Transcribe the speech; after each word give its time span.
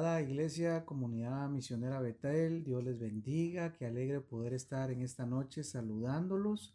Amada 0.00 0.22
Iglesia, 0.22 0.86
Comunidad 0.86 1.50
Misionera 1.50 2.00
Betel, 2.00 2.64
Dios 2.64 2.82
les 2.82 2.98
bendiga, 2.98 3.74
qué 3.74 3.84
alegre 3.84 4.22
poder 4.22 4.54
estar 4.54 4.90
en 4.90 5.02
esta 5.02 5.26
noche 5.26 5.62
saludándolos 5.62 6.74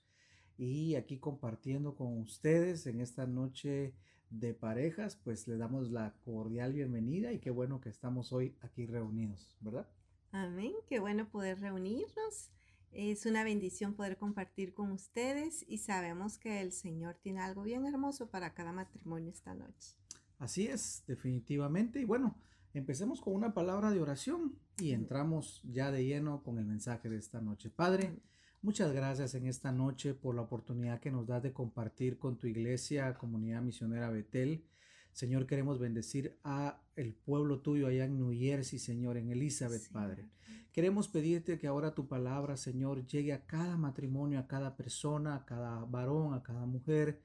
y 0.59 0.93
aquí 0.93 1.17
compartiendo 1.17 1.95
con 1.95 2.19
ustedes 2.19 2.85
en 2.85 3.01
esta 3.01 3.25
noche 3.25 3.95
de 4.29 4.53
parejas, 4.53 5.15
pues 5.15 5.47
le 5.47 5.57
damos 5.57 5.89
la 5.89 6.13
cordial 6.23 6.73
bienvenida 6.73 7.33
y 7.33 7.39
qué 7.39 7.49
bueno 7.49 7.81
que 7.81 7.89
estamos 7.89 8.31
hoy 8.31 8.55
aquí 8.61 8.85
reunidos, 8.85 9.57
¿verdad? 9.59 9.87
Amén, 10.31 10.73
qué 10.87 10.99
bueno 10.99 11.27
poder 11.27 11.59
reunirnos. 11.59 12.51
Es 12.91 13.25
una 13.25 13.43
bendición 13.43 13.95
poder 13.95 14.17
compartir 14.17 14.75
con 14.75 14.91
ustedes 14.91 15.65
y 15.67 15.79
sabemos 15.79 16.37
que 16.37 16.61
el 16.61 16.71
Señor 16.71 17.15
tiene 17.23 17.39
algo 17.39 17.63
bien 17.63 17.87
hermoso 17.87 18.29
para 18.29 18.53
cada 18.53 18.71
matrimonio 18.71 19.31
esta 19.31 19.55
noche. 19.55 19.95
Así 20.37 20.67
es, 20.67 21.03
definitivamente. 21.07 21.99
Y 21.99 22.05
bueno, 22.05 22.35
empecemos 22.77 23.21
con 23.21 23.33
una 23.33 23.53
palabra 23.53 23.91
de 23.91 24.01
oración 24.01 24.59
y 24.77 24.91
entramos 24.91 25.61
ya 25.63 25.91
de 25.91 26.05
lleno 26.05 26.43
con 26.43 26.59
el 26.59 26.65
mensaje 26.65 27.09
de 27.09 27.17
esta 27.17 27.39
noche. 27.39 27.69
Padre, 27.69 28.17
muchas 28.61 28.93
gracias 28.93 29.33
en 29.35 29.47
esta 29.47 29.71
noche 29.71 30.13
por 30.13 30.35
la 30.35 30.41
oportunidad 30.41 30.99
que 30.99 31.11
nos 31.11 31.25
das 31.25 31.41
de 31.41 31.53
compartir 31.53 32.17
con 32.17 32.37
tu 32.37 32.47
iglesia, 32.47 33.13
comunidad 33.15 33.61
misionera 33.61 34.09
Betel. 34.09 34.65
Señor, 35.13 35.47
queremos 35.47 35.79
bendecir 35.79 36.37
a 36.43 36.81
el 36.97 37.13
pueblo 37.13 37.61
tuyo 37.61 37.87
allá 37.87 38.03
en 38.03 38.17
New 38.17 38.37
Jersey, 38.37 38.79
Señor, 38.79 39.15
en 39.15 39.29
Elizabeth, 39.29 39.89
Padre. 39.89 40.27
Queremos 40.73 41.07
pedirte 41.07 41.57
que 41.57 41.67
ahora 41.67 41.95
tu 41.95 42.09
palabra, 42.09 42.57
Señor, 42.57 43.07
llegue 43.07 43.31
a 43.31 43.45
cada 43.45 43.77
matrimonio, 43.77 44.39
a 44.39 44.47
cada 44.47 44.75
persona, 44.75 45.35
a 45.35 45.45
cada 45.45 45.85
varón, 45.85 46.33
a 46.33 46.43
cada 46.43 46.65
mujer. 46.65 47.21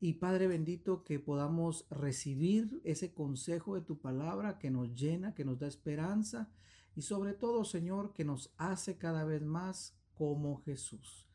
Y 0.00 0.14
Padre 0.14 0.46
bendito, 0.46 1.02
que 1.02 1.18
podamos 1.18 1.86
recibir 1.90 2.80
ese 2.84 3.12
consejo 3.12 3.74
de 3.74 3.80
tu 3.80 3.98
palabra 3.98 4.58
que 4.58 4.70
nos 4.70 4.94
llena, 4.94 5.34
que 5.34 5.44
nos 5.44 5.58
da 5.58 5.66
esperanza 5.66 6.50
y 6.94 7.02
sobre 7.02 7.32
todo, 7.32 7.64
Señor, 7.64 8.12
que 8.12 8.24
nos 8.24 8.52
hace 8.58 8.98
cada 8.98 9.24
vez 9.24 9.42
más 9.42 9.96
como 10.14 10.62
Jesús. 10.62 11.28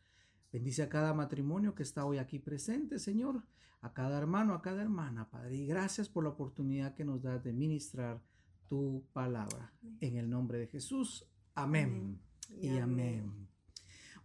Bendice 0.52 0.84
a 0.84 0.90
cada 0.90 1.14
matrimonio 1.14 1.74
que 1.74 1.84
está 1.84 2.06
hoy 2.06 2.18
aquí 2.18 2.38
presente, 2.38 3.00
Señor, 3.00 3.44
a 3.82 3.94
cada 3.94 4.18
hermano, 4.18 4.54
a 4.54 4.62
cada 4.62 4.82
hermana, 4.82 5.30
Padre. 5.30 5.56
Y 5.56 5.66
gracias 5.66 6.10
por 6.10 6.24
la 6.24 6.32
oportunidad 6.32 6.96
que 6.96 7.06
nos 7.06 7.22
das 7.22 7.44
de 7.44 7.54
ministrar 7.54 8.22
tu 8.68 9.06
palabra. 9.14 9.74
En 10.00 10.18
el 10.18 10.30
nombre 10.30 10.60
de 10.60 10.68
Jesús. 10.68 11.26
Amén. 11.56 12.20
Y, 12.62 12.68
amén. 12.78 13.22
amén. 13.22 13.48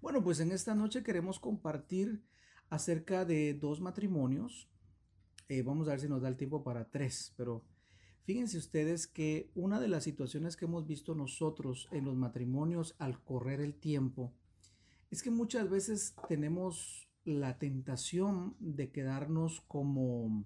Bueno, 0.00 0.22
pues 0.22 0.40
en 0.40 0.52
esta 0.52 0.74
noche 0.74 1.02
queremos 1.02 1.40
compartir 1.40 2.22
acerca 2.70 3.24
de 3.24 3.54
dos 3.54 3.80
matrimonios. 3.80 4.68
Eh, 5.48 5.62
vamos 5.62 5.88
a 5.88 5.92
ver 5.92 6.00
si 6.00 6.08
nos 6.08 6.22
da 6.22 6.28
el 6.28 6.36
tiempo 6.36 6.62
para 6.62 6.90
tres, 6.90 7.32
pero 7.36 7.64
fíjense 8.24 8.58
ustedes 8.58 9.06
que 9.06 9.50
una 9.54 9.80
de 9.80 9.88
las 9.88 10.04
situaciones 10.04 10.56
que 10.56 10.66
hemos 10.66 10.86
visto 10.86 11.14
nosotros 11.14 11.88
en 11.92 12.04
los 12.04 12.16
matrimonios 12.16 12.94
al 12.98 13.22
correr 13.24 13.60
el 13.60 13.74
tiempo 13.74 14.34
es 15.10 15.22
que 15.22 15.30
muchas 15.30 15.70
veces 15.70 16.14
tenemos 16.28 17.08
la 17.24 17.58
tentación 17.58 18.56
de 18.58 18.90
quedarnos 18.90 19.60
como 19.62 20.44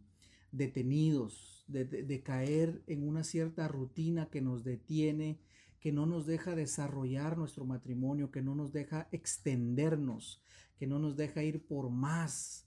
detenidos, 0.51 1.65
de, 1.67 2.23
caer 2.23 2.83
en 2.87 3.09
una 3.09 3.25
cierta 3.25 3.67
rutina 3.69 4.29
que 4.31 4.41
nos 4.41 4.63
detiene, 4.65 5.41
que 5.81 5.93
no 5.93 6.07
nos 6.07 6.27
deja 6.27 6.55
desarrollar 6.55 7.39
nuestro 7.39 7.65
matrimonio, 7.65 8.31
que 8.31 8.43
no 8.43 8.55
nos 8.55 8.73
deja 8.73 9.09
extendernos, 9.11 10.43
que 10.83 10.89
no 10.89 10.99
nos 10.99 11.15
deja 11.15 11.45
ir 11.45 11.65
por 11.65 11.91
más. 11.91 12.67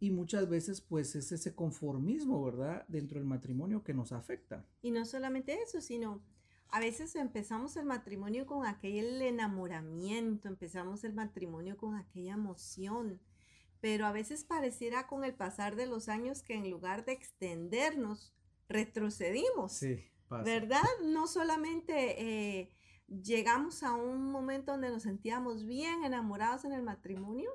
Y 0.00 0.10
muchas 0.10 0.48
veces 0.48 0.80
pues 0.80 1.14
es 1.14 1.30
ese 1.30 1.54
conformismo, 1.54 2.42
¿verdad? 2.42 2.84
Dentro 2.88 3.20
del 3.20 3.24
matrimonio 3.24 3.84
que 3.84 3.94
nos 3.94 4.10
afecta. 4.10 4.66
Y 4.82 4.90
no 4.90 5.04
solamente 5.04 5.56
eso, 5.62 5.80
sino 5.80 6.20
a 6.70 6.80
veces 6.80 7.14
empezamos 7.14 7.76
el 7.76 7.84
matrimonio 7.84 8.46
con 8.46 8.66
aquel 8.66 9.22
enamoramiento, 9.22 10.48
empezamos 10.48 11.04
el 11.04 11.12
matrimonio 11.12 11.76
con 11.76 11.94
aquella 11.94 12.32
emoción, 12.32 13.20
pero 13.80 14.06
a 14.06 14.12
veces 14.12 14.42
pareciera 14.42 15.06
con 15.06 15.22
el 15.22 15.34
pasar 15.34 15.76
de 15.76 15.86
los 15.86 16.08
años 16.08 16.42
que 16.42 16.54
en 16.54 16.68
lugar 16.68 17.04
de 17.04 17.12
extendernos, 17.12 18.34
retrocedimos. 18.68 19.70
Sí. 19.70 20.02
¿Verdad? 20.28 20.82
No 21.04 21.28
solamente 21.28 22.20
eh, 22.20 22.70
llegamos 23.20 23.82
a 23.82 23.92
un 23.92 24.30
momento 24.30 24.72
donde 24.72 24.90
nos 24.90 25.02
sentíamos 25.02 25.66
bien 25.66 26.04
enamorados 26.04 26.64
en 26.64 26.72
el 26.72 26.82
matrimonio, 26.82 27.50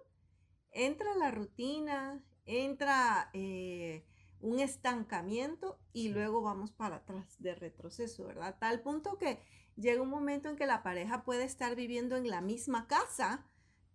entra 0.71 1.15
la 1.15 1.31
rutina, 1.31 2.23
entra 2.45 3.29
eh, 3.33 4.05
un 4.39 4.59
estancamiento 4.59 5.79
y 5.93 6.09
luego 6.09 6.41
vamos 6.41 6.71
para 6.71 6.97
atrás 6.97 7.35
de 7.39 7.55
retroceso, 7.55 8.25
¿verdad? 8.25 8.57
Tal 8.59 8.81
punto 8.81 9.17
que 9.17 9.39
llega 9.75 10.01
un 10.01 10.09
momento 10.09 10.49
en 10.49 10.55
que 10.55 10.67
la 10.67 10.83
pareja 10.83 11.23
puede 11.23 11.43
estar 11.43 11.75
viviendo 11.75 12.15
en 12.15 12.29
la 12.29 12.41
misma 12.41 12.87
casa, 12.87 13.45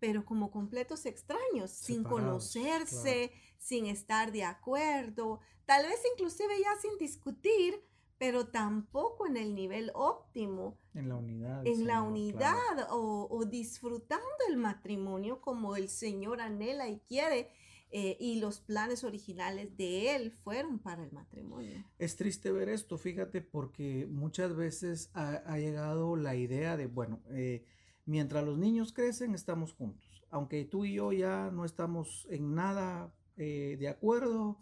pero 0.01 0.25
como 0.25 0.51
completos 0.51 1.07
extraños, 1.07 1.71
sin 1.71 2.03
conocerse, 2.03 3.33
sin 3.59 3.87
estar 3.87 4.33
de 4.33 4.43
acuerdo, 4.43 5.39
tal 5.65 5.87
vez 5.87 6.01
inclusive 6.13 6.59
ya 6.61 6.75
sin 6.81 6.99
discutir, 6.99 7.81
pero 8.23 8.47
tampoco 8.47 9.27
en 9.27 9.37
el 9.37 9.53
nivel 9.53 9.91
óptimo. 9.95 10.79
En 10.95 11.09
la 11.09 11.17
unidad. 11.17 11.67
En 11.67 11.89
la 11.89 12.03
unidad 12.03 12.87
o, 12.91 13.45
disfrutando 13.51 14.25
el 14.49 14.57
matrimonio 14.57 15.41
como 15.41 15.75
el 15.75 15.89
Señor 15.89 16.41
anhela 16.41 16.89
y 16.89 17.01
quiere. 17.01 17.51
Eh, 17.91 18.17
y 18.21 18.39
los 18.39 18.61
planes 18.61 19.03
originales 19.03 19.77
de 19.77 20.15
Él 20.15 20.31
fueron 20.31 20.79
para 20.79 21.03
el 21.03 21.11
matrimonio. 21.11 21.85
Es 21.99 22.15
triste 22.15 22.53
ver 22.53 22.69
esto, 22.69 22.97
fíjate, 22.97 23.41
porque 23.41 24.07
muchas 24.09 24.55
veces 24.55 25.11
ha, 25.15 25.59
llegado 25.59 26.15
la 26.15 26.37
idea 26.37 26.77
de, 26.77 26.87
bueno, 26.87 27.25
eh, 27.33 27.65
mientras 28.05 28.45
los 28.45 28.57
niños 28.57 28.93
crecen, 28.93 29.35
estamos 29.35 29.73
juntos. 29.73 30.25
Aunque 30.31 30.65
tú 30.65 30.85
y 30.85 30.95
yo 30.95 31.13
ya 31.13 31.51
no 31.51 31.65
estamos 31.65 32.29
en 32.31 32.55
nada 32.55 33.13
eh, 33.37 33.77
de 33.81 33.89
acuerdo, 33.89 34.61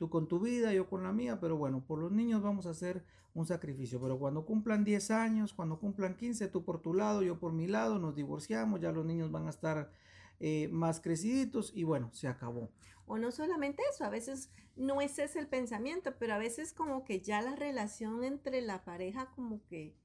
tú 0.00 0.08
con 0.08 0.28
tu 0.28 0.40
vida, 0.40 0.72
yo 0.72 0.88
con 0.88 1.02
la 1.02 1.12
mía, 1.12 1.40
pero 1.40 1.58
bueno, 1.58 1.84
por 1.86 1.98
los 1.98 2.10
niños 2.10 2.40
vamos 2.40 2.64
a 2.64 2.70
hacer 2.70 3.04
un 3.34 3.44
sacrificio, 3.44 4.00
pero 4.00 4.18
cuando 4.18 4.46
cumplan 4.46 4.82
10 4.82 5.10
años, 5.10 5.52
cuando 5.52 5.78
cumplan 5.78 6.16
15, 6.16 6.48
tú 6.48 6.64
por 6.64 6.80
tu 6.80 6.94
lado, 6.94 7.20
yo 7.20 7.38
por 7.38 7.52
mi 7.52 7.66
lado, 7.66 7.98
nos 7.98 8.14
divorciamos, 8.14 8.80
ya 8.80 8.92
los 8.92 9.04
niños 9.04 9.30
van 9.30 9.46
a 9.46 9.50
estar 9.50 9.92
eh, 10.38 10.68
más 10.72 11.00
creciditos 11.00 11.70
y 11.74 11.84
bueno, 11.84 12.08
se 12.14 12.28
acabó. 12.28 12.70
O 13.04 13.18
no 13.18 13.30
solamente 13.30 13.82
eso, 13.92 14.04
a 14.04 14.08
veces 14.08 14.50
no 14.74 15.02
ese 15.02 15.24
es 15.24 15.36
el 15.36 15.48
pensamiento, 15.48 16.14
pero 16.18 16.32
a 16.32 16.38
veces 16.38 16.72
como 16.72 17.04
que 17.04 17.20
ya 17.20 17.42
la 17.42 17.54
relación 17.54 18.24
entre 18.24 18.62
la 18.62 18.84
pareja 18.84 19.30
como 19.36 19.62
que 19.66 19.98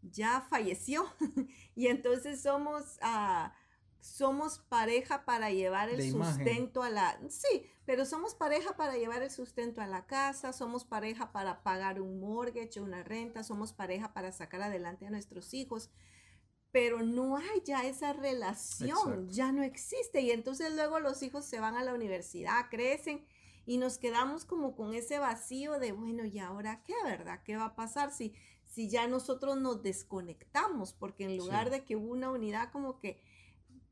ya 0.00 0.40
falleció 0.48 1.04
y 1.76 1.88
entonces 1.88 2.40
somos... 2.40 2.98
a 3.02 3.52
somos 4.04 4.58
pareja 4.58 5.24
para 5.24 5.50
llevar 5.50 5.88
el 5.88 6.12
sustento 6.12 6.82
a 6.82 6.90
la... 6.90 7.18
Sí, 7.30 7.66
pero 7.86 8.04
somos 8.04 8.34
pareja 8.34 8.76
para 8.76 8.98
llevar 8.98 9.22
el 9.22 9.30
sustento 9.30 9.80
a 9.80 9.86
la 9.86 10.06
casa, 10.06 10.52
somos 10.52 10.84
pareja 10.84 11.32
para 11.32 11.62
pagar 11.62 12.02
un 12.02 12.20
mortgage, 12.20 12.82
una 12.82 13.02
renta, 13.02 13.42
somos 13.42 13.72
pareja 13.72 14.12
para 14.12 14.30
sacar 14.30 14.60
adelante 14.60 15.06
a 15.06 15.10
nuestros 15.10 15.54
hijos, 15.54 15.90
pero 16.70 17.02
no 17.02 17.38
hay 17.38 17.62
ya 17.64 17.86
esa 17.86 18.12
relación, 18.12 19.30
ya 19.30 19.52
no 19.52 19.62
existe. 19.62 20.20
Y 20.20 20.32
entonces 20.32 20.74
luego 20.74 21.00
los 21.00 21.22
hijos 21.22 21.46
se 21.46 21.58
van 21.58 21.74
a 21.74 21.82
la 21.82 21.94
universidad, 21.94 22.68
crecen 22.68 23.24
y 23.64 23.78
nos 23.78 23.96
quedamos 23.96 24.44
como 24.44 24.76
con 24.76 24.92
ese 24.92 25.18
vacío 25.18 25.78
de, 25.78 25.92
bueno, 25.92 26.26
¿y 26.26 26.40
ahora 26.40 26.82
qué, 26.84 26.94
verdad? 27.04 27.40
¿Qué 27.42 27.56
va 27.56 27.64
a 27.64 27.74
pasar 27.74 28.12
si, 28.12 28.34
si 28.66 28.90
ya 28.90 29.08
nosotros 29.08 29.56
nos 29.56 29.82
desconectamos? 29.82 30.92
Porque 30.92 31.24
en 31.24 31.38
lugar 31.38 31.70
de 31.70 31.86
que 31.86 31.96
hubo 31.96 32.12
una 32.12 32.30
unidad 32.30 32.70
como 32.70 32.98
que 32.98 33.22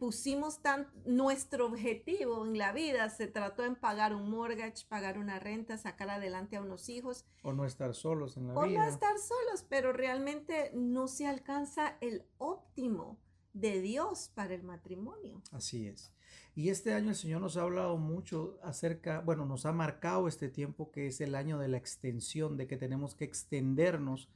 pusimos 0.02 0.60
tan 0.62 0.88
nuestro 1.06 1.66
objetivo 1.66 2.44
en 2.44 2.58
la 2.58 2.72
vida 2.72 3.08
se 3.08 3.28
trató 3.28 3.64
en 3.64 3.76
pagar 3.76 4.16
un 4.16 4.28
mortgage, 4.28 4.84
pagar 4.88 5.16
una 5.16 5.38
renta, 5.38 5.78
sacar 5.78 6.10
adelante 6.10 6.56
a 6.56 6.60
unos 6.60 6.88
hijos 6.88 7.24
o 7.44 7.52
no 7.52 7.64
estar 7.64 7.94
solos 7.94 8.36
en 8.36 8.48
la 8.48 8.54
vida. 8.54 8.62
O 8.62 8.66
no 8.66 8.84
estar 8.84 9.16
solos, 9.16 9.64
pero 9.68 9.92
realmente 9.92 10.72
no 10.74 11.06
se 11.06 11.28
alcanza 11.28 11.98
el 12.00 12.24
óptimo 12.38 13.20
de 13.52 13.80
Dios 13.80 14.32
para 14.34 14.54
el 14.54 14.64
matrimonio. 14.64 15.40
Así 15.52 15.86
es. 15.86 16.12
Y 16.56 16.70
este 16.70 16.94
año 16.94 17.10
el 17.10 17.14
Señor 17.14 17.40
nos 17.40 17.56
ha 17.56 17.62
hablado 17.62 17.96
mucho 17.96 18.58
acerca, 18.64 19.20
bueno, 19.20 19.46
nos 19.46 19.66
ha 19.66 19.72
marcado 19.72 20.26
este 20.26 20.48
tiempo 20.48 20.90
que 20.90 21.06
es 21.06 21.20
el 21.20 21.36
año 21.36 21.60
de 21.60 21.68
la 21.68 21.76
extensión, 21.76 22.56
de 22.56 22.66
que 22.66 22.76
tenemos 22.76 23.14
que 23.14 23.24
extendernos 23.24 24.28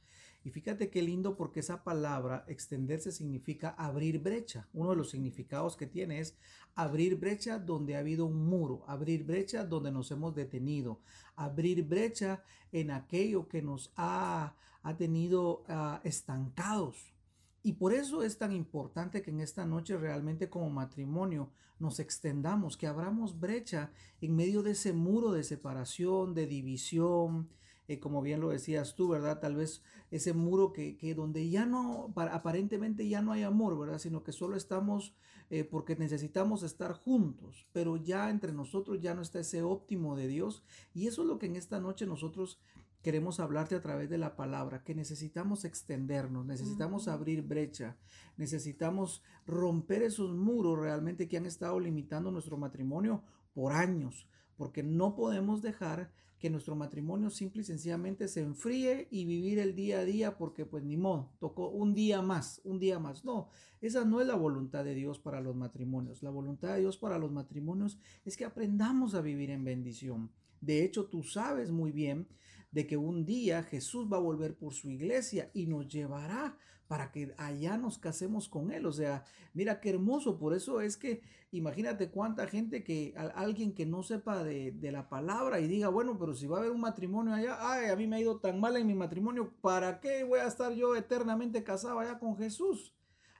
y 0.47 0.49
fíjate 0.49 0.89
qué 0.89 1.01
lindo 1.01 1.35
porque 1.35 1.59
esa 1.59 1.83
palabra 1.83 2.45
extenderse 2.47 3.11
significa 3.11 3.71
abrir 3.71 4.19
brecha. 4.19 4.65
Uno 4.71 4.91
de 4.91 4.95
los 4.95 5.09
significados 5.09 5.75
que 5.75 5.87
tiene 5.87 6.21
es 6.21 6.37
abrir 6.73 7.17
brecha 7.19 7.59
donde 7.59 7.97
ha 7.97 7.99
habido 7.99 8.25
un 8.25 8.45
muro, 8.47 8.85
abrir 8.87 9.25
brecha 9.25 9.65
donde 9.65 9.91
nos 9.91 10.09
hemos 10.09 10.33
detenido, 10.33 11.01
abrir 11.35 11.83
brecha 11.83 12.45
en 12.71 12.91
aquello 12.91 13.49
que 13.49 13.61
nos 13.61 13.91
ha, 13.97 14.55
ha 14.83 14.95
tenido 14.95 15.65
ah, 15.67 15.99
estancados. 16.05 17.13
Y 17.61 17.73
por 17.73 17.91
eso 17.91 18.23
es 18.23 18.37
tan 18.37 18.53
importante 18.53 19.21
que 19.21 19.31
en 19.31 19.41
esta 19.41 19.65
noche 19.65 19.97
realmente 19.97 20.49
como 20.49 20.69
matrimonio 20.69 21.51
nos 21.77 21.99
extendamos, 21.99 22.77
que 22.77 22.87
abramos 22.87 23.37
brecha 23.37 23.91
en 24.21 24.33
medio 24.33 24.63
de 24.63 24.71
ese 24.71 24.93
muro 24.93 25.33
de 25.33 25.43
separación, 25.43 26.33
de 26.33 26.47
división, 26.47 27.49
eh, 27.87 27.99
como 27.99 28.21
bien 28.21 28.41
lo 28.41 28.49
decías 28.49 28.95
tú, 28.95 29.07
¿verdad? 29.09 29.39
Tal 29.39 29.55
vez 29.55 29.81
ese 30.11 30.33
muro 30.33 30.73
que, 30.73 30.97
que 30.97 31.15
donde 31.15 31.49
ya 31.49 31.65
no, 31.65 32.13
aparentemente 32.15 33.07
ya 33.07 33.21
no 33.21 33.31
hay 33.31 33.43
amor, 33.43 33.77
¿verdad? 33.79 33.99
Sino 33.99 34.23
que 34.23 34.31
solo 34.31 34.55
estamos 34.57 35.15
eh, 35.49 35.63
porque 35.63 35.95
necesitamos 35.95 36.63
estar 36.63 36.91
juntos, 36.91 37.67
pero 37.71 37.95
ya 37.95 38.29
entre 38.29 38.51
nosotros 38.51 38.99
ya 38.99 39.13
no 39.13 39.21
está 39.21 39.39
ese 39.39 39.61
óptimo 39.61 40.17
de 40.17 40.27
Dios. 40.27 40.63
Y 40.93 41.07
eso 41.07 41.21
es 41.21 41.27
lo 41.27 41.39
que 41.39 41.45
en 41.45 41.55
esta 41.55 41.79
noche 41.79 42.05
nosotros 42.05 42.59
queremos 43.01 43.39
hablarte 43.39 43.75
a 43.75 43.81
través 43.81 44.09
de 44.09 44.17
la 44.17 44.35
palabra, 44.35 44.83
que 44.83 44.93
necesitamos 44.93 45.63
extendernos, 45.63 46.45
necesitamos 46.45 47.07
abrir 47.07 47.43
brecha, 47.43 47.95
necesitamos 48.35 49.23
romper 49.45 50.01
esos 50.01 50.35
muros 50.35 50.77
realmente 50.77 51.29
que 51.29 51.37
han 51.37 51.45
estado 51.45 51.79
limitando 51.79 52.31
nuestro 52.31 52.57
matrimonio 52.57 53.23
por 53.53 53.71
años, 53.71 54.27
porque 54.57 54.83
no 54.83 55.15
podemos 55.15 55.61
dejar 55.61 56.11
que 56.39 56.49
nuestro 56.49 56.75
matrimonio 56.75 57.29
simple 57.29 57.61
y 57.61 57.65
sencillamente 57.65 58.27
se 58.27 58.41
enfríe 58.41 59.07
y 59.09 59.25
vivir 59.25 59.59
el 59.59 59.75
día 59.75 59.99
a 59.99 60.05
día 60.05 60.37
porque 60.37 60.65
pues 60.65 60.83
ni 60.83 60.97
modo, 60.97 61.31
tocó 61.39 61.69
un 61.69 61.95
día 61.95 62.21
más, 62.21 62.61
un 62.63 62.79
día 62.79 62.99
más. 62.99 63.25
No, 63.25 63.49
esa 63.81 64.05
no 64.05 64.21
es 64.21 64.27
la 64.27 64.35
voluntad 64.35 64.83
de 64.83 64.93
Dios 64.93 65.19
para 65.19 65.41
los 65.41 65.55
matrimonios. 65.55 66.21
La 66.21 66.29
voluntad 66.29 66.73
de 66.73 66.81
Dios 66.81 66.97
para 66.97 67.17
los 67.17 67.31
matrimonios 67.31 67.97
es 68.23 68.37
que 68.37 68.45
aprendamos 68.45 69.15
a 69.15 69.21
vivir 69.21 69.49
en 69.49 69.63
bendición. 69.63 70.31
De 70.61 70.83
hecho, 70.83 71.05
tú 71.05 71.23
sabes 71.23 71.71
muy 71.71 71.91
bien 71.91 72.27
de 72.71 72.85
que 72.85 72.97
un 72.97 73.25
día 73.25 73.63
Jesús 73.63 74.11
va 74.11 74.17
a 74.17 74.21
volver 74.21 74.55
por 74.55 74.73
su 74.73 74.91
iglesia 74.91 75.49
y 75.53 75.65
nos 75.65 75.87
llevará 75.87 76.57
para 76.87 77.11
que 77.11 77.33
allá 77.37 77.77
nos 77.77 77.97
casemos 77.97 78.47
con 78.47 78.71
Él. 78.71 78.85
O 78.85 78.91
sea, 78.91 79.23
mira 79.53 79.79
qué 79.79 79.89
hermoso. 79.89 80.37
Por 80.37 80.53
eso 80.53 80.81
es 80.81 80.97
que 80.97 81.21
imagínate 81.51 82.09
cuánta 82.09 82.47
gente 82.47 82.83
que 82.83 83.13
alguien 83.35 83.73
que 83.73 83.85
no 83.85 84.03
sepa 84.03 84.43
de, 84.43 84.75
la 84.91 85.09
palabra 85.09 85.59
y 85.59 85.67
diga, 85.67 85.89
bueno, 85.89 86.17
pero 86.17 86.33
si 86.33 86.47
va 86.47 86.57
a 86.57 86.59
haber 86.61 86.71
un 86.71 86.81
matrimonio 86.81 87.33
allá, 87.33 87.57
ay, 87.59 87.89
a 87.89 87.95
mí 87.95 88.07
me 88.07 88.17
ha 88.17 88.21
ido 88.21 88.39
tan 88.39 88.59
mal 88.59 88.77
en 88.77 88.87
mi 88.87 88.95
matrimonio, 88.95 89.53
¿para 89.61 89.99
qué 89.99 90.23
voy 90.23 90.39
a 90.39 90.47
estar 90.47 90.71
yo 90.73 90.95
eternamente 90.95 91.63
casado 91.63 91.99
allá 91.99 92.19
con 92.19 92.37
Jesús? 92.37 92.95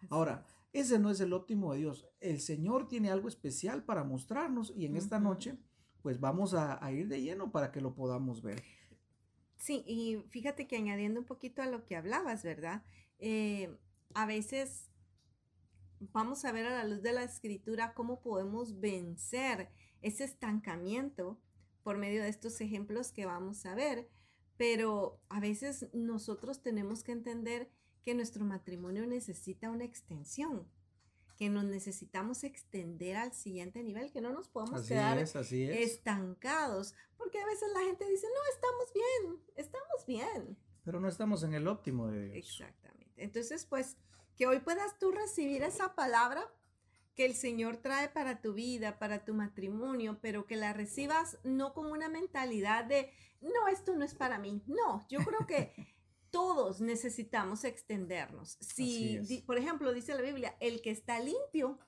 Ahora, 0.10 0.46
ese 0.74 1.00
no 1.00 1.10
es 1.10 1.20
el 1.22 1.34
óptimo 1.34 1.74
de 1.74 1.80
Dios. 1.80 2.08
El 2.20 2.42
Señor 2.42 2.88
tiene 2.88 3.10
algo 3.10 3.30
especial 3.30 3.84
para 3.84 4.04
mostrarnos 4.04 4.74
y 4.76 4.86
en 4.86 4.98
esta 4.98 5.20
noche, 5.20 5.58
pues 6.02 6.20
vamos 6.20 6.54
a, 6.54 6.84
a 6.84 6.92
ir 6.92 7.08
de 7.08 7.22
lleno 7.22 7.52
para 7.52 7.72
que 7.72 7.82
lo 7.82 7.96
podamos 7.96 8.42
ver. 8.42 8.62
Sí, 9.58 9.84
y 9.88 10.18
fíjate 10.30 10.68
que 10.68 10.78
añadiendo 10.78 11.20
un 11.20 11.26
poquito 11.26 11.62
a 11.62 11.66
lo 11.66 11.86
que 11.86 11.96
hablabas, 11.96 12.44
¿verdad? 12.44 12.84
Eh, 13.20 13.76
a 14.14 14.26
veces 14.26 14.90
vamos 16.00 16.46
a 16.46 16.52
ver 16.52 16.66
a 16.66 16.72
la 16.72 16.84
luz 16.84 17.02
de 17.02 17.14
la 17.14 17.24
escritura 17.24 17.94
cómo 17.94 18.22
podemos 18.22 18.80
vencer 18.80 19.70
ese 20.02 20.24
estancamiento 20.24 21.40
por 21.84 21.98
medio 21.98 22.24
de 22.24 22.30
estos 22.30 22.60
ejemplos 22.62 23.12
que 23.12 23.26
vamos 23.26 23.66
a 23.66 23.76
ver, 23.76 24.10
pero 24.58 25.22
a 25.30 25.40
veces 25.40 25.88
nosotros 25.94 26.62
tenemos 26.62 27.04
que 27.04 27.14
entender 27.14 27.70
que 28.04 28.14
nuestro 28.14 28.44
matrimonio 28.46 29.06
necesita 29.06 29.70
una 29.70 29.86
extensión, 29.86 30.68
que 31.38 31.50
nos 31.50 31.66
necesitamos 31.66 32.44
extender 32.44 33.16
al 33.16 33.34
siguiente 33.34 33.84
nivel, 33.84 34.12
que 34.12 34.22
no 34.22 34.34
nos 34.34 34.50
podemos 34.50 34.88
quedar 34.88 35.18
estancados, 35.20 36.96
porque 37.18 37.40
a 37.40 37.46
veces 37.46 37.70
la 37.74 37.82
gente 37.82 38.10
dice, 38.10 38.28
no, 38.28 38.42
estamos 38.54 38.94
bien, 38.94 39.40
estamos 39.56 40.06
bien. 40.06 40.58
Pero 40.84 41.00
no 41.00 41.08
estamos 41.08 41.44
en 41.44 41.54
el 41.54 41.68
óptimo 41.68 42.08
de 42.08 42.26
Dios. 42.26 42.38
Exactamente. 42.38 43.07
Entonces, 43.18 43.66
pues, 43.66 43.98
que 44.38 44.48
hoy 44.48 44.60
puedas 44.60 44.98
tú 45.00 45.12
recibir 45.12 45.64
esa 45.64 45.96
palabra 45.96 46.48
que 47.16 47.26
el 47.26 47.34
Señor 47.34 47.78
trae 47.78 48.10
para 48.10 48.42
tu 48.42 48.54
vida, 48.54 49.00
para 49.00 49.26
tu 49.26 49.34
matrimonio, 49.34 50.20
pero 50.22 50.46
que 50.46 50.56
la 50.56 50.72
recibas 50.72 51.40
no 51.44 51.74
con 51.74 51.88
una 51.88 52.10
mentalidad 52.10 52.86
de, 52.86 53.12
no, 53.42 53.68
esto 53.68 53.96
no 53.96 54.06
es 54.06 54.14
para 54.14 54.38
mí. 54.38 54.62
No, 54.68 55.06
yo 55.10 55.20
creo 55.26 55.48
que 55.48 55.74
todos 56.30 56.80
necesitamos 56.80 57.64
extendernos. 57.64 58.60
Si, 58.62 59.44
por 59.48 59.58
ejemplo, 59.58 59.92
dice 59.94 60.14
la 60.14 60.22
Biblia, 60.22 60.56
el 60.60 60.82
que 60.82 60.92
está 60.92 61.20
limpio, 61.20 61.80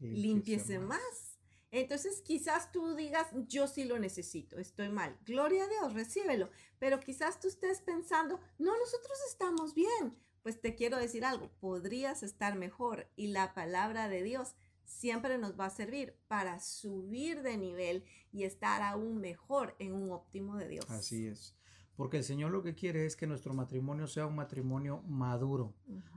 limpiese 0.00 0.80
más. 0.80 1.38
Entonces 1.70 2.20
quizás 2.22 2.72
tú 2.72 2.96
digas, 2.96 3.28
yo 3.46 3.68
sí 3.68 3.84
lo 3.84 4.00
necesito, 4.00 4.58
estoy 4.58 4.88
mal. 4.88 5.16
Gloria 5.24 5.62
a 5.62 5.68
Dios, 5.68 5.94
recíbelo. 5.94 6.50
Pero 6.80 6.98
quizás 6.98 7.38
tú 7.38 7.46
estés 7.46 7.80
pensando, 7.82 8.40
no, 8.58 8.76
nosotros 8.76 9.16
estamos 9.28 9.74
bien 9.74 10.16
pues 10.42 10.60
te 10.60 10.74
quiero 10.74 10.96
decir 10.96 11.24
algo, 11.24 11.50
podrías 11.60 12.22
estar 12.22 12.56
mejor 12.56 13.08
y 13.16 13.28
la 13.28 13.54
palabra 13.54 14.08
de 14.08 14.22
Dios 14.22 14.54
siempre 14.84 15.38
nos 15.38 15.58
va 15.58 15.66
a 15.66 15.70
servir 15.70 16.16
para 16.28 16.58
subir 16.60 17.42
de 17.42 17.56
nivel 17.56 18.04
y 18.32 18.44
estar 18.44 18.82
aún 18.82 19.20
mejor 19.20 19.76
en 19.78 19.92
un 19.94 20.10
óptimo 20.10 20.56
de 20.56 20.68
Dios. 20.68 20.90
Así 20.90 21.26
es. 21.26 21.56
Porque 21.96 22.18
el 22.18 22.24
Señor 22.24 22.50
lo 22.50 22.62
que 22.62 22.74
quiere 22.74 23.04
es 23.04 23.14
que 23.14 23.26
nuestro 23.26 23.52
matrimonio 23.52 24.06
sea 24.06 24.26
un 24.26 24.34
matrimonio 24.34 25.02
maduro, 25.02 25.74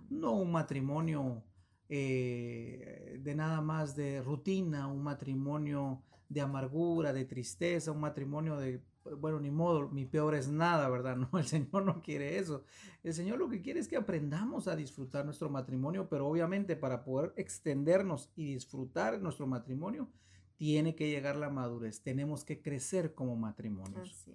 no 0.09 0.31
un 0.31 0.51
matrimonio 0.51 1.43
eh, 1.89 3.19
de 3.21 3.35
nada 3.35 3.61
más 3.61 3.95
de 3.95 4.21
rutina, 4.21 4.87
un 4.87 5.03
matrimonio 5.03 6.01
de 6.29 6.41
amargura, 6.41 7.11
de 7.11 7.25
tristeza, 7.25 7.91
un 7.91 7.99
matrimonio 7.99 8.57
de 8.57 8.81
bueno, 9.19 9.39
ni 9.39 9.51
modo, 9.51 9.89
mi 9.89 10.05
peor 10.05 10.35
es 10.35 10.49
nada, 10.49 10.89
¿verdad? 10.89 11.15
No, 11.31 11.39
el 11.39 11.45
Señor 11.45 11.83
no 11.83 12.01
quiere 12.01 12.37
eso. 12.37 12.63
El 13.03 13.13
Señor 13.13 13.39
lo 13.39 13.49
que 13.49 13.61
quiere 13.61 13.79
es 13.79 13.87
que 13.87 13.97
aprendamos 13.97 14.67
a 14.67 14.75
disfrutar 14.75 15.25
nuestro 15.25 15.49
matrimonio, 15.49 16.07
pero 16.09 16.27
obviamente 16.27 16.75
para 16.75 17.03
poder 17.03 17.33
extendernos 17.35 18.31
y 18.35 18.53
disfrutar 18.53 19.19
nuestro 19.21 19.47
matrimonio, 19.47 20.09
tiene 20.55 20.95
que 20.95 21.09
llegar 21.09 21.35
la 21.35 21.49
madurez. 21.49 22.01
Tenemos 22.01 22.45
que 22.45 22.61
crecer 22.61 23.13
como 23.13 23.35
matrimonios. 23.35 24.29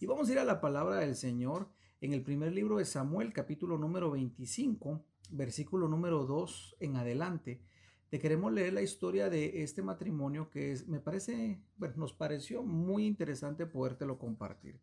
Y 0.00 0.06
vamos 0.06 0.28
a 0.28 0.32
ir 0.32 0.38
a 0.38 0.44
la 0.44 0.60
palabra 0.60 0.96
del 0.96 1.16
Señor 1.16 1.68
en 2.00 2.12
el 2.12 2.22
primer 2.22 2.52
libro 2.52 2.78
de 2.78 2.84
Samuel, 2.84 3.32
capítulo 3.32 3.78
número 3.78 4.10
25, 4.10 5.02
versículo 5.30 5.88
número 5.88 6.24
2 6.24 6.76
en 6.80 6.96
adelante 6.96 7.62
te 8.10 8.18
queremos 8.18 8.52
leer 8.52 8.72
la 8.72 8.82
historia 8.82 9.30
de 9.30 9.62
este 9.62 9.82
matrimonio 9.82 10.50
que 10.50 10.76
me 10.88 10.98
parece, 10.98 11.62
bueno, 11.76 11.94
nos 11.96 12.12
pareció 12.12 12.64
muy 12.64 13.06
interesante 13.06 13.66
podértelo 13.66 14.18
compartir. 14.18 14.80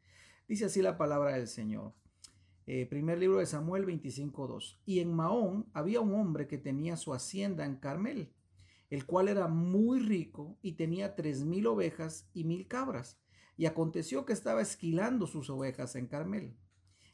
Dice 0.47 0.65
así 0.65 0.81
la 0.81 0.97
palabra 0.97 1.33
del 1.33 1.49
Señor. 1.49 1.93
Eh, 2.67 2.85
primer 2.85 3.17
libro 3.17 3.39
de 3.39 3.45
Samuel 3.45 3.85
25.2. 3.85 4.79
Y 4.85 5.01
en 5.01 5.13
Mahón 5.13 5.69
había 5.73 5.99
un 5.99 6.15
hombre 6.15 6.47
que 6.47 6.57
tenía 6.57 6.95
su 6.95 7.13
hacienda 7.13 7.65
en 7.65 7.75
Carmel, 7.75 8.31
el 8.89 9.05
cual 9.05 9.27
era 9.27 9.49
muy 9.49 9.99
rico 9.99 10.57
y 10.61 10.73
tenía 10.73 11.15
tres 11.15 11.43
mil 11.43 11.67
ovejas 11.67 12.29
y 12.33 12.45
mil 12.45 12.65
cabras. 12.67 13.19
Y 13.57 13.65
aconteció 13.65 14.25
que 14.25 14.33
estaba 14.33 14.61
esquilando 14.61 15.27
sus 15.27 15.49
ovejas 15.49 15.97
en 15.97 16.07
Carmel. 16.07 16.55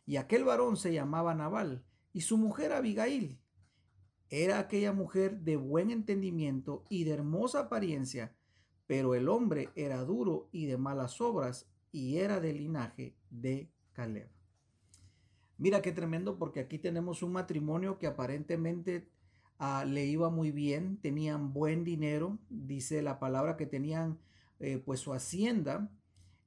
Y 0.06 0.18
aquel 0.18 0.44
varón 0.44 0.78
se 0.78 0.94
llamaba 0.94 1.34
Nabal, 1.34 1.84
y 2.12 2.22
su 2.22 2.38
mujer 2.38 2.72
Abigail, 2.72 3.40
era 4.42 4.58
aquella 4.58 4.94
mujer 4.94 5.42
de 5.42 5.58
buen 5.58 5.92
entendimiento 5.92 6.88
y 6.90 7.04
de 7.04 7.12
hermosa 7.12 7.60
apariencia, 7.60 8.36
pero 8.88 9.14
el 9.14 9.30
hombre 9.30 9.70
era 9.76 10.04
duro 10.04 10.50
y 10.52 10.66
de 10.66 10.76
malas 10.76 11.22
obras 11.22 11.70
y 11.92 12.18
era 12.18 12.40
del 12.40 12.58
linaje 12.58 13.16
de 13.30 13.70
Caleb. 13.92 14.28
Mira 15.60 15.84
qué 15.84 15.92
tremendo 15.92 16.40
porque 16.40 16.62
aquí 16.62 16.80
tenemos 16.80 17.22
un 17.22 17.32
matrimonio 17.32 18.00
que 18.00 18.08
aparentemente 18.08 19.08
ah, 19.60 19.86
le 19.86 20.04
iba 20.06 20.32
muy 20.32 20.50
bien, 20.50 20.98
tenían 20.98 21.54
buen 21.54 21.84
dinero, 21.84 22.40
dice 22.50 23.04
la 23.04 23.20
palabra 23.20 23.56
que 23.56 23.68
tenían 23.68 24.18
eh, 24.60 24.80
pues 24.84 25.00
su 25.00 25.14
hacienda 25.14 25.92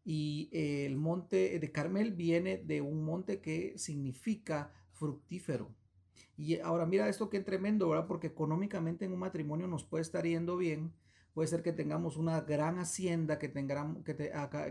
y 0.05 0.49
el 0.51 0.97
monte 0.97 1.61
de 1.61 1.71
Carmel 1.71 2.15
viene 2.15 2.59
de 2.59 2.81
un 2.81 3.05
monte 3.05 3.41
que 3.41 3.79
significa 3.79 4.73
fructífero. 4.91 5.73
Y 6.37 6.61
ahora 6.61 6.87
mira 6.87 7.09
esto 7.09 7.31
qué 7.31 7.41
tremendo, 7.41 7.89
¿verdad? 7.89 8.07
Porque 8.07 8.27
económicamente 8.29 9.05
en 9.05 9.13
un 9.13 9.19
matrimonio 9.21 9.67
nos 9.67 9.85
puede 9.85 10.03
estar 10.03 10.25
yendo 10.27 10.57
bien. 10.57 10.93
Puede 11.33 11.49
ser 11.49 11.63
que 11.63 11.73
tengamos 11.73 12.17
una 12.17 12.41
gran 12.41 12.79
hacienda, 12.79 13.39
que, 13.39 13.49
tengamos, 13.49 14.03
que, 14.05 14.17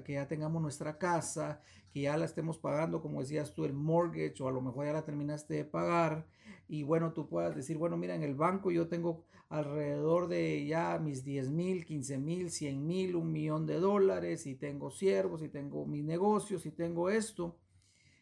que 0.04 0.14
ya 0.14 0.28
tengamos 0.28 0.62
nuestra 0.62 0.98
casa, 0.98 1.62
que 1.92 2.02
ya 2.02 2.18
la 2.18 2.26
estemos 2.26 2.58
pagando, 2.58 3.02
como 3.02 3.22
decías 3.22 3.54
tú, 3.54 3.66
el 3.66 3.74
mortgage, 3.74 4.42
o 4.42 4.48
a 4.48 4.52
lo 4.52 4.62
mejor 4.62 4.86
ya 4.86 4.94
la 4.94 5.06
terminaste 5.06 5.54
de 5.54 5.66
pagar. 5.66 6.26
Y 6.68 6.84
bueno, 6.84 7.14
tú 7.14 7.30
puedas 7.30 7.56
decir, 7.56 7.78
bueno, 7.78 7.98
mira, 7.98 8.16
en 8.16 8.24
el 8.24 8.36
banco 8.36 8.72
yo 8.72 8.88
tengo 8.88 9.24
alrededor 9.50 10.28
de 10.28 10.66
ya 10.66 10.98
mis 11.00 11.24
10 11.24 11.52
mil, 11.52 11.86
15 11.86 12.18
mil, 12.18 12.50
100 12.50 12.88
mil, 12.88 13.16
un 13.16 13.32
millón 13.32 13.66
de 13.66 13.80
dólares, 13.80 14.48
y 14.48 14.56
tengo 14.56 14.90
siervos, 14.90 15.44
y 15.44 15.50
tengo 15.50 15.86
mis 15.86 16.04
negocios, 16.04 16.66
y 16.66 16.72
tengo 16.72 17.10
esto. 17.10 17.56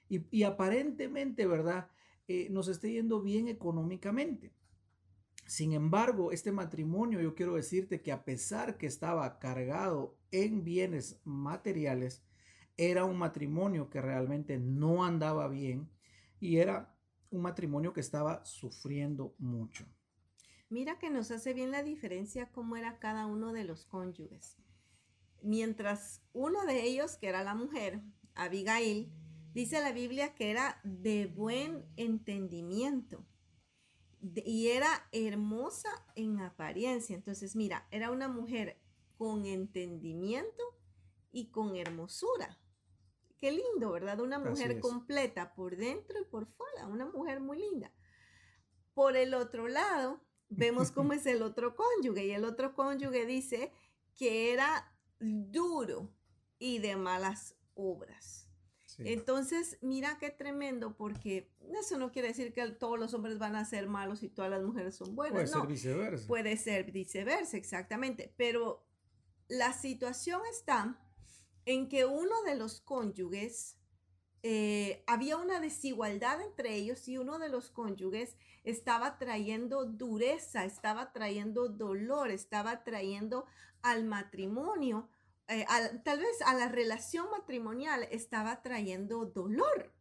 Y, 0.10 0.26
y 0.32 0.44
aparentemente, 0.44 1.48
¿verdad? 1.48 1.88
Eh, 2.28 2.48
nos 2.50 2.68
esté 2.68 2.92
yendo 2.92 3.22
bien 3.22 3.48
económicamente. 3.48 4.54
Sin 5.46 5.74
embargo, 5.74 6.32
este 6.32 6.52
matrimonio, 6.52 7.20
yo 7.22 7.36
quiero 7.36 7.56
decirte 7.56 8.02
que 8.02 8.12
a 8.12 8.24
pesar 8.24 8.78
que 8.78 8.86
estaba 8.86 9.40
cargado 9.40 10.18
en 10.32 10.64
bienes 10.64 11.20
materiales, 11.26 12.24
era 12.78 13.06
un 13.06 13.18
matrimonio 13.18 13.90
que 13.90 14.02
realmente 14.02 14.58
no 14.58 15.04
andaba 15.04 15.48
bien 15.48 15.90
y 16.40 16.58
era 16.58 16.96
un 17.30 17.42
matrimonio 17.42 17.94
que 17.94 18.00
estaba 18.00 18.44
sufriendo 18.46 19.36
mucho. 19.38 19.86
Mira 20.70 20.98
que 20.98 21.10
nos 21.10 21.30
hace 21.30 21.54
bien 21.54 21.72
la 21.72 21.84
diferencia 21.84 22.52
cómo 22.52 22.76
era 22.78 22.98
cada 23.00 23.28
uno 23.28 23.54
de 23.54 23.64
los 23.64 23.86
cónyuges. 23.86 24.58
Mientras 25.42 26.24
uno 26.32 26.66
de 26.66 26.84
ellos, 26.84 27.18
que 27.18 27.28
era 27.28 27.44
la 27.44 27.54
mujer, 27.54 28.02
Abigail, 28.34 29.12
Dice 29.54 29.82
la 29.82 29.92
Biblia 29.92 30.34
que 30.34 30.50
era 30.50 30.80
de 30.84 31.28
buen 31.28 31.86
entendimiento 31.96 33.24
y 34.20 34.70
era 34.70 35.08
hermosa 35.12 35.90
en 36.16 36.40
apariencia. 36.40 37.16
Entonces, 37.16 37.56
mira, 37.56 37.88
era 37.92 38.10
una 38.10 38.28
mujer 38.28 38.82
con 39.18 39.46
entendimiento 39.46 40.64
y 41.32 41.52
con 41.52 41.76
hermosura. 41.76 42.60
Qué 43.38 43.52
lindo, 43.52 43.92
¿verdad? 43.92 44.22
Una 44.22 44.40
mujer 44.40 44.80
completa 44.80 45.54
por 45.54 45.76
dentro 45.76 46.20
y 46.20 46.26
por 46.26 46.48
fuera, 46.48 46.88
una 46.88 47.06
mujer 47.06 47.40
muy 47.40 47.60
linda. 47.60 47.92
Por 48.94 49.18
el 49.18 49.34
otro 49.34 49.68
lado, 49.68 50.22
vemos 50.50 50.92
cómo 50.92 51.14
es 51.14 51.26
el 51.26 51.42
otro 51.42 51.76
cónyuge 51.76 52.26
y 52.26 52.32
el 52.32 52.46
otro 52.46 52.74
cónyuge 52.74 53.26
dice 53.26 53.72
que 54.16 54.54
era 54.54 54.96
duro 55.20 56.10
y 56.58 56.80
de 56.80 56.96
malas 56.96 57.56
obras. 57.74 58.43
Entonces, 59.06 59.78
mira 59.82 60.18
qué 60.20 60.30
tremendo, 60.30 60.96
porque 60.96 61.52
eso 61.80 61.98
no 61.98 62.12
quiere 62.12 62.30
decir 62.30 62.54
que 62.54 62.66
todos 62.72 63.00
los 63.00 63.14
hombres 63.14 63.38
van 63.38 63.56
a 63.56 63.66
ser 63.66 63.88
malos 63.88 64.24
y 64.24 64.30
todas 64.30 64.52
las 64.52 64.64
mujeres 64.64 64.96
son 64.96 65.16
buenas. 65.16 65.34
Puede 65.34 65.48
ser 65.48 65.68
viceversa. 65.68 66.28
Puede 66.28 66.58
ser 66.58 66.92
viceversa, 66.92 67.58
exactamente. 67.58 68.34
Pero 68.38 68.86
la 69.48 69.74
situación 69.74 70.42
está 70.52 71.00
en 71.66 71.90
que 71.90 72.06
uno 72.06 72.44
de 72.44 72.56
los 72.56 72.82
cónyuges, 72.82 73.78
eh, 74.42 75.04
había 75.08 75.38
una 75.38 75.62
desigualdad 75.62 76.42
entre 76.42 76.76
ellos 76.76 77.08
y 77.08 77.18
uno 77.18 77.40
de 77.40 77.48
los 77.48 77.70
cónyuges 77.70 78.36
estaba 78.66 79.18
trayendo 79.18 79.86
dureza, 79.86 80.66
estaba 80.66 81.14
trayendo 81.14 81.70
dolor, 81.70 82.30
estaba 82.30 82.84
trayendo 82.84 83.46
al 83.82 84.04
matrimonio 84.04 85.10
eh, 85.62 85.66
tal 86.04 86.20
vez 86.20 86.42
a 86.46 86.54
la 86.54 86.70
relación 86.70 87.30
matrimonial 87.32 88.08
estaba 88.12 88.62
trayendo 88.62 89.26
dolor. 89.26 89.94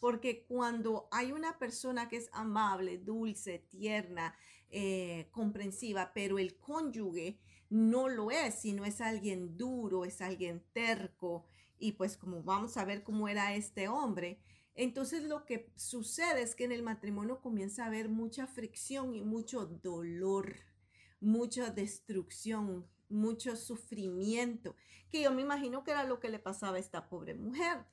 Porque 0.00 0.44
cuando 0.46 1.08
hay 1.10 1.32
una 1.32 1.58
persona 1.58 2.08
que 2.08 2.18
es 2.18 2.30
amable, 2.32 2.98
dulce, 2.98 3.58
tierna, 3.68 4.36
eh, 4.70 5.28
comprensiva, 5.32 6.12
pero 6.14 6.38
el 6.38 6.56
cónyuge 6.58 7.40
no 7.70 8.08
lo 8.08 8.30
es, 8.30 8.54
sino 8.54 8.84
es 8.84 9.00
alguien 9.00 9.56
duro, 9.56 10.04
es 10.04 10.20
alguien 10.20 10.64
terco, 10.72 11.46
y 11.78 11.92
pues 11.92 12.16
como 12.16 12.42
vamos 12.42 12.76
a 12.76 12.84
ver 12.84 13.02
cómo 13.02 13.28
era 13.28 13.54
este 13.54 13.88
hombre, 13.88 14.40
entonces 14.74 15.24
lo 15.24 15.44
que 15.44 15.72
sucede 15.74 16.42
es 16.42 16.54
que 16.54 16.64
en 16.64 16.72
el 16.72 16.82
matrimonio 16.82 17.40
comienza 17.40 17.84
a 17.84 17.86
haber 17.86 18.08
mucha 18.08 18.46
fricción 18.46 19.14
y 19.14 19.22
mucho 19.22 19.66
dolor, 19.66 20.54
mucha 21.20 21.70
destrucción, 21.70 22.86
mucho 23.08 23.56
sufrimiento, 23.56 24.74
que 25.10 25.22
yo 25.22 25.32
me 25.32 25.42
imagino 25.42 25.84
que 25.84 25.90
era 25.90 26.04
lo 26.04 26.20
que 26.20 26.28
le 26.28 26.38
pasaba 26.38 26.76
a 26.76 26.80
esta 26.80 27.08
pobre 27.08 27.34
mujer. 27.34 27.84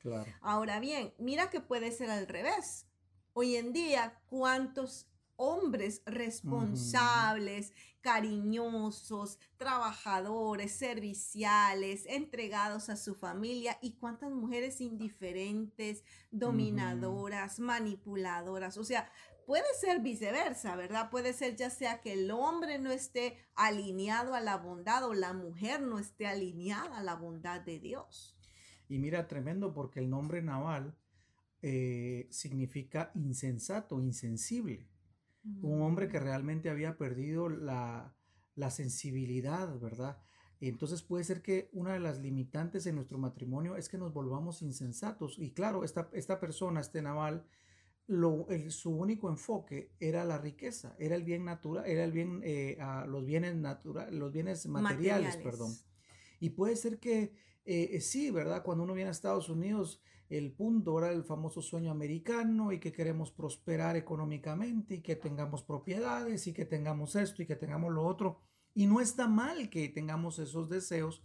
Ahora 0.42 0.80
bien, 0.80 1.14
mira 1.18 1.50
que 1.50 1.62
puede 1.62 1.92
ser 1.92 2.10
al 2.10 2.28
revés. 2.28 2.88
Hoy 3.34 3.56
en 3.56 3.74
día, 3.74 4.22
¿cuántos 4.28 5.08
hombres 5.38 6.02
responsables, 6.06 7.74
cariñosos, 8.02 9.40
trabajadores, 9.58 10.74
serviciales, 10.74 12.06
entregados 12.06 12.90
a 12.90 12.98
su 12.98 13.16
familia 13.16 13.78
y 13.82 13.94
cuántas 13.94 14.32
mujeres 14.32 14.80
indiferentes, 14.80 16.04
dominadoras, 16.32 17.60
manipuladoras. 17.60 18.78
O 18.78 18.84
sea, 18.84 19.12
puede 19.46 19.66
ser 19.80 20.02
viceversa, 20.02 20.76
¿verdad? 20.76 21.10
Puede 21.10 21.34
ser 21.34 21.56
ya 21.56 21.70
sea 21.70 22.02
que 22.02 22.14
el 22.14 22.32
hombre 22.32 22.80
no 22.80 22.92
esté 22.92 23.38
alineado 23.56 24.34
a 24.34 24.42
la 24.42 24.58
bondad 24.58 25.06
o 25.06 25.14
la 25.14 25.34
mujer 25.34 25.82
no 25.82 26.00
esté 26.00 26.28
alineada 26.28 26.98
a 26.98 27.04
la 27.04 27.16
bondad 27.16 27.62
de 27.62 27.80
Dios. 27.80 28.38
Y 28.88 29.00
mira, 29.00 29.28
tremendo 29.28 29.74
porque 29.74 30.00
el 30.00 30.10
nombre 30.10 30.42
Naval 30.42 30.96
eh, 31.62 32.28
significa 32.30 33.12
insensato, 33.16 34.00
insensible. 34.00 34.88
Un 35.62 35.82
hombre 35.84 36.08
que 36.08 36.20
mm. 36.20 36.24
realmente 36.24 36.70
había 36.70 36.98
perdido 36.98 37.50
la, 37.50 38.16
sensibilidad, 38.70 39.80
¿verdad? 39.80 40.18
Entonces 40.60 41.04
puede 41.04 41.24
ser 41.24 41.42
que 41.42 41.70
una 41.74 41.94
de 41.94 42.00
las 42.00 42.20
limitantes 42.20 42.86
en 42.88 42.96
nuestro 42.96 43.18
matrimonio 43.18 43.76
es 43.76 43.90
que 43.90 43.98
nos 43.98 44.14
volvamos 44.14 44.62
insensatos. 44.62 45.38
Y 45.38 45.52
claro, 45.52 45.84
esta, 45.84 46.10
esta 46.14 46.40
persona, 46.40 46.82
este 46.82 47.02
Naval, 47.02 47.46
lo, 48.08 48.48
su 48.70 48.92
único 48.92 49.30
enfoque 49.30 49.92
era 50.00 50.24
la 50.24 50.38
riqueza, 50.38 50.96
era 51.00 51.16
el 51.16 51.24
bien 51.24 51.46
natural, 51.46 51.86
era 51.86 52.04
el 52.04 52.12
bien, 52.12 52.42
eh, 52.44 52.78
los 53.08 53.26
bienes 53.26 53.56
naturales, 53.56 54.14
los 54.14 54.32
bienes 54.32 54.66
materiales, 54.68 55.38
perdón. 55.38 55.74
Y 56.40 56.52
puede 56.52 56.76
ser 56.76 57.00
que 57.00 57.34
eh, 57.66 58.00
sí, 58.02 58.30
¿verdad? 58.30 58.64
Cuando 58.64 58.84
uno 58.84 58.94
viene 58.94 59.10
a 59.10 59.12
Estados 59.12 59.50
Unidos, 59.50 60.02
el 60.30 60.52
punto 60.52 60.98
era 60.98 61.12
el 61.12 61.24
famoso 61.24 61.62
sueño 61.62 61.92
americano 61.92 62.72
y 62.72 62.80
que 62.80 62.92
queremos 62.92 63.32
prosperar 63.32 63.96
económicamente 63.96 64.96
y 64.96 65.02
que 65.02 65.16
tengamos 65.16 65.64
propiedades 65.64 66.48
y 66.48 66.54
que 66.54 66.66
tengamos 66.66 67.16
esto 67.16 67.42
y 67.42 67.46
que 67.46 67.56
tengamos 67.56 67.94
lo 67.94 68.04
otro. 68.04 68.40
Y 68.74 68.88
no 68.88 69.02
está 69.02 69.28
mal 69.28 69.70
que 69.70 69.88
tengamos 69.90 70.40
esos 70.40 70.70
deseos, 70.70 71.24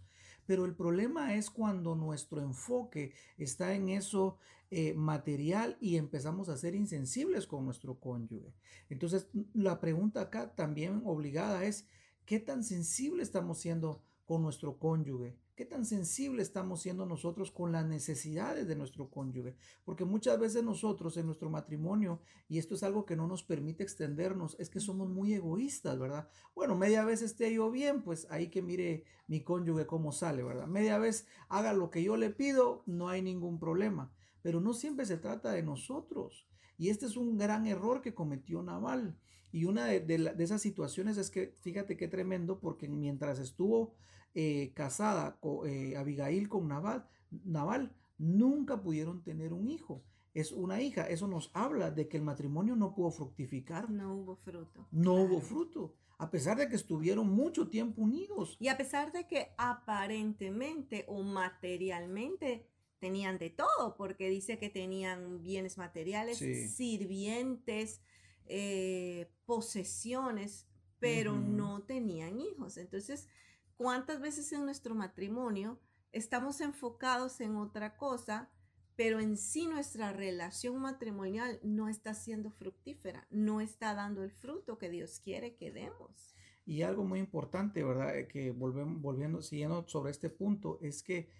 pero 0.51 0.65
el 0.65 0.75
problema 0.75 1.33
es 1.35 1.49
cuando 1.49 1.95
nuestro 1.95 2.41
enfoque 2.41 3.13
está 3.37 3.73
en 3.73 3.87
eso 3.87 4.37
eh, 4.69 4.93
material 4.93 5.77
y 5.79 5.95
empezamos 5.95 6.49
a 6.49 6.57
ser 6.57 6.75
insensibles 6.75 7.47
con 7.47 7.63
nuestro 7.63 7.97
cónyuge. 8.01 8.51
Entonces, 8.89 9.27
la 9.53 9.79
pregunta 9.79 10.19
acá 10.19 10.53
también 10.53 11.03
obligada 11.05 11.63
es, 11.63 11.87
¿qué 12.25 12.41
tan 12.41 12.65
sensible 12.65 13.23
estamos 13.23 13.59
siendo 13.59 14.01
con 14.25 14.41
nuestro 14.41 14.77
cónyuge? 14.77 15.37
¿Qué 15.61 15.67
tan 15.67 15.85
sensible 15.85 16.41
estamos 16.41 16.81
siendo 16.81 17.05
nosotros 17.05 17.51
con 17.51 17.71
las 17.71 17.85
necesidades 17.85 18.67
de 18.67 18.75
nuestro 18.75 19.11
cónyuge? 19.11 19.55
Porque 19.85 20.05
muchas 20.05 20.39
veces 20.39 20.63
nosotros 20.63 21.17
en 21.17 21.27
nuestro 21.27 21.51
matrimonio, 21.51 22.19
y 22.49 22.57
esto 22.57 22.73
es 22.73 22.81
algo 22.81 23.05
que 23.05 23.15
no 23.15 23.27
nos 23.27 23.43
permite 23.43 23.83
extendernos, 23.83 24.55
es 24.59 24.71
que 24.71 24.79
somos 24.79 25.07
muy 25.07 25.35
egoístas, 25.35 25.99
¿verdad? 25.99 26.27
Bueno, 26.55 26.75
media 26.75 27.05
vez 27.05 27.21
esté 27.21 27.53
yo 27.53 27.69
bien, 27.69 28.01
pues 28.01 28.25
ahí 28.31 28.49
que 28.49 28.63
mire 28.63 29.03
mi 29.27 29.43
cónyuge 29.43 29.85
cómo 29.85 30.11
sale, 30.11 30.41
¿verdad? 30.41 30.65
Media 30.65 30.97
vez 30.97 31.27
haga 31.47 31.73
lo 31.73 31.91
que 31.91 32.01
yo 32.01 32.17
le 32.17 32.31
pido, 32.31 32.81
no 32.87 33.09
hay 33.09 33.21
ningún 33.21 33.59
problema. 33.59 34.11
Pero 34.41 34.61
no 34.61 34.73
siempre 34.73 35.05
se 35.05 35.17
trata 35.17 35.51
de 35.51 35.61
nosotros. 35.61 36.47
Y 36.79 36.89
este 36.89 37.05
es 37.05 37.15
un 37.15 37.37
gran 37.37 37.67
error 37.67 38.01
que 38.01 38.15
cometió 38.15 38.63
Naval. 38.63 39.15
Y 39.51 39.65
una 39.65 39.85
de, 39.85 40.33
esas 40.39 40.63
situaciones 40.63 41.17
es 41.17 41.29
que, 41.29 41.53
fíjate 41.61 41.97
qué 41.97 42.07
tremendo, 42.07 42.59
porque 42.59 42.87
mientras 42.87 43.37
estuvo 43.37 43.93
eh, 44.33 44.71
casada 44.73 45.37
con, 45.39 45.67
eh, 45.67 45.97
Abigail 45.97 46.49
con 46.49 46.67
Naval, 46.67 47.07
Naval, 47.43 47.93
nunca 48.17 48.81
pudieron 48.81 49.23
tener 49.23 49.53
un 49.53 49.67
hijo. 49.67 50.03
Es 50.33 50.51
una 50.51 50.81
hija. 50.81 51.07
Eso 51.09 51.27
nos 51.27 51.51
habla 51.53 51.91
de 51.91 52.07
que 52.07 52.17
el 52.17 52.23
matrimonio 52.23 52.75
no 52.75 52.93
pudo 52.93 53.11
fructificar. 53.11 53.89
No 53.89 54.15
hubo 54.15 54.35
fruto. 54.37 54.87
No 54.91 55.15
hubo 55.15 55.41
fruto. 55.41 55.93
A 56.17 56.29
pesar 56.29 56.57
de 56.57 56.69
que 56.69 56.75
estuvieron 56.75 57.29
mucho 57.29 57.67
tiempo 57.67 58.03
unidos. 58.03 58.55
Y 58.59 58.67
a 58.67 58.77
pesar 58.77 59.11
de 59.11 59.27
que 59.27 59.53
aparentemente 59.57 61.03
o 61.07 61.23
materialmente 61.23 62.67
tenían 62.99 63.39
de 63.39 63.49
todo, 63.49 63.95
porque 63.97 64.29
dice 64.29 64.59
que 64.59 64.69
tenían 64.69 65.41
bienes 65.41 65.79
materiales, 65.79 66.37
sirvientes, 66.37 68.01
eh, 68.45 69.31
posesiones, 69.45 70.67
pero 70.99 71.33
no 71.33 71.81
tenían 71.81 72.39
hijos. 72.39 72.77
Entonces, 72.77 73.27
¿Cuántas 73.81 74.21
veces 74.21 74.53
en 74.53 74.63
nuestro 74.63 74.93
matrimonio 74.93 75.79
estamos 76.11 76.61
enfocados 76.61 77.41
en 77.41 77.55
otra 77.55 77.97
cosa, 77.97 78.51
pero 78.95 79.19
en 79.19 79.37
sí 79.37 79.65
nuestra 79.65 80.13
relación 80.13 80.77
matrimonial 80.79 81.59
no 81.63 81.89
está 81.89 82.13
siendo 82.13 82.51
fructífera, 82.51 83.25
no 83.31 83.59
está 83.59 83.95
dando 83.95 84.23
el 84.23 84.29
fruto 84.29 84.77
que 84.77 84.91
Dios 84.91 85.19
quiere 85.19 85.55
que 85.55 85.71
demos? 85.71 86.35
Y 86.63 86.83
algo 86.83 87.05
muy 87.05 87.17
importante, 87.17 87.83
¿verdad? 87.83 88.15
Eh, 88.15 88.27
que 88.27 88.51
volvemos, 88.51 89.01
volviendo, 89.01 89.41
siguiendo 89.41 89.83
sobre 89.87 90.11
este 90.11 90.29
punto, 90.29 90.77
es 90.83 91.01
que 91.01 91.31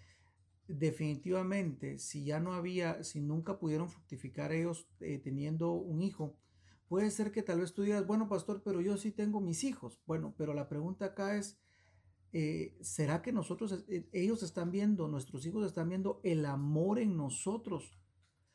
definitivamente, 0.66 2.00
si 2.00 2.24
ya 2.24 2.40
no 2.40 2.54
había, 2.54 3.04
si 3.04 3.20
nunca 3.20 3.60
pudieron 3.60 3.88
fructificar 3.88 4.50
ellos 4.50 4.88
eh, 4.98 5.20
teniendo 5.22 5.70
un 5.74 6.02
hijo, 6.02 6.36
puede 6.88 7.12
ser 7.12 7.30
que 7.30 7.44
tal 7.44 7.60
vez 7.60 7.72
tú 7.72 7.82
digas, 7.82 8.04
bueno, 8.04 8.28
pastor, 8.28 8.64
pero 8.64 8.80
yo 8.80 8.96
sí 8.96 9.12
tengo 9.12 9.40
mis 9.40 9.62
hijos. 9.62 10.00
Bueno, 10.06 10.34
pero 10.36 10.54
la 10.54 10.68
pregunta 10.68 11.04
acá 11.04 11.36
es, 11.36 11.61
eh, 12.32 12.76
¿será 12.80 13.20
que 13.20 13.32
nosotros, 13.32 13.84
eh, 13.88 14.08
ellos 14.12 14.42
están 14.42 14.70
viendo, 14.70 15.08
nuestros 15.08 15.44
hijos 15.46 15.66
están 15.66 15.88
viendo 15.88 16.20
el 16.24 16.46
amor 16.46 16.98
en 16.98 17.16
nosotros? 17.16 17.98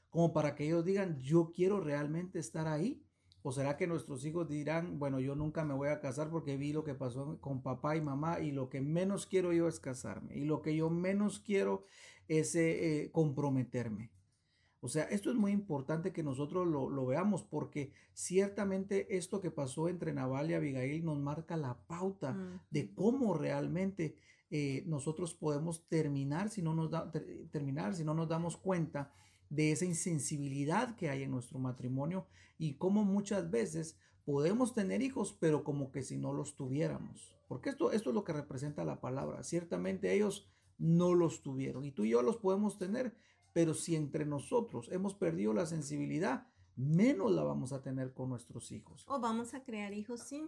Como 0.10 0.34
para 0.34 0.56
que 0.56 0.66
ellos 0.66 0.84
digan, 0.84 1.20
yo 1.20 1.52
quiero 1.52 1.80
realmente 1.80 2.40
estar 2.40 2.68
ahí. 2.68 3.04
¿O 3.44 3.52
será 3.52 3.78
que 3.78 3.88
nuestros 3.88 4.26
hijos 4.26 4.50
dirán, 4.50 5.00
bueno, 5.00 5.20
yo 5.20 5.36
nunca 5.36 5.64
me 5.64 5.74
voy 5.74 5.90
a 5.90 6.02
casar 6.02 6.30
porque 6.30 6.58
vi 6.58 6.74
lo 6.74 6.84
que 6.84 6.96
pasó 6.96 7.40
con 7.40 7.62
papá 7.62 7.96
y 7.96 8.02
mamá 8.02 8.42
y 8.42 8.52
lo 8.52 8.68
que 8.68 8.82
menos 8.82 9.26
quiero 9.26 9.54
yo 9.54 9.70
es 9.70 9.80
casarme 9.80 10.36
y 10.36 10.44
lo 10.44 10.62
que 10.62 10.76
yo 10.76 10.90
menos 10.90 11.40
quiero 11.40 11.86
es 12.28 12.56
eh, 12.56 13.10
comprometerme? 13.14 14.12
O 14.80 14.90
sea, 14.90 15.04
esto 15.06 15.32
es 15.32 15.36
muy 15.36 15.52
importante 15.52 16.14
que 16.14 16.24
nosotros 16.24 16.68
lo, 16.68 17.06
veamos 17.06 17.44
porque 17.44 17.92
ciertamente 18.14 19.18
esto 19.18 19.42
que 19.42 19.50
pasó 19.50 19.90
entre 19.90 20.14
Naval 20.14 20.52
y 20.52 20.54
Abigail 20.54 21.04
nos 21.04 21.18
marca 21.18 21.58
la 21.58 21.80
pauta 21.88 22.62
de 22.70 22.94
cómo 22.94 23.34
realmente 23.34 24.16
eh, 24.50 24.84
nosotros 24.86 25.34
podemos 25.34 25.88
terminar 25.88 26.50
si 26.50 26.62
no 26.62 26.76
nos 26.76 26.92
da, 26.92 27.12
terminar 27.52 27.96
si 27.96 28.04
no 28.04 28.14
nos 28.14 28.30
damos 28.30 28.56
cuenta 28.56 29.12
de 29.50 29.72
esa 29.72 29.86
insensibilidad 29.86 30.96
que 30.96 31.10
hay 31.10 31.24
en 31.24 31.32
nuestro 31.32 31.60
matrimonio 31.60 32.28
y 32.58 32.76
cómo 32.76 33.04
muchas 33.04 33.50
veces 33.50 33.98
podemos 34.26 34.74
tener 34.74 35.02
hijos, 35.02 35.36
pero 35.40 35.64
como 35.64 35.92
que 35.92 36.04
si 36.04 36.18
no 36.18 36.34
los 36.34 36.56
tuviéramos. 36.56 37.34
Porque 37.48 37.70
esto, 37.70 37.92
esto 37.92 38.10
es 38.10 38.14
lo 38.14 38.24
que 38.24 38.34
representa 38.34 38.84
la 38.84 39.00
palabra. 39.00 39.44
Ciertamente 39.44 40.14
ellos 40.14 40.50
no 40.78 41.14
los 41.14 41.42
tuvieron 41.42 41.86
y 41.86 41.92
tú 41.92 42.04
y 42.04 42.10
yo 42.10 42.22
los 42.22 42.38
podemos 42.38 42.78
tener, 42.78 43.16
pero 43.58 43.74
si 43.74 43.96
entre 43.96 44.24
nosotros 44.24 44.88
hemos 44.92 45.16
perdido 45.16 45.52
la 45.52 45.66
sensibilidad, 45.66 46.46
menos 46.76 47.32
la 47.32 47.42
vamos 47.42 47.74
a 47.74 47.82
tener 47.82 48.14
con 48.14 48.30
nuestros 48.30 48.72
hijos. 48.72 49.04
O 49.08 49.20
vamos 49.20 49.56
a 49.56 49.64
crear 49.64 49.96
hijos 49.96 50.22
sin, 50.22 50.48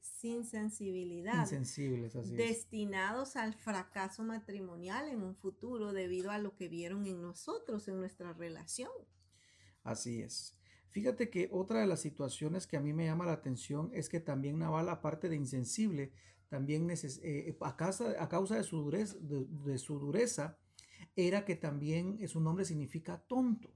sin 0.00 0.44
sensibilidad. 0.44 1.40
Insensibles, 1.40 2.14
así 2.14 2.36
Destinados 2.36 3.34
al 3.34 3.54
fracaso 3.54 4.22
matrimonial 4.22 5.08
en 5.08 5.24
un 5.24 5.34
futuro 5.34 5.92
debido 5.92 6.30
a 6.30 6.38
lo 6.38 6.54
que 6.54 6.68
vieron 6.68 7.06
en 7.06 7.20
nosotros, 7.20 7.88
en 7.88 7.98
nuestra 7.98 8.32
relación. 8.32 8.92
Así 9.82 10.22
es. 10.22 10.56
Fíjate 10.90 11.30
que 11.30 11.48
otra 11.50 11.80
de 11.80 11.88
las 11.88 12.02
situaciones 12.02 12.68
que 12.68 12.76
a 12.76 12.80
mí 12.80 12.92
me 12.92 13.06
llama 13.06 13.26
la 13.26 13.32
atención 13.32 13.90
es 13.92 14.08
que 14.08 14.20
también 14.20 14.60
Naval, 14.60 14.90
aparte 14.90 15.28
de 15.28 15.34
insensible, 15.34 16.12
también 16.48 16.88
eh, 16.88 17.58
a, 17.62 17.76
causa, 17.76 18.14
a, 18.22 18.28
causa, 18.28 18.54
de 18.54 18.62
su 18.62 18.76
dureza, 18.76 19.16
de 19.18 19.78
su 19.78 19.98
dureza, 19.98 20.56
era 21.16 21.44
que 21.44 21.56
también 21.56 22.26
su 22.28 22.40
nombre 22.40 22.64
significa 22.64 23.22
tonto. 23.26 23.70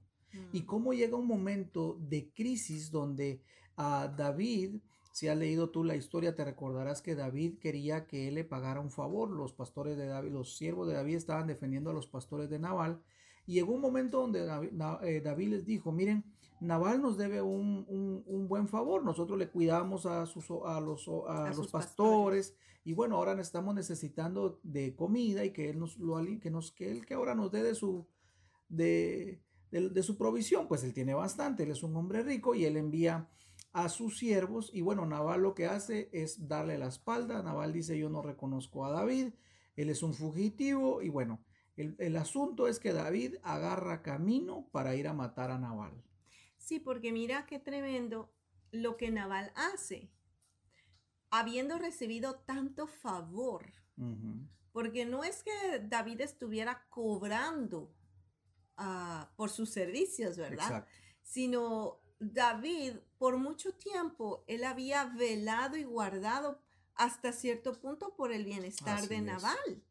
Y 0.53 0.61
mm. 0.61 0.65
cómo 0.65 0.93
llega 0.93 1.17
un 1.17 1.27
momento 1.27 1.97
de 1.99 2.31
crisis 2.33 2.91
donde 2.91 3.41
a 3.77 4.13
David, 4.15 4.75
si 5.11 5.27
has 5.27 5.37
leído 5.37 5.69
tú 5.69 5.83
la 5.83 5.95
historia, 5.95 6.35
te 6.35 6.43
recordarás 6.43 7.01
que 7.01 7.15
David 7.15 7.57
quería 7.59 8.05
que 8.05 8.27
él 8.27 8.35
le 8.35 8.43
pagara 8.43 8.81
un 8.81 8.91
favor. 8.91 9.29
Los 9.29 9.53
pastores 9.53 9.97
de 9.97 10.07
David, 10.07 10.31
los 10.31 10.57
siervos 10.57 10.87
de 10.87 10.95
David 10.95 11.15
estaban 11.15 11.47
defendiendo 11.47 11.89
a 11.89 11.93
los 11.93 12.07
pastores 12.07 12.49
de 12.49 12.59
Naval. 12.59 13.01
Y 13.47 13.53
llegó 13.53 13.73
un 13.73 13.81
momento 13.81 14.19
donde 14.19 14.41
eh, 15.01 15.21
David, 15.21 15.47
les 15.49 15.65
dijo, 15.65 15.91
miren, 15.91 16.23
Naval 16.61 17.01
nos 17.01 17.17
debe 17.17 17.41
un, 17.41 18.25
buen 18.47 18.67
favor, 18.67 19.03
nosotros 19.03 19.37
le 19.37 19.49
cuidamos 19.49 20.05
a, 20.05 20.25
sus, 20.25 20.49
a 20.65 20.79
los, 20.79 21.07
a, 21.27 21.49
los 21.55 21.67
pastores, 21.67 22.55
y 22.83 22.93
bueno, 22.93 23.15
ahora 23.15 23.39
estamos 23.39 23.75
necesitando 23.75 24.59
de 24.63 24.95
comida 24.95 25.45
y 25.45 25.51
que 25.51 25.69
él 25.69 25.79
nos 25.79 25.97
lo 25.99 26.17
que 26.39 26.49
nos 26.49 26.71
que 26.71 26.89
él 26.89 27.05
que 27.05 27.13
ahora 27.13 27.35
nos 27.35 27.51
dé 27.51 27.61
de 27.61 27.75
su 27.75 28.07
de, 28.69 29.41
de, 29.71 30.03
su 30.03 30.17
provisión, 30.17 30.67
pues 30.67 30.83
él 30.83 30.93
tiene 30.93 31.13
bastante, 31.13 31.63
él 31.63 31.71
es 31.71 31.83
un 31.83 31.95
hombre 31.95 32.23
rico 32.23 32.55
y 32.55 32.65
él 32.65 32.77
envía 32.77 33.29
a 33.73 33.89
sus 33.89 34.17
siervos. 34.17 34.71
Y 34.73 34.81
bueno, 34.81 35.05
Naval 35.05 35.41
lo 35.41 35.55
que 35.55 35.65
hace 35.65 36.09
es 36.13 36.47
darle 36.47 36.77
la 36.77 36.87
espalda, 36.87 37.43
Naval 37.43 37.73
dice 37.73 37.97
yo 37.97 38.09
no 38.09 38.21
reconozco 38.21 38.85
a 38.85 38.91
David, 38.91 39.33
él 39.75 39.89
es 39.89 40.03
un 40.03 40.13
fugitivo. 40.13 41.01
Y 41.01 41.09
bueno, 41.09 41.39
el, 41.77 41.95
el 41.99 42.15
asunto 42.17 42.67
es 42.67 42.79
que 42.79 42.93
David 42.93 43.35
agarra 43.43 44.01
camino 44.01 44.67
para 44.71 44.95
ir 44.95 45.07
a 45.07 45.13
matar 45.13 45.51
a 45.51 45.59
Naval. 45.59 45.93
Sí, 46.69 46.79
porque 46.79 47.11
mira 47.11 47.45
qué 47.45 47.59
tremendo 47.59 48.31
lo 48.71 48.95
que 48.95 49.11
Naval 49.11 49.51
hace, 49.55 50.11
habiendo 51.29 51.77
recibido 51.77 52.35
tanto 52.35 52.87
favor, 52.87 53.65
porque 54.71 55.05
no 55.05 55.23
es 55.23 55.43
que 55.43 55.79
David 55.83 56.21
estuviera 56.21 56.85
cobrando 56.89 57.93
Ah, 58.81 59.29
por 59.35 59.49
sus 59.49 59.71
servicios, 59.71 60.37
¿verdad? 60.37 60.87
Sino 61.21 61.99
David, 62.17 62.93
por 63.17 63.35
mucho 63.35 63.73
tiempo, 63.73 64.45
él 64.47 64.63
había 64.63 65.03
velado 65.03 65.75
y 65.75 65.83
guardado 65.83 66.61
hasta 66.95 67.33
cierto 67.33 67.73
punto 67.73 68.15
por 68.15 68.31
el 68.31 68.45
bienestar 68.45 69.05
de 69.09 69.19
Naval. 69.19 69.83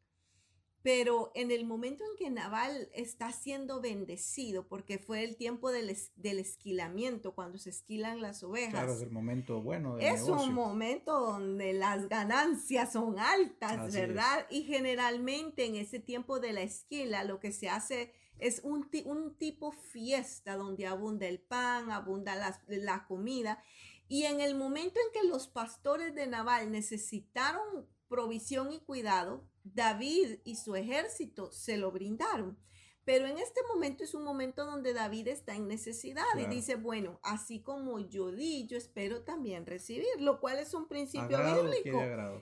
Pero 0.81 1.31
en 1.35 1.51
el 1.51 1.65
momento 1.65 2.05
en 2.05 2.15
que 2.17 2.29
Naval 2.29 2.89
está 2.93 3.33
siendo 3.33 3.81
bendecido, 3.81 4.65
porque 4.67 4.97
fue 4.97 5.25
el 5.25 5.35
tiempo 5.35 5.71
del, 5.71 5.89
esquilamiento, 5.89 7.35
cuando 7.35 7.57
se 7.57 7.69
esquilan 7.69 8.21
las 8.21 8.43
ovejas. 8.43 8.71
Claro, 8.71 8.93
es 8.93 9.01
el 9.01 9.11
momento 9.11 9.61
bueno. 9.61 9.97
es 9.97 10.21
un 10.23 10.53
momento 10.53 11.19
donde 11.19 11.73
las 11.73 12.07
ganancias 12.07 12.93
son 12.93 13.19
altas, 13.19 13.93
¿verdad? 13.93 14.47
Y 14.49 14.63
generalmente 14.63 15.65
en 15.65 15.75
ese 15.75 15.99
tiempo 15.99 16.39
de 16.39 16.53
la 16.53 16.61
esquila 16.61 17.25
lo 17.25 17.41
que 17.41 17.51
se 17.51 17.67
hace 17.67 18.13
es 18.39 18.61
un, 18.63 18.89
un 19.05 19.35
tipo 19.35 19.71
fiesta 19.71 20.55
donde 20.55 20.87
abunda 20.87 21.27
el 21.27 21.39
pan, 21.39 21.91
abunda 21.91 22.35
la, 22.67 23.05
comida. 23.07 23.63
Y 24.07 24.23
en 24.23 24.41
el 24.41 24.55
momento 24.55 24.99
en 24.99 25.21
que 25.21 25.27
los 25.27 25.47
pastores 25.47 26.15
de 26.15 26.25
Naval 26.25 26.71
necesitaron 26.71 27.87
provisión 28.07 28.71
y 28.73 28.79
cuidado, 28.79 29.47
David 29.73 30.39
y 30.43 30.55
su 30.55 30.75
ejército 30.75 31.51
se 31.51 31.77
lo 31.77 31.91
brindaron. 31.91 32.57
Pero 33.05 33.25
en 33.25 33.39
este 33.39 33.61
momento 33.67 34.03
es 34.03 34.13
un 34.13 34.23
momento 34.23 34.65
donde 34.65 34.93
David 34.93 35.29
está 35.29 35.55
en 35.55 35.67
necesidad 35.67 36.25
y 36.37 36.45
dice, 36.45 36.75
bueno, 36.75 37.19
así 37.23 37.59
como 37.59 37.99
yo 37.99 38.31
di, 38.31 38.67
yo 38.67 38.77
espero 38.77 39.23
también 39.23 39.65
recibir, 39.65 40.05
lo 40.19 40.39
cual 40.39 40.59
es 40.59 40.75
un 40.75 40.87
principio 40.87 41.39
bíblico. 41.39 41.97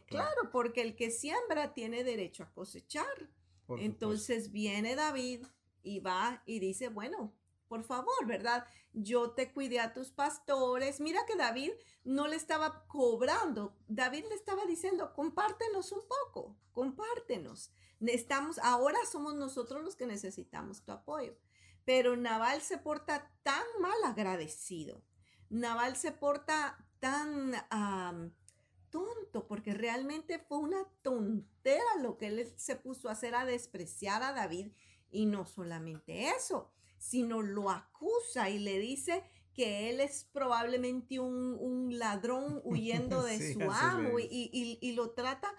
claro. 0.07 0.51
porque 0.51 0.81
el 0.81 0.97
que 0.97 1.09
siembra 1.09 1.73
tiene 1.73 2.03
derecho 2.03 2.43
a 2.43 2.51
cosechar. 2.51 3.29
Entonces 3.69 4.51
viene 4.51 4.95
David, 4.95 5.45
y 5.87 6.01
va 6.01 6.43
y 6.45 6.59
dice, 6.59 6.89
bueno, 6.89 7.33
por 7.67 7.83
favor, 7.83 8.25
¿verdad? 8.25 8.65
Yo 8.93 9.31
te 9.31 9.51
cuidé 9.51 9.79
a 9.79 9.93
tus 9.93 10.11
pastores. 10.11 10.99
Mira 10.99 11.25
que 11.25 11.35
David 11.35 11.71
no 12.03 12.27
le 12.27 12.35
estaba 12.35 12.85
cobrando. 12.87 13.77
David 13.87 14.25
le 14.29 14.35
estaba 14.35 14.65
diciendo, 14.65 15.13
compártenos 15.13 15.91
un 15.91 16.01
poco, 16.07 16.57
compártenos. 16.71 17.71
Estamos, 17.99 18.59
ahora 18.59 18.99
somos 19.09 19.35
nosotros 19.35 19.83
los 19.83 19.95
que 19.95 20.05
necesitamos 20.05 20.83
tu 20.83 20.91
apoyo. 20.91 21.35
Pero 21.85 22.17
Naval 22.17 22.61
se 22.61 22.77
porta 22.77 23.31
tan 23.43 23.63
mal 23.79 23.97
agradecido. 24.05 25.03
Naval 25.49 25.95
se 25.95 26.11
porta 26.11 26.85
tan 26.99 27.53
tonto, 28.89 29.47
porque 29.47 29.73
realmente 29.73 30.39
fue 30.39 30.57
una 30.57 30.83
tontera 31.01 31.95
lo 32.01 32.17
que 32.17 32.27
él 32.27 32.53
se 32.57 32.75
puso 32.75 33.09
a 33.09 33.13
hacer 33.13 33.35
a 33.35 33.45
despreciar 33.45 34.23
a 34.23 34.33
David 34.33 34.71
y 35.09 35.25
no 35.25 35.45
solamente 35.45 36.29
eso, 36.29 36.71
sino 36.97 37.41
lo 37.41 37.69
acusa 37.69 38.49
y 38.49 38.59
le 38.59 38.79
dice 38.79 39.23
que 39.53 39.89
él 39.89 39.99
es 39.99 40.23
probablemente 40.31 41.19
un, 41.19 41.97
ladrón 41.97 42.61
huyendo 42.63 43.23
de 43.23 43.53
su 43.53 43.61
amo 43.71 44.19
y, 44.19 44.91
lo 44.95 45.11
trata, 45.11 45.51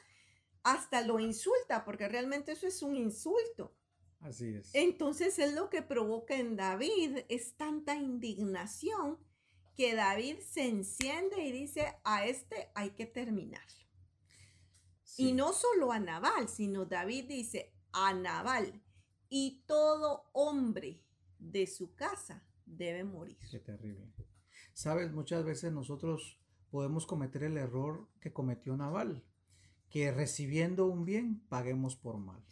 hasta 0.63 1.03
lo 1.03 1.19
insulta, 1.19 1.85
porque 1.85 2.09
realmente 2.09 2.53
eso 2.53 2.67
es 2.67 2.83
un 2.83 2.95
insulto. 2.97 3.75
Así 4.21 4.55
es. 4.55 4.71
Entonces 4.73 5.39
es 5.39 5.55
lo 5.55 5.69
que 5.69 5.83
provoca 5.83 6.37
en 6.37 6.57
David 6.57 7.19
es 7.29 7.57
tanta 7.57 7.97
indignación 7.97 9.19
que 9.77 9.95
David 9.95 10.39
se 10.41 10.67
enciende 10.69 11.41
y 11.43 11.53
dice, 11.53 11.97
a 12.05 12.27
este 12.27 12.71
hay 12.75 12.91
que 12.91 13.07
terminarlo. 13.07 13.87
Y 15.17 15.33
no 15.33 15.53
solo 15.53 15.91
a 15.91 15.99
Naval, 15.99 16.49
sino 16.49 16.85
David 16.85 17.27
dice, 17.27 17.73
a 17.93 18.13
Naval 18.13 18.81
y 19.29 19.65
todo 19.67 20.31
hombre 20.33 21.03
de 21.39 21.67
su 21.67 21.95
casa 21.95 22.45
debe 22.67 23.05
morir. 23.05 23.39
Qué 23.51 23.59
terrible. 23.59 24.13
Sabes, 24.73 25.13
muchas 25.13 25.45
veces 25.45 25.73
nosotros 25.73 26.39
podemos 26.71 27.07
cometer 27.07 27.43
el 27.43 27.57
error 27.57 28.09
que 28.21 28.33
cometió 28.33 28.77
Naval, 28.77 29.25
que 29.91 30.13
recibiendo 30.13 30.87
un 30.87 31.05
bien 31.05 31.41
paguemos 31.49 31.97
por 31.97 32.19
mal. 32.19 32.45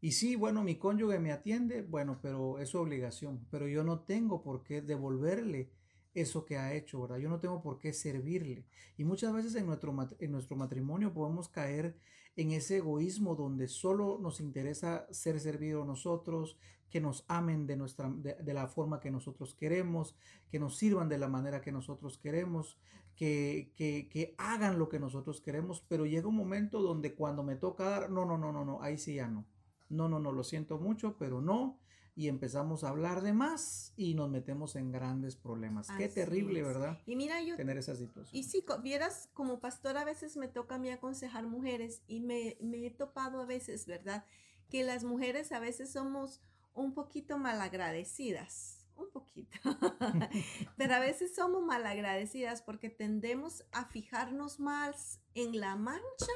Y 0.00 0.12
sí, 0.12 0.34
bueno, 0.34 0.64
mi 0.64 0.76
cónyuge 0.76 1.18
me 1.18 1.32
atiende, 1.32 1.82
bueno, 1.82 2.20
pero 2.22 2.58
es 2.58 2.70
su 2.70 2.78
obligación, 2.78 3.46
pero 3.50 3.68
yo 3.68 3.84
no 3.84 4.00
tengo 4.00 4.42
por 4.42 4.62
qué 4.62 4.80
devolverle 4.80 5.70
eso 6.14 6.44
que 6.44 6.56
ha 6.56 6.72
hecho, 6.74 7.02
¿verdad? 7.02 7.18
Yo 7.18 7.28
no 7.28 7.40
tengo 7.40 7.62
por 7.62 7.78
qué 7.78 7.92
servirle. 7.92 8.64
Y 8.96 9.04
muchas 9.04 9.32
veces 9.34 9.54
en 9.56 9.66
nuestro, 9.66 9.94
en 10.18 10.32
nuestro 10.32 10.56
matrimonio 10.56 11.12
podemos 11.12 11.48
caer 11.48 11.96
en 12.36 12.52
ese 12.52 12.78
egoísmo 12.78 13.34
donde 13.34 13.68
solo 13.68 14.18
nos 14.20 14.40
interesa 14.40 15.06
ser 15.10 15.40
servido 15.40 15.84
nosotros, 15.84 16.56
que 16.90 17.00
nos 17.00 17.24
amen 17.28 17.66
de, 17.66 17.76
nuestra, 17.76 18.10
de, 18.10 18.54
la 18.54 18.66
forma 18.66 19.00
que 19.00 19.10
nosotros 19.10 19.54
queremos, 19.54 20.16
que 20.50 20.58
nos 20.58 20.76
sirvan 20.76 21.08
de 21.08 21.18
la 21.18 21.28
manera 21.28 21.60
que 21.60 21.70
nosotros 21.70 22.18
queremos, 22.18 22.78
que, 23.14 23.72
que, 23.76 24.08
que 24.08 24.34
hagan 24.38 24.78
lo 24.78 24.88
que 24.88 24.98
nosotros 24.98 25.40
queremos, 25.40 25.84
pero 25.88 26.04
llega 26.04 26.28
un 26.28 26.36
momento 26.36 26.82
donde 26.82 27.14
cuando 27.14 27.42
me 27.42 27.54
toca 27.54 27.84
dar, 27.84 28.10
no, 28.10 28.24
no, 28.24 28.38
no, 28.38 28.52
no, 28.52 28.64
no, 28.64 28.82
ahí 28.82 28.98
sí 28.98 29.14
ya 29.14 29.28
no. 29.28 29.46
No, 29.88 30.08
no, 30.08 30.20
no, 30.20 30.32
lo 30.32 30.44
siento 30.44 30.78
mucho, 30.78 31.16
pero 31.18 31.40
no 31.40 31.78
y 32.14 32.28
empezamos 32.28 32.84
a 32.84 32.88
hablar 32.88 33.22
de 33.22 33.32
más 33.32 33.92
y 33.96 34.14
nos 34.14 34.30
metemos 34.30 34.76
en 34.76 34.92
grandes 34.92 35.36
problemas. 35.36 35.88
Qué 35.96 36.08
terrible, 36.08 36.62
¿verdad? 36.62 36.98
Y 37.06 37.16
mira, 37.16 37.42
yo... 37.42 37.56
Tener 37.56 37.78
esa 37.78 37.94
situación. 37.94 38.36
Y 38.36 38.44
si 38.44 38.64
vieras, 38.82 39.28
como 39.32 39.60
pastor 39.60 39.96
a 39.96 40.04
veces 40.04 40.36
me 40.36 40.48
toca 40.48 40.76
a 40.76 40.78
mí 40.78 40.90
aconsejar 40.90 41.46
mujeres 41.46 42.02
y 42.06 42.20
me, 42.20 42.56
me 42.60 42.86
he 42.86 42.90
topado 42.90 43.40
a 43.40 43.46
veces, 43.46 43.86
¿verdad? 43.86 44.24
Que 44.68 44.84
las 44.84 45.04
mujeres 45.04 45.52
a 45.52 45.60
veces 45.60 45.92
somos 45.92 46.40
un 46.74 46.94
poquito 46.94 47.38
malagradecidas, 47.38 48.86
un 48.96 49.10
poquito, 49.10 49.58
pero 50.76 50.94
a 50.94 51.00
veces 51.00 51.34
somos 51.34 51.62
malagradecidas 51.62 52.62
porque 52.62 52.90
tendemos 52.90 53.64
a 53.72 53.86
fijarnos 53.86 54.60
más 54.60 55.20
en 55.34 55.58
la 55.58 55.76
mancha, 55.76 56.32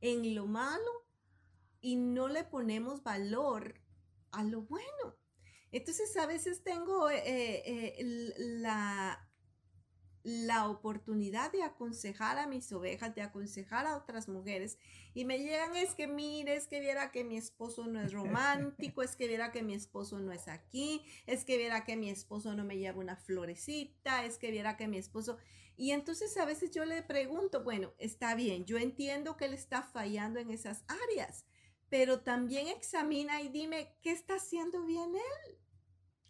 en 0.00 0.34
lo 0.34 0.46
malo 0.46 1.06
y 1.80 1.96
no 1.96 2.28
le 2.28 2.44
ponemos 2.44 3.02
valor 3.02 3.85
a 4.36 4.44
lo 4.44 4.62
bueno. 4.62 5.16
Entonces 5.72 6.16
a 6.16 6.26
veces 6.26 6.62
tengo 6.62 7.10
eh, 7.10 7.22
eh, 7.26 8.34
la, 8.38 9.28
la 10.22 10.68
oportunidad 10.68 11.52
de 11.52 11.62
aconsejar 11.62 12.38
a 12.38 12.46
mis 12.46 12.72
ovejas, 12.72 13.14
de 13.14 13.22
aconsejar 13.22 13.86
a 13.86 13.96
otras 13.96 14.28
mujeres 14.28 14.78
y 15.16 15.24
me 15.24 15.38
llegan 15.38 15.74
es 15.74 15.94
que 15.94 16.06
mire, 16.06 16.56
es 16.56 16.66
que 16.66 16.78
viera 16.78 17.10
que 17.10 17.24
mi 17.24 17.38
esposo 17.38 17.86
no 17.86 18.02
es 18.02 18.12
romántico, 18.12 19.02
es 19.02 19.16
que 19.16 19.26
viera 19.26 19.50
que 19.50 19.62
mi 19.62 19.72
esposo 19.72 20.18
no 20.18 20.30
es 20.30 20.46
aquí, 20.46 21.02
es 21.26 21.46
que 21.46 21.56
viera 21.56 21.84
que 21.84 21.96
mi 21.96 22.10
esposo 22.10 22.54
no 22.54 22.64
me 22.64 22.76
lleva 22.76 22.98
una 22.98 23.16
florecita, 23.16 24.26
es 24.26 24.36
que 24.36 24.50
viera 24.50 24.76
que 24.76 24.88
mi 24.88 24.98
esposo... 24.98 25.38
Y 25.78 25.92
entonces 25.92 26.36
a 26.36 26.44
veces 26.44 26.70
yo 26.70 26.84
le 26.84 27.02
pregunto, 27.02 27.64
bueno, 27.64 27.94
está 27.98 28.34
bien, 28.34 28.66
yo 28.66 28.76
entiendo 28.76 29.38
que 29.38 29.46
él 29.46 29.54
está 29.54 29.82
fallando 29.82 30.38
en 30.38 30.50
esas 30.50 30.84
áreas, 30.88 31.45
pero 31.88 32.20
también 32.20 32.68
examina 32.68 33.42
y 33.42 33.48
dime, 33.48 33.96
¿qué 34.02 34.12
está 34.12 34.34
haciendo 34.34 34.84
bien 34.84 35.14
él? 35.14 35.58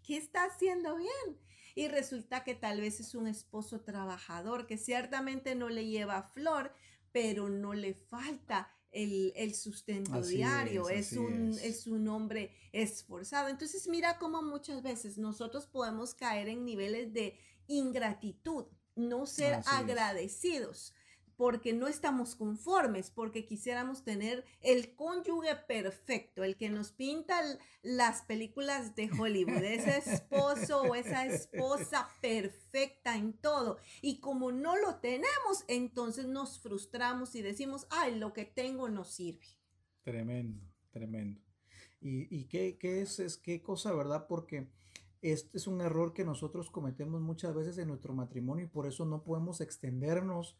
¿Qué 0.02 0.16
está 0.16 0.44
haciendo 0.44 0.96
bien? 0.96 1.38
y 1.76 1.88
resulta 1.88 2.42
que 2.42 2.54
tal 2.54 2.80
vez 2.80 3.00
es 3.00 3.14
un 3.14 3.28
esposo 3.28 3.82
trabajador 3.82 4.66
que 4.66 4.78
ciertamente 4.78 5.54
no 5.54 5.68
le 5.68 5.86
lleva 5.86 6.22
flor, 6.22 6.72
pero 7.12 7.50
no 7.50 7.74
le 7.74 7.92
falta 7.92 8.72
el, 8.90 9.54
sustento 9.54 10.22
diario, 10.22 10.88
es, 10.88 11.12
un, 11.12 11.50
es. 11.62 11.86
un 11.86 12.08
hombre 12.08 12.50
esforzado. 12.72 13.48
Entonces 13.48 13.86
mira 13.88 14.18
cómo 14.18 14.40
muchas 14.40 14.82
veces 14.82 15.18
nosotros 15.18 15.66
podemos 15.66 16.14
caer 16.14 16.48
en 16.48 16.64
niveles 16.64 17.12
de 17.12 17.38
ingratitud, 17.66 18.64
no 18.94 19.26
ser 19.26 19.60
agradecidos 19.66 20.94
porque 21.36 21.72
no 21.72 21.86
estamos 21.86 22.34
conformes, 22.34 23.10
porque 23.10 23.46
quisiéramos 23.46 24.04
tener 24.04 24.44
el 24.62 24.94
cónyuge 24.94 25.54
perfecto, 25.68 26.44
el 26.44 26.56
que 26.56 26.70
nos 26.70 26.92
pinta 26.92 27.40
las 27.82 28.22
películas 28.22 28.96
de 28.96 29.10
Hollywood, 29.10 29.62
ese 29.62 29.98
esposo 29.98 30.82
o 30.82 30.94
esa 30.94 31.26
esposa 31.26 32.08
perfecta 32.20 33.16
en 33.16 33.34
todo. 33.34 33.78
Y 34.00 34.20
como 34.20 34.50
no 34.52 34.76
lo 34.76 34.96
tenemos, 34.96 35.64
entonces 35.68 36.26
nos 36.26 36.60
frustramos 36.60 37.34
y 37.34 37.42
decimos, 37.42 37.86
ay, 37.90 38.18
lo 38.18 38.32
que 38.32 38.44
tengo 38.44 38.88
no 38.88 39.04
sirve. 39.04 39.46
Tremendo, 40.02 40.62
tremendo. 40.90 41.40
¿Y, 42.00 42.34
y 42.34 42.44
qué, 42.44 42.78
qué 42.78 43.02
es, 43.02 43.18
es, 43.18 43.36
qué 43.36 43.62
cosa, 43.62 43.92
verdad? 43.92 44.26
Porque 44.28 44.68
este 45.22 45.58
es 45.58 45.66
un 45.66 45.80
error 45.80 46.12
que 46.12 46.24
nosotros 46.24 46.70
cometemos 46.70 47.20
muchas 47.20 47.54
veces 47.54 47.78
en 47.78 47.88
nuestro 47.88 48.14
matrimonio 48.14 48.66
y 48.66 48.68
por 48.68 48.86
eso 48.86 49.04
no 49.04 49.24
podemos 49.24 49.60
extendernos 49.60 50.56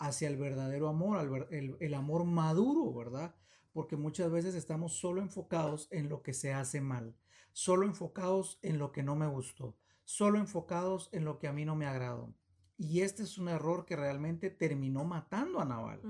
hacia 0.00 0.28
el 0.28 0.38
verdadero 0.38 0.88
amor, 0.88 1.46
el, 1.50 1.94
amor 1.94 2.24
maduro, 2.24 2.92
¿verdad? 2.92 3.34
Porque 3.70 3.96
muchas 3.96 4.32
veces 4.32 4.54
estamos 4.54 4.98
solo 4.98 5.20
enfocados 5.20 5.88
en 5.92 6.08
lo 6.08 6.22
que 6.22 6.32
se 6.32 6.54
hace 6.54 6.80
mal, 6.80 7.14
solo 7.52 7.84
enfocados 7.84 8.58
en 8.62 8.78
lo 8.78 8.92
que 8.92 9.02
no 9.02 9.14
me 9.14 9.26
gustó, 9.26 9.76
solo 10.04 10.38
enfocados 10.38 11.10
en 11.12 11.26
lo 11.26 11.38
que 11.38 11.48
a 11.48 11.52
mí 11.52 11.66
no 11.66 11.76
me 11.76 11.86
agradó. 11.86 12.34
Y 12.78 13.02
este 13.02 13.22
es 13.22 13.36
un 13.36 13.48
error 13.48 13.84
que 13.84 13.94
realmente 13.94 14.48
terminó 14.48 15.04
matando 15.04 15.60
a 15.60 15.66
Naval. 15.66 16.00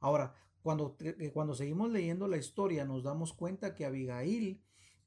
Ahora, 0.00 0.34
cuando, 0.62 0.96
eh, 1.00 1.30
cuando 1.30 1.54
seguimos 1.54 1.90
leyendo 1.90 2.26
la 2.26 2.38
historia, 2.38 2.86
nos 2.86 3.02
damos 3.02 3.34
cuenta 3.34 3.74
que 3.74 3.84
Abigail 3.84 4.62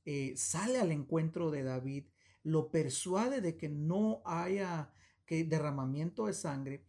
eh, 0.05 0.33
sale 0.38 0.79
al 0.79 0.91
encuentro 0.91 1.49
de 1.49 1.63
David, 1.63 2.05
lo 2.43 2.69
persuade 2.69 3.41
de 3.41 3.57
que 3.57 3.69
no 3.69 4.21
haya 4.23 4.91
que 5.25 5.43
derramamiento 5.43 6.27
de 6.27 6.33
sangre 6.33 6.87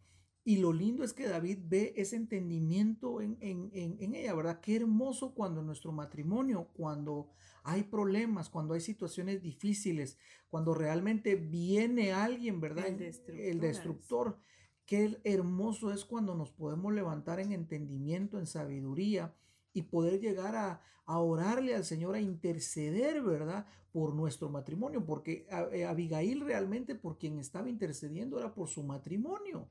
y 0.49 0.57
lo 0.57 0.73
lindo 0.73 1.03
es 1.03 1.13
que 1.13 1.27
David 1.27 1.59
ve 1.67 1.93
ese 1.95 2.15
entendimiento 2.15 3.21
en, 3.21 3.37
ella, 3.39 4.33
¿verdad? 4.33 4.59
Qué 4.61 4.77
hermoso 4.77 5.35
cuando 5.35 5.59
en 5.59 5.67
nuestro 5.67 5.91
matrimonio, 5.91 6.69
cuando 6.73 7.29
hay 7.61 7.83
problemas, 7.83 8.49
cuando 8.49 8.73
hay 8.73 8.81
situaciones 8.81 9.43
difíciles, 9.43 10.17
cuando 10.49 10.73
realmente 10.73 11.35
viene 11.35 12.13
alguien, 12.13 12.59
¿verdad? 12.59 12.87
El 12.87 12.97
destructor. 12.97 13.45
El 13.45 13.59
destructor. 13.59 14.39
Qué 14.87 15.21
hermoso 15.23 15.93
es 15.93 16.03
cuando 16.03 16.33
nos 16.33 16.51
podemos 16.51 16.95
levantar 16.95 17.39
en 17.39 17.51
entendimiento, 17.51 18.39
en 18.39 18.47
sabiduría 18.47 19.35
y 19.71 19.83
poder 19.83 20.19
llegar 20.19 20.55
a, 20.55 20.81
a 21.05 21.19
orarle 21.19 21.75
al 21.75 21.85
Señor, 21.85 22.15
a 22.15 22.21
interceder, 22.21 23.21
¿verdad? 23.21 23.67
Por 23.91 24.15
nuestro 24.15 24.49
matrimonio, 24.49 25.05
porque 25.05 25.45
eh, 25.73 25.85
Abigail 25.85 26.41
realmente 26.41 26.95
por 26.95 27.19
quien 27.19 27.37
estaba 27.37 27.69
intercediendo 27.69 28.39
era 28.39 28.55
por 28.55 28.67
su 28.67 28.81
matrimonio. 28.81 29.69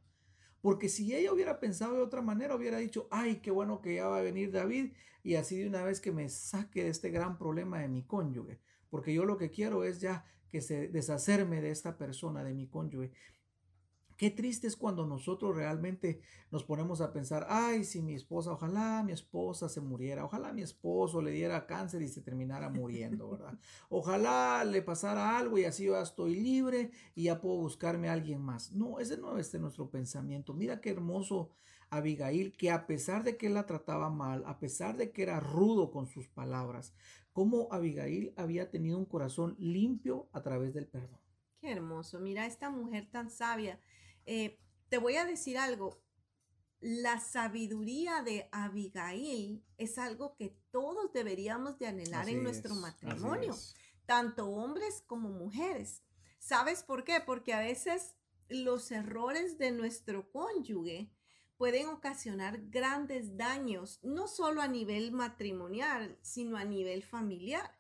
Porque 0.61 0.88
si 0.88 1.14
ella 1.14 1.33
hubiera 1.33 1.61
pensado 1.61 1.94
de 1.94 2.03
otra 2.03 2.23
manera, 2.23 2.57
hubiera 2.57 2.79
dicho, 2.79 3.07
ay, 3.11 3.37
qué 3.37 3.51
bueno 3.51 3.81
que 3.81 3.97
ya 3.97 4.09
va 4.09 4.18
a 4.18 4.23
venir 4.23 4.51
David 4.51 4.92
y 5.23 5.35
así 5.35 5.59
de 5.59 5.68
una 5.68 5.85
vez 5.85 6.01
que 6.01 6.12
me 6.12 6.29
saque 6.29 6.85
de 6.85 6.90
este 6.90 7.11
gran 7.11 7.38
problema 7.38 7.81
de 7.81 7.88
mi 7.88 8.03
cónyuge. 8.03 8.61
Porque 8.90 9.14
yo 9.14 9.25
lo 9.25 9.37
que 9.37 9.51
quiero 9.51 9.85
es 9.85 10.01
ya 10.01 10.25
que 10.51 10.61
se 10.61 10.88
deshacerme 10.88 11.61
de 11.61 11.71
esta 11.71 11.97
persona, 11.97 12.42
de 12.42 12.55
mi 12.55 12.66
cónyuge. 12.66 13.12
Qué 14.18 14.33
triste 14.33 14.66
es 14.66 14.74
cuando 14.74 15.07
nosotros 15.07 15.54
realmente 15.54 16.20
nos 16.50 16.64
ponemos 16.64 17.00
a 17.00 17.12
pensar, 17.12 17.46
ay, 17.48 17.85
si 17.85 18.02
mi 18.02 18.14
esposa, 18.14 18.50
ojalá 18.50 19.04
mi 19.04 19.12
esposa 19.12 19.68
se 19.68 19.81
muriera, 19.81 20.24
ojalá 20.24 20.52
mi 20.52 20.62
esposo 20.62 21.22
le 21.22 21.31
diera 21.31 21.68
cáncer 21.68 22.02
y 22.02 22.09
se 22.09 22.20
terminara 22.20 22.68
muriendo, 22.68 23.31
¿verdad? 23.31 23.57
Ojalá 23.88 24.64
le 24.64 24.83
pasara 24.83 25.38
algo 25.38 25.57
y 25.57 25.66
así 25.66 25.85
yo 25.85 25.92
ya 25.92 26.02
estoy 26.02 26.35
libre 26.35 26.90
y 27.14 27.24
ya 27.24 27.40
puedo 27.40 27.59
buscarme 27.59 28.09
a 28.09 28.14
alguien 28.14 28.40
más. 28.40 28.72
No, 28.72 28.98
ese 28.98 29.18
no 29.18 29.38
es 29.38 29.54
nuestro 29.54 29.88
pensamiento. 29.88 30.52
Mira 30.52 30.81
qué 30.81 30.90
hermoso 30.90 31.52
Abigail, 31.88 32.57
que 32.57 32.72
a 32.72 32.88
pesar 32.88 33.22
de 33.22 33.37
que 33.37 33.48
la 33.48 33.66
trataba 33.66 34.11
mal, 34.11 34.42
a 34.46 34.59
pesar 34.59 34.96
de 34.96 35.12
que 35.12 35.22
era 35.22 35.38
rudo 35.38 35.92
con 35.92 36.09
sus 36.09 36.26
palabras, 36.26 36.92
como 37.33 37.68
Abigail 37.70 38.35
había 38.37 38.68
tenido 38.68 38.98
un 38.98 39.07
corazón 39.07 39.54
limpio 39.61 40.28
a 40.33 40.42
través 40.42 40.74
del 40.74 40.88
perdón. 40.88 41.20
Qué 41.61 41.70
hermoso. 41.70 42.18
Mira 42.18 42.46
esta 42.46 42.68
mujer 42.68 43.09
tan 43.11 43.31
sabia 43.31 43.78
eh, 44.29 44.61
te 44.91 44.99
voy 44.99 45.17
a 45.17 45.25
decir 45.25 45.57
algo. 45.57 46.03
La 46.81 47.19
sabiduría 47.19 48.23
de 48.23 48.49
Abigail 48.53 49.64
es 49.79 49.99
algo 49.99 50.37
que 50.37 50.55
todos 50.71 51.12
deberíamos 51.14 51.79
de 51.79 51.87
anhelar 51.87 52.29
en 52.29 52.43
nuestro 52.43 52.75
matrimonio, 52.75 53.57
tanto 54.05 54.47
hombres 54.49 55.03
como 55.07 55.31
mujeres. 55.31 56.03
¿Sabes 56.38 56.83
por 56.83 57.05
qué? 57.05 57.21
Porque 57.25 57.55
a 57.55 57.61
veces 57.61 58.17
los 58.49 58.93
errores 58.93 59.59
de 59.59 59.73
nuestro 59.73 60.31
cónyuge 60.31 61.11
pueden 61.57 61.88
ocasionar 61.88 62.61
grandes 62.69 63.37
daños, 63.37 63.99
no 64.03 64.29
solo 64.29 64.61
a 64.61 64.69
nivel 64.69 65.11
matrimonial, 65.11 66.19
sino 66.21 66.59
a 66.59 66.64
nivel 66.64 67.03
familiar. 67.03 67.79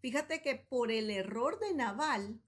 Fíjate 0.00 0.42
que 0.42 0.56
por 0.56 0.90
el 0.90 1.10
error 1.10 1.60
de 1.60 1.74
Naval, 1.74 2.40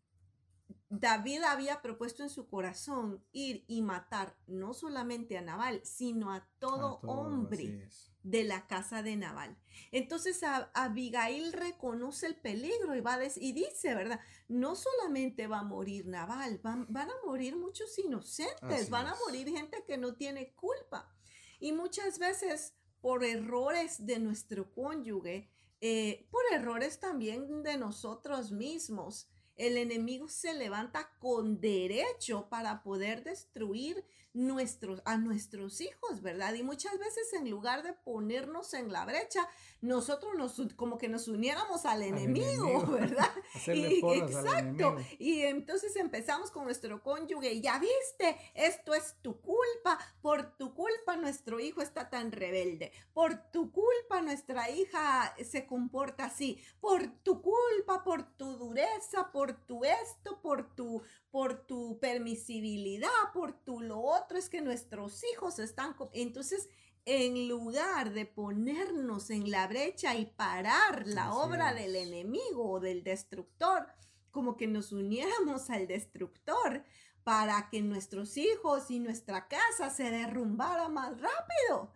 David 1.01 1.43
había 1.43 1.83
propuesto 1.83 2.23
en 2.23 2.31
su 2.31 2.47
corazón 2.47 3.25
ir 3.33 3.65
y 3.67 3.83
matar 3.83 4.37
no 4.47 4.75
solamente 4.75 5.37
a 5.37 5.43
Naval, 5.43 5.81
sino 5.85 6.33
a 6.33 6.49
todo, 6.59 7.01
hombre 7.03 7.89
de 8.23 8.45
la 8.45 8.67
casa 8.67 9.03
de 9.03 9.17
Naval. 9.17 9.57
Entonces 9.93 10.41
Abigail 10.73 11.53
reconoce 11.53 12.27
el 12.27 12.37
peligro 12.37 12.95
y, 12.95 13.01
va 13.01 13.19
y 13.25 13.53
dice, 13.53 13.95
¿verdad? 13.95 14.21
No 14.49 14.77
solamente 14.77 15.47
va 15.47 15.61
a 15.61 15.65
morir 15.65 16.07
Naval, 16.07 16.61
van, 16.63 16.87
a 16.97 17.27
morir 17.27 17.57
muchos 17.57 17.99
inocentes, 17.99 18.89
van 18.89 19.09
a 19.09 19.17
morir 19.27 19.49
gente 19.49 19.85
que 19.87 19.99
no 19.99 20.15
tiene 20.15 20.55
culpa. 20.55 21.13
Y 21.61 21.73
muchas 21.73 22.19
veces 22.19 22.75
por 23.01 23.25
errores 23.25 24.07
de 24.07 24.19
nuestro 24.19 24.73
cónyuge, 24.73 25.51
eh, 25.81 26.27
por 26.31 26.43
errores 26.53 26.99
también 26.99 27.63
de 27.63 27.77
nosotros 27.77 28.53
mismos, 28.53 29.29
el 29.57 29.77
enemigo 29.77 30.29
se 30.29 30.55
levanta 30.55 31.11
con 31.19 31.61
derecho 31.61 32.49
para 32.49 32.83
poder 32.83 33.23
destruir 33.23 34.05
nuestros, 34.35 35.01
a 35.05 35.17
nuestros 35.17 35.81
hijos, 35.81 36.21
¿verdad? 36.21 36.53
Y 36.55 36.63
muchas 36.65 36.99
veces 36.99 37.33
en 37.33 37.49
lugar 37.49 37.85
de 37.85 37.93
ponernos 37.93 38.75
en 38.75 38.93
la 38.93 39.05
brecha, 39.07 39.49
nosotros 39.81 40.35
nos, 40.37 40.61
como 40.75 40.99
que 40.99 41.09
nos 41.09 41.29
uniéramos 41.29 41.87
al, 41.87 42.03
enemigo, 42.03 42.85
¿verdad? 42.91 43.31
y, 43.73 44.05
exacto. 44.19 44.97
Y 45.19 45.43
entonces 45.43 45.95
empezamos 45.97 46.51
con 46.51 46.65
nuestro 46.65 47.03
cónyuge, 47.03 47.61
ya 47.61 47.79
viste, 47.79 48.37
esto 48.55 48.93
es 48.95 49.15
tu 49.23 49.41
culpa, 49.41 49.99
por 50.21 50.57
tu 50.57 50.75
culpa 50.75 51.17
nuestro 51.17 51.61
hijo 51.61 51.81
está 51.81 52.11
tan 52.11 52.33
rebelde, 52.33 52.93
por 53.13 53.37
tu 53.53 53.71
culpa 53.71 54.21
nuestra 54.21 54.69
hija 54.69 55.35
se 55.45 55.65
comporta 55.65 56.25
así, 56.25 56.61
por 56.81 57.07
tu 57.23 57.41
culpa, 57.41 58.03
por 58.03 58.37
tu 58.37 58.57
dureza, 58.57 59.31
por 59.31 59.65
tu 59.65 59.85
esto, 59.85 60.41
por 60.43 60.75
tu, 60.75 61.03
por 61.31 61.67
tu 61.67 61.99
permisibilidad, 62.01 63.09
por 63.33 63.53
tu 63.53 63.81
lo 63.81 64.01
otro, 64.01 64.24
es 64.33 64.49
que 64.49 64.61
nuestros 64.61 65.23
hijos 65.33 65.59
están... 65.59 65.95
Entonces, 66.13 66.69
en 67.05 67.49
lugar 67.49 68.13
de 68.13 68.25
ponernos 68.25 69.31
en 69.31 69.51
la 69.51 69.67
brecha 69.67 70.17
y 70.17 70.27
parar 70.27 71.07
la 71.07 71.35
obra 71.35 71.75
del 71.75 71.97
enemigo 71.97 72.71
o 72.71 72.81
del 72.81 73.05
destructor, 73.05 73.87
como 74.31 74.57
que 74.57 74.67
nos 74.67 74.93
uniéramos 74.93 75.71
al 75.71 75.87
destructor 75.87 76.85
para 77.23 77.69
que 77.71 77.83
nuestros 77.83 78.37
hijos 78.37 78.91
y 78.91 79.01
nuestra 79.01 79.49
casa 79.49 79.91
se 79.91 80.11
derrumbara 80.11 80.89
más 80.89 81.21
rápido. 81.21 81.93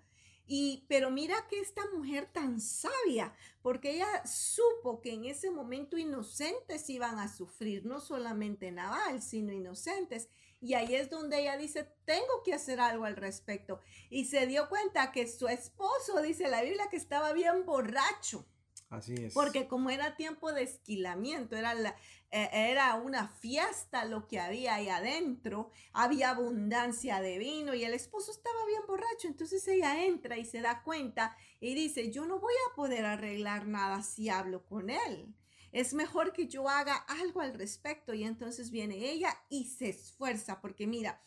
Y, 0.51 0.87
pero 0.89 1.11
mira 1.11 1.47
que 1.51 1.61
esta 1.61 1.83
mujer 1.95 2.31
tan 2.33 2.59
sabia, 2.59 3.35
porque 3.61 3.97
ella 3.97 4.27
supo 4.27 5.03
que 5.03 5.13
en 5.13 5.27
ese 5.27 5.51
momento 5.51 5.99
inocentes 5.99 6.89
iban 6.89 7.19
a 7.19 7.29
sufrir, 7.29 7.85
no 7.85 8.01
solamente 8.01 8.73
Naval, 8.73 9.21
sino 9.21 9.53
inocentes. 9.53 10.31
Y 10.61 10.75
ahí 10.75 10.95
es 10.95 11.09
donde 11.09 11.41
ella 11.41 11.57
dice, 11.57 11.89
tengo 12.05 12.43
que 12.45 12.55
hacer 12.55 12.81
algo 12.81 13.05
al 13.05 13.17
respecto. 13.17 13.81
Y 14.11 14.25
se 14.25 14.47
dio 14.47 14.69
cuenta 14.69 15.13
que 15.13 15.29
su 15.29 15.47
esposo, 15.49 16.21
dice 16.23 16.49
la 16.49 16.63
Biblia, 16.63 16.89
que 16.91 16.97
estaba 16.97 17.33
bien 17.33 17.65
borracho. 17.65 18.45
Así 18.91 19.15
es. 19.15 19.35
Porque 19.35 19.69
como 19.69 19.91
era 19.91 20.17
tiempo 20.17 20.53
de 20.53 20.63
esquilamiento, 20.63 21.57
era, 21.57 21.75
la, 21.75 21.95
eh, 22.31 22.49
era 22.53 22.95
una 22.95 23.29
fiesta 23.29 24.05
lo 24.07 24.27
que 24.27 24.41
había 24.41 24.77
ahí 24.77 24.89
adentro, 24.89 25.71
había 25.93 26.31
abundancia 26.31 27.21
de 27.21 27.39
vino 27.39 27.75
y 27.75 27.85
el 27.85 27.93
esposo 27.93 28.33
estaba 28.33 28.65
bien 28.67 28.83
borracho. 28.89 29.29
Entonces 29.29 29.67
ella 29.69 30.05
entra 30.05 30.39
y 30.39 30.45
se 30.45 30.63
da 30.63 30.83
cuenta 30.83 31.37
y 31.61 31.75
dice, 31.75 32.11
yo 32.11 32.25
no 32.25 32.41
voy 32.41 32.55
a 32.71 32.75
poder 32.75 33.05
arreglar 33.05 33.67
nada 33.67 34.03
si 34.03 34.31
hablo 34.31 34.65
con 34.65 34.91
él. 34.91 35.35
Es 35.73 35.95
mejor 35.95 36.33
que 36.33 36.47
yo 36.47 36.69
haga 36.69 36.97
algo 36.97 37.41
al 37.41 37.55
respecto. 37.55 38.15
Y 38.15 38.25
entonces 38.25 38.71
viene 38.71 39.11
ella 39.11 39.35
y 39.49 39.67
se 39.67 39.91
esfuerza, 39.91 40.61
porque 40.61 40.87
mira, 40.87 41.23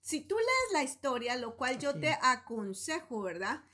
si 0.00 0.20
tú 0.20 0.36
lees 0.36 0.72
la 0.72 0.82
historia, 0.82 1.36
lo 1.36 1.56
cual 1.56 1.78
yo 1.78 1.98
te 1.98 2.10
aconsejo, 2.20 3.22
¿verdad? 3.22 3.64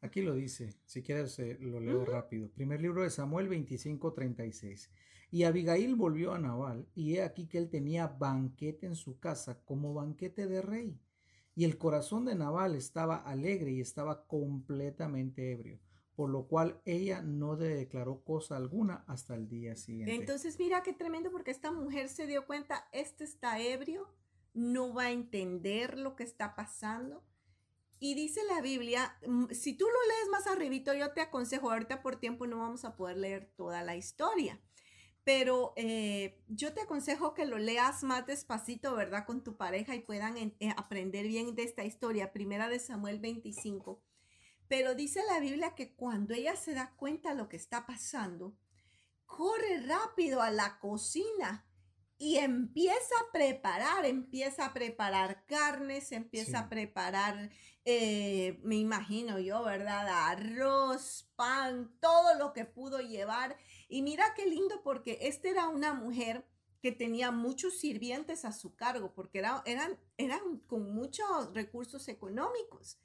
Aquí 0.00 0.20
lo 0.20 0.34
dice, 0.34 0.74
si 0.84 1.02
quieres 1.02 1.38
eh, 1.38 1.56
lo 1.60 1.80
leo 1.80 2.04
rápido. 2.04 2.50
Primer 2.50 2.80
libro 2.80 3.02
de 3.02 3.10
Samuel 3.10 3.48
25, 3.48 4.12
36. 4.12 4.90
Y 5.30 5.44
Abigail 5.44 5.94
volvió 5.96 6.32
a 6.32 6.38
Nabal, 6.38 6.88
y 6.94 7.14
he 7.14 7.22
aquí 7.22 7.46
que 7.46 7.58
él 7.58 7.68
tenía 7.68 8.06
banquete 8.06 8.86
en 8.86 8.96
su 8.96 9.18
casa, 9.18 9.60
como 9.64 9.94
banquete 9.94 10.46
de 10.46 10.62
rey. 10.62 11.00
Y 11.54 11.64
el 11.64 11.78
corazón 11.78 12.24
de 12.24 12.34
Nabal 12.34 12.74
estaba 12.74 13.16
alegre 13.16 13.72
y 13.72 13.80
estaba 13.80 14.26
completamente 14.26 15.52
ebrio, 15.52 15.80
por 16.16 16.30
lo 16.30 16.48
cual 16.48 16.80
ella 16.84 17.22
no 17.22 17.56
declaró 17.56 18.24
cosa 18.24 18.56
alguna 18.56 19.04
hasta 19.06 19.34
el 19.34 19.48
día 19.48 19.76
siguiente. 19.76 20.14
Entonces 20.14 20.58
mira 20.58 20.82
qué 20.82 20.92
tremendo 20.92 21.30
porque 21.30 21.50
esta 21.50 21.70
mujer 21.70 22.08
se 22.08 22.26
dio 22.26 22.46
cuenta, 22.46 22.88
este 22.92 23.24
está 23.24 23.60
ebrio, 23.60 24.08
no 24.54 24.94
va 24.94 25.04
a 25.04 25.10
entender 25.12 25.98
lo 25.98 26.16
que 26.16 26.24
está 26.24 26.56
pasando 26.56 27.22
y 27.98 28.14
dice 28.14 28.42
la 28.44 28.60
Biblia, 28.60 29.16
mm, 29.26 29.46
si 29.52 29.74
tú 29.74 29.86
lo 29.86 30.08
lees 30.08 30.28
más 30.30 30.46
arribito, 30.46 30.92
yo 30.94 31.12
te 31.12 31.20
aconsejo, 31.20 31.70
ahorita 31.70 32.02
por 32.02 32.16
tiempo 32.16 32.46
no 32.46 32.58
vamos 32.58 32.84
a 32.84 32.96
poder 32.96 33.16
leer 33.16 33.50
toda 33.56 33.82
la 33.82 33.96
historia, 33.96 34.60
pero 35.24 35.72
eh, 35.76 36.42
yo 36.48 36.72
te 36.74 36.82
aconsejo 36.82 37.34
que 37.34 37.46
lo 37.46 37.58
leas 37.58 38.02
más 38.04 38.26
despacito, 38.26 38.94
¿verdad? 38.94 39.24
Con 39.26 39.42
tu 39.42 39.56
pareja 39.56 39.94
y 39.94 40.00
puedan 40.00 40.36
eh, 40.36 40.54
aprender 40.76 41.26
bien 41.26 41.54
de 41.54 41.62
esta 41.62 41.84
historia, 41.84 42.32
primera 42.32 42.68
de 42.68 42.78
Samuel 42.78 43.18
25. 43.18 44.02
Pero 44.68 44.94
dice 44.94 45.20
la 45.28 45.40
Biblia 45.40 45.74
que 45.74 45.94
cuando 45.94 46.34
ella 46.34 46.56
se 46.56 46.74
da 46.74 46.94
cuenta 46.96 47.30
de 47.30 47.36
lo 47.36 47.48
que 47.48 47.56
está 47.56 47.86
pasando, 47.86 48.56
corre 49.24 49.86
rápido 49.86 50.42
a 50.42 50.50
la 50.50 50.78
cocina 50.78 51.66
y 52.18 52.36
empieza 52.36 53.14
a 53.20 53.32
preparar, 53.32 54.06
empieza 54.06 54.66
a 54.66 54.72
preparar 54.72 55.44
carnes, 55.46 56.12
empieza 56.12 56.60
a 56.60 56.68
preparar, 56.68 57.50
eh, 57.84 58.58
me 58.62 58.76
imagino 58.76 59.38
yo, 59.38 59.62
¿verdad? 59.62 60.08
Arroz, 60.30 61.30
pan, 61.36 61.94
todo 62.00 62.34
lo 62.38 62.52
que 62.52 62.64
pudo 62.64 63.00
llevar. 63.00 63.56
Y 63.88 64.02
mira 64.02 64.32
qué 64.34 64.46
lindo 64.46 64.82
porque 64.82 65.18
esta 65.22 65.48
era 65.48 65.68
una 65.68 65.92
mujer 65.92 66.46
que 66.80 66.92
tenía 66.92 67.30
muchos 67.30 67.78
sirvientes 67.78 68.44
a 68.44 68.52
su 68.52 68.74
cargo, 68.74 69.12
porque 69.12 69.38
era, 69.38 69.62
eran, 69.66 69.98
eran 70.16 70.58
con 70.66 70.94
muchos 70.94 71.52
recursos 71.52 72.08
económicos. 72.08 72.98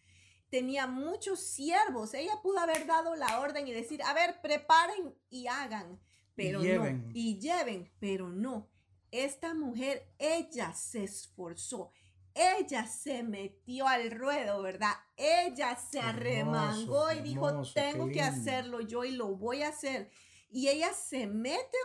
Tenía 0.51 0.85
muchos 0.85 1.39
siervos. 1.39 2.13
Ella 2.13 2.33
pudo 2.43 2.59
haber 2.59 2.85
dado 2.85 3.15
la 3.15 3.39
orden 3.39 3.67
y 3.67 3.71
decir, 3.71 4.03
a 4.03 4.13
ver, 4.13 4.39
preparen 4.41 5.15
y 5.31 5.47
hagan, 5.47 5.99
pero 6.35 6.63
y 6.63 6.67
no. 6.67 7.11
Y 7.13 7.39
lleven, 7.39 7.91
pero 7.99 8.29
no 8.29 8.69
esta 9.11 9.53
mujer, 9.53 10.07
ella 10.17 10.73
se 10.73 11.03
esforzó, 11.03 11.91
ella 12.33 12.87
se 12.87 13.23
metió 13.23 13.85
al 13.87 14.09
ruedo, 14.09 14.61
¿verdad? 14.61 14.93
Ella 15.17 15.75
se 15.75 15.99
arremangó 15.99 17.11
y 17.11 17.19
dijo, 17.19 17.61
tengo 17.73 18.07
que 18.07 18.21
hacerlo 18.21 18.79
yo 18.79 19.03
y 19.03 19.11
lo 19.11 19.35
voy 19.35 19.63
a 19.63 19.69
hacer. 19.69 20.09
Y 20.49 20.69
ella 20.69 20.93
se 20.93 21.27
mete, 21.27 21.77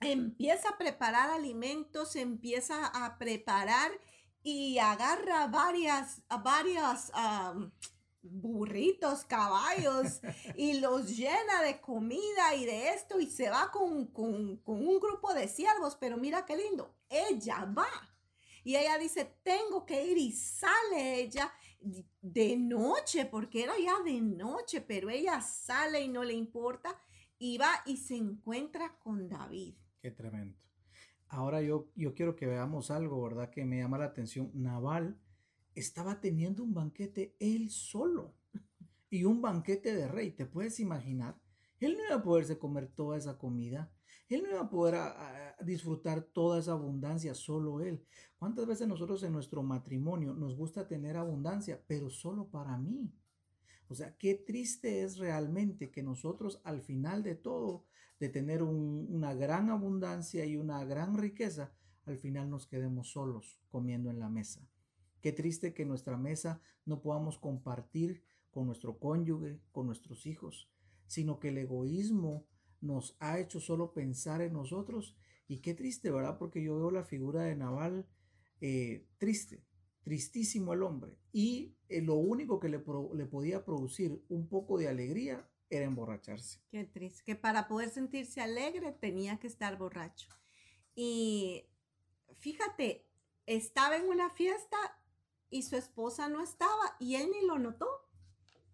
empieza 0.00 0.70
a 0.70 0.78
preparar 0.78 1.30
alimentos, 1.30 2.16
empieza 2.16 2.86
a 2.86 3.18
preparar 3.18 3.90
y 4.50 4.78
agarra 4.78 5.46
varias, 5.48 6.22
varias, 6.42 7.12
burritos, 8.22 9.26
caballos, 9.26 10.22
y 10.56 10.80
los 10.80 11.14
llena 11.14 11.62
de 11.62 11.82
comida 11.82 12.54
y 12.54 12.64
de 12.64 12.94
esto, 12.94 13.20
y 13.20 13.26
se 13.26 13.50
va 13.50 13.70
con, 13.70 14.06
con, 14.06 14.58
un 14.64 15.00
grupo 15.00 15.34
de 15.34 15.48
siervos, 15.48 15.98
pero 16.00 16.16
mira 16.16 16.46
qué 16.46 16.56
lindo, 16.56 16.94
ella 17.10 17.70
va. 17.76 17.90
Y 18.64 18.76
ella 18.76 18.96
dice, 18.96 19.38
tengo 19.42 19.84
que 19.84 20.02
ir 20.06 20.16
y 20.16 20.32
sale 20.32 21.20
ella 21.20 21.52
de 22.22 22.56
noche, 22.56 23.26
porque 23.26 23.64
era 23.64 23.74
ya 23.78 24.00
de 24.02 24.18
noche, 24.22 24.80
pero 24.80 25.10
ella 25.10 25.42
sale 25.42 26.00
y 26.00 26.08
no 26.08 26.24
le 26.24 26.32
importa, 26.32 26.98
y 27.38 27.58
va 27.58 27.82
y 27.84 27.98
se 27.98 28.16
encuentra 28.16 28.98
con 28.98 29.28
David. 29.28 29.74
Qué 30.00 30.10
tremendo. 30.10 30.58
Ahora 31.28 31.60
yo, 31.62 31.90
yo 31.94 32.14
quiero 32.14 32.34
que 32.36 32.46
veamos 32.46 32.90
algo, 32.90 33.22
¿verdad? 33.22 33.50
Que 33.50 33.64
me 33.64 33.78
llama 33.78 33.98
la 33.98 34.06
atención. 34.06 34.50
Naval 34.54 35.18
estaba 35.74 36.20
teniendo 36.20 36.62
un 36.62 36.74
banquete 36.74 37.36
él 37.38 37.70
solo 37.70 38.34
y 39.10 39.24
un 39.24 39.40
banquete 39.42 39.94
de 39.94 40.08
rey. 40.08 40.32
¿Te 40.32 40.46
puedes 40.46 40.80
imaginar? 40.80 41.38
Él 41.80 41.96
no 41.96 42.04
iba 42.04 42.16
a 42.16 42.22
poderse 42.22 42.58
comer 42.58 42.88
toda 42.88 43.16
esa 43.16 43.38
comida. 43.38 43.92
Él 44.28 44.42
no 44.42 44.50
iba 44.50 44.60
a 44.60 44.70
poder 44.70 44.96
disfrutar 45.64 46.22
toda 46.22 46.58
esa 46.58 46.72
abundancia, 46.72 47.34
solo 47.34 47.80
él. 47.80 48.04
¿Cuántas 48.38 48.66
veces 48.66 48.86
nosotros 48.86 49.22
en 49.22 49.32
nuestro 49.32 49.62
matrimonio 49.62 50.34
nos 50.34 50.56
gusta 50.56 50.86
tener 50.86 51.16
abundancia, 51.16 51.82
pero 51.86 52.10
solo 52.10 52.48
para 52.48 52.76
mí? 52.76 53.12
O 53.88 53.94
sea, 53.94 54.16
qué 54.16 54.34
triste 54.34 55.02
es 55.02 55.16
realmente 55.16 55.90
que 55.90 56.02
nosotros 56.02 56.60
al 56.64 56.82
final 56.82 57.22
de 57.22 57.36
todo, 57.36 57.86
de 58.20 58.28
tener 58.28 58.62
una 58.62 59.34
gran 59.34 59.70
abundancia 59.70 60.44
y 60.44 60.56
una 60.56 60.84
gran 60.84 61.16
riqueza, 61.16 61.72
al 62.04 62.18
final 62.18 62.50
nos 62.50 62.66
quedemos 62.66 63.12
solos 63.12 63.60
comiendo 63.68 64.10
en 64.10 64.18
la 64.18 64.28
mesa. 64.28 64.66
Qué 65.20 65.32
triste 65.32 65.74
que 65.74 65.84
nuestra 65.84 66.16
mesa 66.16 66.60
no 66.84 67.00
podamos 67.00 67.38
compartir 67.38 68.24
con 68.50 68.66
nuestro 68.66 68.98
cónyuge, 68.98 69.60
con 69.72 69.86
nuestros 69.86 70.26
hijos, 70.26 70.70
sino 71.06 71.38
que 71.38 71.48
el 71.48 71.58
egoísmo 71.58 72.46
nos 72.80 73.16
ha 73.20 73.38
hecho 73.38 73.60
solo 73.60 73.92
pensar 73.92 74.40
en 74.40 74.52
nosotros. 74.52 75.16
Y 75.46 75.58
qué 75.58 75.74
triste, 75.74 76.10
¿verdad? 76.10 76.38
Porque 76.38 76.62
yo 76.62 76.76
veo 76.76 76.90
la 76.90 77.04
figura 77.04 77.42
de 77.42 77.56
Naval 77.56 78.06
eh, 78.60 79.06
triste, 79.18 79.64
tristísimo 80.02 80.72
el 80.72 80.82
hombre. 80.82 81.18
Y 81.32 81.76
eh, 81.88 82.02
lo 82.02 82.14
único 82.14 82.60
que 82.60 82.68
le, 82.68 82.82
le 83.14 83.26
podía 83.26 83.64
producir 83.64 84.22
un 84.28 84.48
poco 84.48 84.78
de 84.78 84.88
alegría 84.88 85.48
era 85.70 85.84
emborracharse. 85.84 86.60
Qué 86.70 86.84
triste, 86.84 87.22
que 87.24 87.36
para 87.36 87.68
poder 87.68 87.90
sentirse 87.90 88.40
alegre 88.40 88.92
tenía 88.92 89.38
que 89.38 89.46
estar 89.46 89.76
borracho. 89.76 90.28
Y 90.94 91.66
fíjate, 92.34 93.06
estaba 93.46 93.96
en 93.96 94.08
una 94.08 94.30
fiesta 94.30 94.76
y 95.50 95.62
su 95.62 95.76
esposa 95.76 96.28
no 96.28 96.42
estaba 96.42 96.96
y 96.98 97.16
él 97.16 97.30
ni 97.30 97.46
lo 97.46 97.58
notó, 97.58 98.08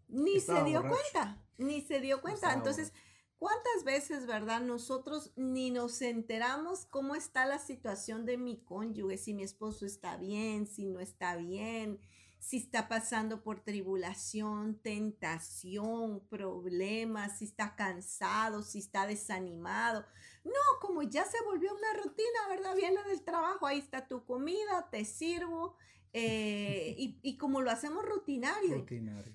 ni 0.09 0.41
se 0.41 0.65
dio 0.65 0.83
cuenta, 0.83 1.43
ni 1.59 1.81
se 1.81 2.01
dio 2.01 2.21
cuenta. 2.21 2.53
Entonces, 2.53 2.93
¿cuántas 3.39 3.85
veces, 3.85 4.27
verdad, 4.27 4.61
nosotros 4.61 5.33
ni 5.37 5.71
nos 5.71 6.01
enteramos 6.03 6.87
cómo 6.87 7.15
está 7.15 7.47
la 7.47 7.59
situación 7.59 8.25
de 8.25 8.37
mi 8.37 8.63
cónyuge, 8.65 9.19
si 9.19 9.35
mi 9.35 9.43
esposo 9.43 9.87
está 9.87 10.17
bien, 10.17 10.67
si 10.67 10.87
no 10.87 11.01
está 11.01 11.37
bien? 11.37 12.01
Si 12.45 12.59
está 12.59 12.89
pasando 12.89 13.43
por 13.43 13.61
tribulación, 13.61 14.79
tentación, 14.83 16.21
problemas, 16.29 17.39
si 17.39 17.47
está 17.47 17.75
cansado, 17.75 18.63
si 18.63 18.81
está 18.81 19.07
desanimado. 19.07 20.05
No, 20.45 20.53
como 20.83 21.03
ya 21.03 21.25
se 21.25 21.43
volvió 21.43 21.75
una 21.75 22.03
rutina, 22.03 22.49
¿verdad? 22.51 22.77
Viene 22.77 23.03
del 23.05 23.23
trabajo, 23.23 23.67
ahí 23.67 23.79
está 23.79 24.07
tu 24.07 24.27
comida, 24.27 24.91
te 24.91 25.07
sirvo, 25.07 25.75
eh, 26.13 26.95
y, 27.23 27.39
como 27.39 27.63
lo 27.63 27.71
hacemos 27.71 28.05
rutinario, 28.05 28.85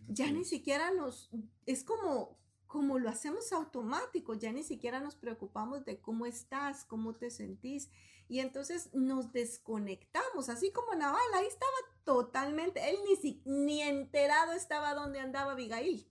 ya 0.07 0.31
ni 0.31 0.45
siquiera 0.45 0.91
nos, 0.91 1.31
es 1.65 1.83
como, 1.83 2.37
como 2.69 2.99
lo 2.99 3.09
hacemos 3.09 3.51
automático, 3.51 4.35
ya 4.35 4.53
ni 4.53 4.63
siquiera 4.63 4.99
nos 4.99 5.15
preocupamos 5.15 5.85
de 5.85 5.99
cómo 5.99 6.27
estás, 6.27 6.85
cómo 6.85 7.15
te 7.15 7.31
sentís. 7.31 7.89
Y 8.27 8.41
entonces 8.41 8.93
nos 8.93 9.33
desconectamos, 9.33 10.49
así 10.49 10.71
como 10.71 10.93
Naval, 10.93 11.19
ahí 11.33 11.47
estaba 11.47 11.71
totalmente, 12.03 12.79
él 12.87 12.95
ni, 13.07 13.41
ni 13.45 13.81
enterado 13.81 14.53
estaba 14.53 14.93
donde 14.93 15.19
andaba 15.19 15.53
Abigail, 15.53 16.07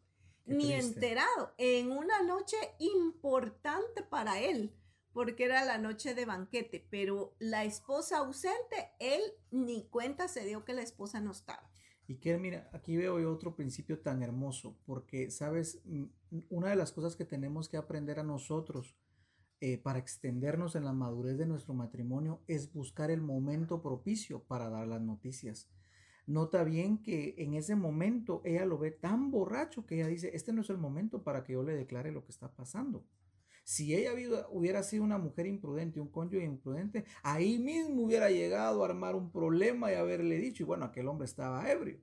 ni 0.47 0.73
enterado, 0.73 1.55
en 1.59 1.93
una 1.93 2.23
noche 2.23 2.57
importante 2.81 4.03
para 4.03 4.41
él 4.41 4.75
porque 5.13 5.45
era 5.45 5.65
la 5.65 5.79
noche 5.79 6.15
de 6.15 6.27
banquete, 6.27 6.87
pero 6.91 7.35
la 7.39 7.65
esposa 7.65 8.19
ausente, 8.19 8.93
él 9.01 9.21
ni 9.51 9.89
cuenta 9.89 10.29
se 10.29 10.45
dio 10.45 10.65
que 10.65 10.75
la 10.75 10.83
esposa 10.83 11.21
no 11.21 11.33
estaba. 11.33 11.69
Y 12.09 12.17
que 12.17 12.39
mira, 12.39 12.71
aquí 12.73 12.97
veo 12.97 13.21
yo 13.21 13.31
otro 13.31 13.55
principio 13.55 14.01
tan 14.01 14.23
hermoso, 14.23 14.79
porque, 14.87 15.31
sabes, 15.31 15.83
una 16.49 16.71
de 16.71 16.77
las 16.77 16.91
cosas 16.91 17.15
que 17.17 17.27
tenemos 17.27 17.69
que 17.69 17.77
aprender 17.77 18.19
a 18.19 18.25
nosotros 18.25 18.97
eh, 19.61 19.77
para 19.77 19.99
extendernos 19.99 20.75
en 20.75 20.87
la 20.87 20.95
madurez 20.95 21.37
de 21.37 21.45
nuestro 21.45 21.75
matrimonio 21.75 22.41
es 22.47 22.73
buscar 22.73 23.11
el 23.11 23.21
momento 23.21 23.83
propicio 23.83 24.43
para 24.45 24.71
dar 24.71 24.89
las 24.89 25.03
noticias. 25.03 25.69
Nota 26.27 26.65
bien 26.65 27.03
que 27.03 27.35
en 27.37 27.53
ese 27.53 27.77
momento 27.77 28.41
ella 28.43 28.65
lo 28.65 28.79
ve 28.79 28.91
tan 28.91 29.31
borracho 29.31 29.85
que 29.85 29.97
ella 29.97 30.07
dice, 30.07 30.31
este 30.33 30.55
no 30.55 30.63
es 30.63 30.71
el 30.71 30.79
momento 30.79 31.23
para 31.23 31.45
que 31.45 31.53
yo 31.53 31.63
le 31.63 31.75
declare 31.75 32.11
lo 32.11 32.25
que 32.25 32.33
está 32.33 32.51
pasando. 32.55 33.05
Si 33.69 33.95
ella 33.95 34.15
hubiera 34.51 34.83
sido 34.83 35.05
una 35.05 35.19
mujer 35.19 35.47
imprudente, 35.47 36.01
un 36.01 36.09
cónyuge 36.09 36.43
imprudente, 36.43 37.05
ahí 37.23 37.59
mismo 37.59 38.05
hubiera 38.05 38.31
llegado 38.31 38.83
a 38.83 38.87
armar 38.87 39.15
un 39.15 39.31
problema 39.31 39.93
y 39.93 39.95
haberle 39.95 40.39
dicho, 40.39 40.63
y 40.63 40.67
bueno, 40.67 40.87
aquel 40.87 41.07
hombre 41.07 41.27
estaba 41.27 41.71
ebrio. 41.71 42.01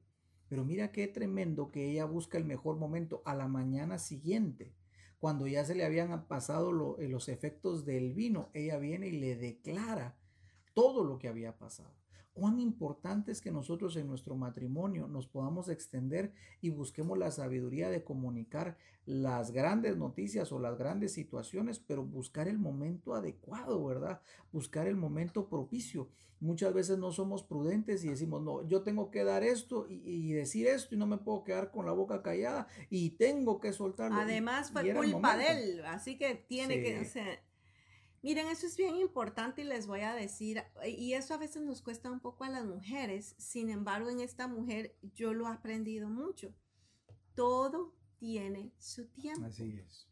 Pero 0.47 0.63
mira 0.63 0.91
qué 0.91 1.08
tremendo 1.08 1.71
que 1.71 1.89
ella 1.89 2.06
busca 2.06 2.38
el 2.38 2.45
mejor 2.45 2.78
momento 2.78 3.23
a 3.25 3.34
la 3.34 3.47
mañana 3.47 3.97
siguiente, 3.97 4.75
cuando 5.17 5.47
ya 5.47 5.65
se 5.65 5.73
le 5.73 5.84
habían 5.84 6.28
pasado 6.28 6.99
eh, 6.99 7.08
los 7.08 7.30
efectos 7.30 7.84
del 7.84 8.13
vino, 8.13 8.51
ella 8.54 8.78
viene 8.78 9.08
y 9.08 9.13
le 9.13 9.36
declara 9.36 10.19
todo 10.75 11.04
lo 11.04 11.17
que 11.17 11.30
había 11.30 11.58
pasado 11.58 12.05
cuán 12.36 12.60
importante 12.60 13.32
es 13.32 13.39
que 13.39 13.50
nosotros 13.50 13.95
en 13.95 14.08
nuestro 14.08 14.36
matrimonio 14.36 15.08
nos 15.08 15.26
podamos 15.26 15.69
extender 15.69 16.34
y 16.62 16.69
busquemos 16.69 17.17
la 17.17 17.32
sabiduría 17.32 17.89
de 17.89 18.04
comunicar 18.04 18.78
las 19.06 19.52
grandes 19.52 19.95
noticias 19.95 20.52
o 20.52 20.60
las 20.60 20.78
grandes 20.78 21.13
situaciones, 21.13 21.80
pero 21.80 22.04
buscar 22.04 22.50
el 22.50 22.60
momento 22.60 23.15
adecuado, 23.15 23.84
¿verdad? 23.86 24.19
Buscar 24.52 24.86
el 24.86 24.98
momento 24.98 25.48
propicio. 25.48 26.10
Muchas 26.41 26.74
veces 26.74 26.98
no 26.98 27.13
somos 27.13 27.41
prudentes 27.41 28.04
y 28.04 28.10
decimos, 28.10 28.41
no, 28.43 28.67
yo 28.67 28.82
tengo 28.82 29.12
que 29.12 29.24
dar 29.24 29.43
esto 29.43 29.88
y, 29.89 30.34
decir 30.34 30.67
esto 30.67 30.93
y 30.93 30.98
no 30.98 31.08
me 31.08 31.17
puedo 31.17 31.45
quedar 31.45 31.71
con 31.71 31.86
la 31.86 31.93
boca 31.93 32.21
callada 32.21 32.67
y 32.89 33.12
tengo 33.12 33.62
que 33.62 33.71
soltarlo. 33.71 34.19
Además 34.19 34.71
fue 34.71 34.93
culpa 34.93 35.38
de 35.38 35.52
él, 35.52 35.86
así 35.86 36.17
que 36.17 36.36
tiene 36.36 36.82
que... 36.82 37.06
ser 37.06 37.44
Miren, 38.25 38.47
eso 38.47 38.65
es 38.65 38.75
bien 38.75 38.95
importante 38.95 39.61
y 39.61 39.65
les 39.65 39.85
voy 39.85 39.99
a 39.99 40.15
decir, 40.15 40.63
y 40.83 41.13
eso 41.13 41.35
a 41.35 41.38
veces 41.38 41.61
nos 41.61 41.83
cuesta 41.83 42.09
un 42.09 42.19
poco 42.19 42.43
a 42.43 42.49
las 42.49 42.65
mujeres, 42.65 43.35
sin 43.38 43.69
embargo 43.69 44.09
en 44.09 44.19
esta 44.19 44.47
mujer 44.47 44.97
yo 45.13 45.35
lo 45.35 45.45
he 45.45 45.51
aprendido 45.51 46.09
mucho. 46.09 46.51
Todo 47.35 47.93
tiene 48.17 48.73
su 48.79 49.05
tiempo. 49.09 49.45
Así 49.45 49.79
es. 49.79 50.07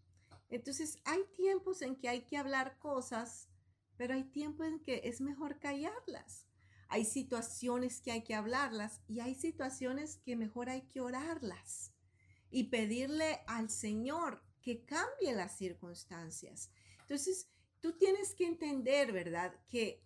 Entonces 0.50 1.00
hay 1.06 1.24
tiempos 1.36 1.82
en 1.82 1.96
que 1.96 2.08
hay 2.08 2.22
que 2.22 2.38
hablar 2.38 2.78
cosas, 2.78 3.50
pero 3.98 4.14
hay 4.14 4.26
tiempos 4.26 4.68
en 4.68 4.80
que 4.80 5.02
es 5.06 5.20
mejor 5.20 5.58
callarlas. 5.58 6.46
Hay 6.90 7.06
situaciones 7.06 8.00
que 8.00 8.12
hay 8.12 8.24
que 8.24 8.36
hablarlas 8.36 9.02
y 9.08 9.22
hay 9.22 9.34
situaciones 9.34 10.18
que 10.18 10.36
mejor 10.36 10.70
hay 10.70 10.84
que 10.84 11.02
orarlas 11.02 11.96
y 12.52 12.66
pedirle 12.66 13.40
al 13.48 13.72
Señor 13.72 14.44
que 14.62 14.86
cambie 14.86 15.34
las 15.34 15.58
circunstancias. 15.58 16.70
Entonces, 17.02 17.50
tú 17.84 17.92
tienes 17.92 18.34
que 18.34 18.48
entender, 18.48 19.12
¿verdad? 19.12 19.54
Que 19.70 20.02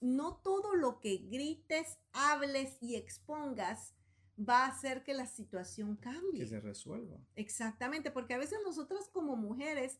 no 0.00 0.36
todo 0.36 0.76
lo 0.76 1.00
que 1.00 1.16
grites, 1.16 1.98
hables 2.12 2.78
y 2.80 2.94
expongas 2.94 3.92
va 4.38 4.64
a 4.64 4.68
hacer 4.68 5.02
que 5.02 5.14
la 5.14 5.26
situación 5.26 5.96
cambie. 5.96 6.42
Que 6.42 6.46
se 6.46 6.60
resuelva. 6.60 7.18
Exactamente, 7.34 8.12
porque 8.12 8.34
a 8.34 8.38
veces 8.38 8.60
nosotras 8.64 9.08
como 9.08 9.34
mujeres 9.34 9.98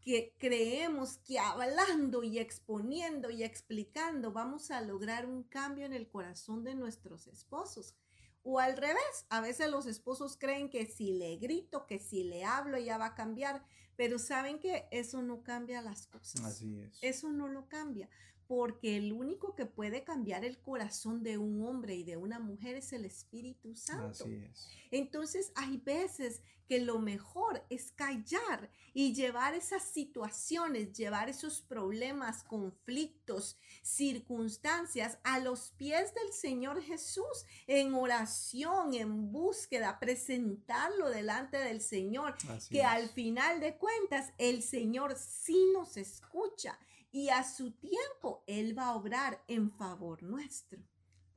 que 0.00 0.34
creemos 0.38 1.18
que 1.18 1.38
hablando 1.38 2.24
y 2.24 2.40
exponiendo 2.40 3.30
y 3.30 3.44
explicando 3.44 4.32
vamos 4.32 4.72
a 4.72 4.80
lograr 4.80 5.26
un 5.26 5.44
cambio 5.44 5.86
en 5.86 5.92
el 5.92 6.08
corazón 6.08 6.64
de 6.64 6.74
nuestros 6.74 7.28
esposos. 7.28 7.94
O 8.42 8.58
al 8.58 8.76
revés, 8.76 9.26
a 9.28 9.40
veces 9.40 9.70
los 9.70 9.86
esposos 9.86 10.36
creen 10.36 10.68
que 10.68 10.86
si 10.86 11.12
le 11.12 11.36
grito, 11.36 11.86
que 11.86 12.00
si 12.00 12.24
le 12.24 12.42
hablo 12.42 12.76
ya 12.76 12.98
va 12.98 13.06
a 13.06 13.14
cambiar, 13.14 13.64
pero 14.00 14.18
saben 14.18 14.58
que 14.58 14.86
eso 14.90 15.20
no 15.20 15.42
cambia 15.42 15.82
las 15.82 16.06
cosas. 16.06 16.42
Así 16.42 16.80
es. 16.80 16.98
Eso 17.02 17.30
no 17.34 17.48
lo 17.48 17.68
cambia, 17.68 18.08
porque 18.46 18.96
el 18.96 19.12
único 19.12 19.54
que 19.54 19.66
puede 19.66 20.04
cambiar 20.04 20.42
el 20.42 20.56
corazón 20.56 21.22
de 21.22 21.36
un 21.36 21.62
hombre 21.66 21.96
y 21.96 22.02
de 22.02 22.16
una 22.16 22.38
mujer 22.38 22.76
es 22.76 22.94
el 22.94 23.04
Espíritu 23.04 23.74
Santo. 23.74 24.24
Así 24.24 24.36
es. 24.36 24.70
Entonces 24.90 25.52
hay 25.54 25.76
veces 25.76 26.40
que 26.70 26.78
lo 26.78 27.00
mejor 27.00 27.66
es 27.68 27.90
callar 27.90 28.70
y 28.94 29.12
llevar 29.12 29.54
esas 29.54 29.82
situaciones, 29.82 30.92
llevar 30.92 31.28
esos 31.28 31.60
problemas, 31.62 32.44
conflictos, 32.44 33.58
circunstancias 33.82 35.18
a 35.24 35.40
los 35.40 35.72
pies 35.72 36.14
del 36.14 36.32
Señor 36.32 36.80
Jesús 36.80 37.44
en 37.66 37.92
oración, 37.92 38.94
en 38.94 39.32
búsqueda, 39.32 39.98
presentarlo 39.98 41.10
delante 41.10 41.56
del 41.56 41.80
Señor, 41.80 42.36
que 42.70 42.84
al 42.84 43.08
final 43.08 43.58
de 43.58 43.76
cuentas 43.76 44.32
el 44.38 44.62
Señor 44.62 45.16
sí 45.16 45.72
nos 45.74 45.96
escucha 45.96 46.78
y 47.10 47.30
a 47.30 47.42
su 47.42 47.72
tiempo 47.72 48.44
Él 48.46 48.78
va 48.78 48.90
a 48.90 48.94
obrar 48.94 49.42
en 49.48 49.72
favor 49.72 50.22
nuestro. 50.22 50.78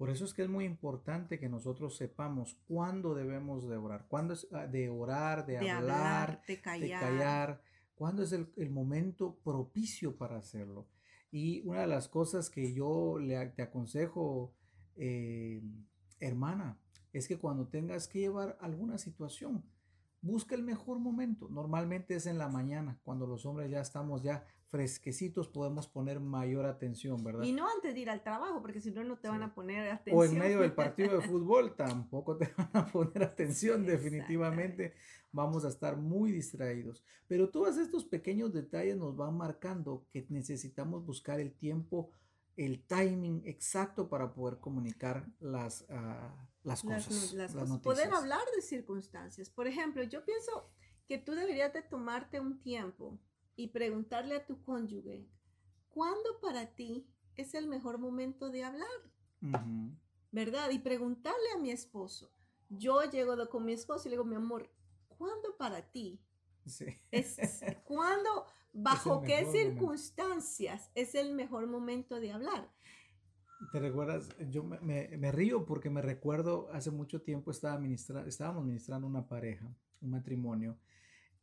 Por 0.04 0.10
eso 0.10 0.26
es 0.26 0.34
que 0.34 0.42
es 0.42 0.50
muy 0.50 0.66
importante 0.66 1.39
que 1.39 1.48
nosotros 1.48 1.96
sepamos 1.96 2.58
cuándo 2.68 3.16
debemos 3.16 3.70
de 3.70 3.78
orar, 3.78 4.06
cuándo 4.10 4.34
es 4.34 4.46
ah, 4.52 4.68
de 4.68 4.89
orar, 4.89 5.46
de, 5.46 5.58
hablar, 5.60 6.42
de, 6.46 6.60
callar. 6.60 7.62
cuándo 7.96 8.24
es 8.24 8.34
el, 8.34 8.70
momento 8.70 9.39
propicio 9.46 10.18
para 10.18 10.36
hacerlo. 10.36 10.89
Y 11.32 11.62
una 11.66 11.80
de 11.80 11.88
las 11.88 12.10
cosas 12.10 12.50
que 12.50 12.74
yo 12.74 13.18
le, 13.18 13.46
te 13.52 13.62
aconsejo, 13.62 14.54
eh, 14.98 15.63
hermana, 16.20 16.78
es 17.13 17.30
que 17.30 17.39
cuando 17.39 17.70
tengas 17.70 18.10
que 18.10 18.20
llevar 18.20 18.58
alguna 18.60 18.98
situación, 18.98 19.63
busca 20.22 20.54
el 20.54 20.63
mejor 20.63 21.00
momento. 21.00 21.48
Normalmente 21.48 22.16
es 22.16 22.26
en 22.26 22.38
la 22.38 22.50
mañana, 22.50 23.00
cuando 23.04 23.26
los 23.26 23.46
hombres 23.46 23.72
ya 23.72 23.80
estamos 23.80 24.22
ya 24.22 24.46
fresquecitos 24.74 25.48
podemos 25.48 25.86
poner 25.86 26.20
mayor 26.20 26.66
atención, 26.66 27.24
¿verdad? 27.24 27.44
Y 27.44 27.52
no 27.52 27.70
antes 27.70 27.94
de 27.94 28.00
ir 28.00 28.10
al 28.10 28.24
trabajo, 28.24 28.60
porque 28.60 28.82
si 28.82 28.90
no, 28.90 29.04
no 29.04 29.20
te 29.20 29.28
van 29.28 29.44
a 29.44 29.54
poner 29.54 29.88
atención. 29.88 30.18
O 30.18 30.24
en 30.24 30.40
medio 30.40 30.62
del 30.62 30.74
partido 30.84 31.20
de 31.20 31.28
fútbol 31.28 31.76
tampoco 31.76 32.38
te 32.38 32.52
van 32.58 32.72
a 32.74 32.88
poner 32.88 33.22
atención, 33.22 33.86
definitivamente 33.86 34.96
vamos 35.32 35.64
a 35.64 35.68
estar 35.68 35.96
muy 35.98 36.32
distraídos. 36.32 37.04
Pero 37.28 37.52
todos 37.52 37.78
estos 37.78 38.04
pequeños 38.04 38.52
detalles 38.52 38.98
nos 38.98 39.16
van 39.16 39.38
marcando 39.38 40.08
que 40.12 40.26
necesitamos 40.30 41.06
buscar 41.06 41.40
el 41.40 41.54
tiempo, 41.54 42.10
el 42.58 42.84
timing 42.88 43.44
exacto 43.46 44.10
para 44.10 44.34
poder 44.34 44.58
comunicar 44.58 45.28
las, 45.40 45.82
uh, 45.82 46.34
las 46.64 46.82
cosas. 46.82 47.32
Las, 47.34 47.54
cosas. 47.54 47.80
Poder 47.82 48.12
hablar 48.12 48.42
de 48.56 48.64
circunstancias. 48.64 49.52
Por 49.52 49.68
ejemplo, 49.68 50.02
yo 50.02 50.26
pienso 50.26 50.68
que 51.08 51.20
tú 51.20 51.34
deberías 51.34 51.72
de 51.74 51.84
tomarte 51.84 52.40
un 52.40 52.60
tiempo 52.60 53.20
y 53.56 53.68
preguntarle 53.68 54.36
a 54.36 54.46
tu 54.46 54.62
cónyuge, 54.63 55.28
¿cuándo 55.89 56.39
para 56.42 56.76
ti 56.76 57.08
es 57.36 57.54
el 57.54 57.68
mejor 57.68 57.98
momento 57.98 58.50
de 58.50 58.63
hablar? 58.63 58.88
¿Verdad? 60.32 60.72
Y 60.72 60.80
preguntarle 60.80 61.52
a 61.56 61.60
mi 61.60 61.72
esposo. 61.72 62.32
Yo 62.70 63.04
llego 63.04 63.36
con 63.50 63.66
mi 63.66 63.74
esposo 63.74 64.08
y 64.08 64.10
le 64.10 64.16
digo, 64.16 64.26
mi 64.26 64.36
amor, 64.36 64.70
¿cuándo 65.08 65.56
para 65.58 65.82
ti? 65.92 66.20
Sí. 66.66 66.86
Es, 67.12 67.38
¿Cuándo, 67.84 68.46
bajo 68.74 69.22
qué 69.22 69.46
circunstancias 69.46 70.92
es 70.96 71.13
el 71.16 71.34
mejor 71.34 71.68
momento 71.68 72.20
de 72.20 72.32
hablar? 72.32 72.72
¿Te 73.72 73.80
recuerdas? 73.80 74.30
Yo 74.50 74.63
me, 74.63 74.80
me, 74.82 75.32
río 75.32 75.66
porque 75.66 75.89
me 75.89 76.02
recuerdo 76.02 76.70
hace 76.74 76.92
mucho 76.92 77.22
tiempo 77.22 77.52
estaba 77.52 77.80
ministra, 77.80 78.26
estábamos 78.28 78.66
ministrando 78.66 79.08
una 79.08 79.28
pareja, 79.28 79.74
un 80.02 80.12
matrimonio, 80.12 80.78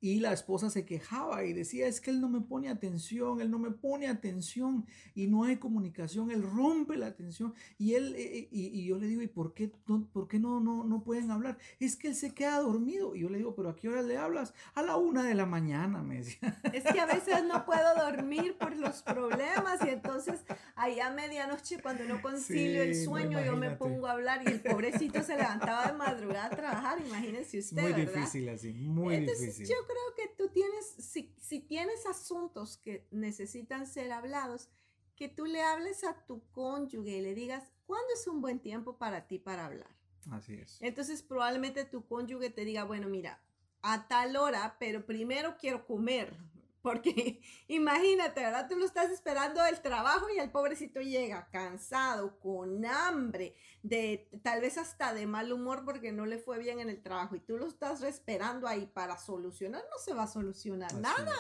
y 0.00 0.20
la 0.20 0.32
esposa 0.32 0.70
se 0.70 0.86
quejaba 0.86 1.44
y 1.44 1.52
decía, 1.52 1.86
es 1.86 2.00
que 2.00 2.10
él 2.10 2.20
no 2.20 2.28
me 2.28 2.40
pone 2.40 2.70
atención, 2.70 3.40
él 3.40 3.50
no 3.50 3.58
me 3.58 3.70
pone 3.70 4.08
atención 4.08 4.86
y 5.14 5.26
no 5.26 5.44
hay 5.44 5.56
comunicación, 5.56 6.30
él 6.30 6.42
rompe 6.42 6.96
la 6.96 7.08
atención. 7.08 7.52
Y 7.76 7.94
él 7.94 8.14
eh, 8.16 8.38
eh, 8.38 8.48
y, 8.50 8.86
yo 8.86 8.98
le 8.98 9.06
digo, 9.06 9.20
¿y 9.20 9.26
por 9.26 9.52
qué, 9.52 9.70
no, 9.86 10.08
por 10.12 10.26
qué 10.26 10.38
no, 10.38 10.58
no, 10.60 10.84
no 10.84 11.03
pueden 11.03 11.30
hablar? 11.30 11.59
Es 11.78 11.96
que 11.96 12.09
él 12.09 12.14
se 12.14 12.32
queda 12.32 12.61
dormido. 12.61 13.14
Y 13.14 13.20
yo 13.20 13.28
le 13.28 13.38
digo, 13.38 13.55
¿pero 13.55 13.68
a 13.68 13.76
qué 13.76 13.88
hora 13.88 14.01
le 14.01 14.16
hablas? 14.16 14.55
A 14.74 14.82
la 14.82 14.96
una 14.96 15.22
de 15.22 15.34
la 15.34 15.44
mañana, 15.44 16.03
me 16.03 16.16
decía. 16.16 16.61
Es 16.72 16.84
que 16.84 17.01
a 17.01 17.07
veces 17.07 17.44
no 17.44 17.66
puedo 17.66 17.94
dormir 17.96 18.57
por 18.59 18.76
los 18.76 19.03
problemas 19.03 19.80
y 19.84 19.90
entonces 19.90 20.40
ahí 20.76 20.98
a 21.01 21.11
medianoche 21.11 21.80
cuando 21.82 22.05
no 22.05 22.22
concilio 22.22 22.82
el 22.82 22.94
sueño 22.94 23.44
yo 23.44 23.57
me 23.57 23.70
pongo 23.72 24.07
a 24.07 24.12
hablar 24.12 24.42
y 24.46 24.51
el 24.51 24.61
pobrecito 24.61 25.22
se 25.22 25.36
levantaba 25.36 25.88
de 25.88 25.92
madrugada 25.92 26.46
a 26.46 26.51
trabajar, 26.51 26.98
imagínense 27.05 27.59
usted. 27.59 27.82
Muy 27.82 27.92
difícil 27.92 28.48
así, 28.48 28.72
muy 28.72 29.18
difícil 29.20 29.66
creo 29.91 30.14
que 30.16 30.34
tú 30.36 30.49
tienes, 30.51 30.86
si, 30.86 31.34
si 31.38 31.61
tienes 31.61 32.07
asuntos 32.07 32.78
que 32.78 33.07
necesitan 33.11 33.86
ser 33.86 34.12
hablados, 34.12 34.68
que 35.16 35.28
tú 35.28 35.45
le 35.45 35.62
hables 35.62 36.05
a 36.05 36.24
tu 36.26 36.43
cónyuge 36.53 37.18
y 37.18 37.20
le 37.20 37.34
digas, 37.34 37.70
¿cuándo 37.86 38.09
es 38.14 38.26
un 38.26 38.41
buen 38.41 38.61
tiempo 38.61 38.97
para 38.97 39.26
ti 39.26 39.38
para 39.38 39.66
hablar? 39.66 39.95
Así 40.30 40.55
es. 40.55 40.78
Entonces 40.80 41.22
probablemente 41.22 41.84
tu 41.84 42.07
cónyuge 42.07 42.51
te 42.51 42.64
diga, 42.64 42.84
bueno, 42.84 43.09
mira, 43.09 43.43
a 43.82 44.09
tal 44.09 44.36
hora, 44.36 44.76
pero 44.78 45.05
primero 45.05 45.57
quiero 45.59 45.86
comer, 45.86 46.36
Porque 46.83 47.41
imagínate, 47.68 48.41
¿verdad? 48.41 48.68
Tú 48.68 48.76
lo 48.76 48.85
estás 48.85 49.11
esperando 49.11 49.62
del 49.62 49.81
trabajo 49.81 50.26
y 50.35 50.39
el 50.39 50.51
pobrecito 50.51 51.01
llega 51.01 51.49
cansado, 51.51 52.39
con 52.41 52.85
hambre, 52.87 53.55
de 53.83 54.28
tal 54.43 54.61
vez 54.61 54.78
hasta 54.78 55.12
de 55.14 55.26
mal 55.26 55.53
humor 55.53 55.85
porque 55.85 56.12
no 56.12 56.26
le 56.26 56.39
fue 56.39 56.59
bien 56.59 56.81
en 56.81 56.89
el 56.89 57.03
trabajo 57.03 57.37
y 57.37 57.41
tú 57.41 57.57
lo 57.57 57.66
estás 57.66 58.03
esperando 58.03 58.66
ahí 58.66 58.87
para 58.87 59.18
solucionar, 59.18 59.83
no 59.91 59.99
se 59.99 60.14
va 60.14 60.24
a 60.24 60.28
solucionar 60.28 60.95
nada. 60.95 61.35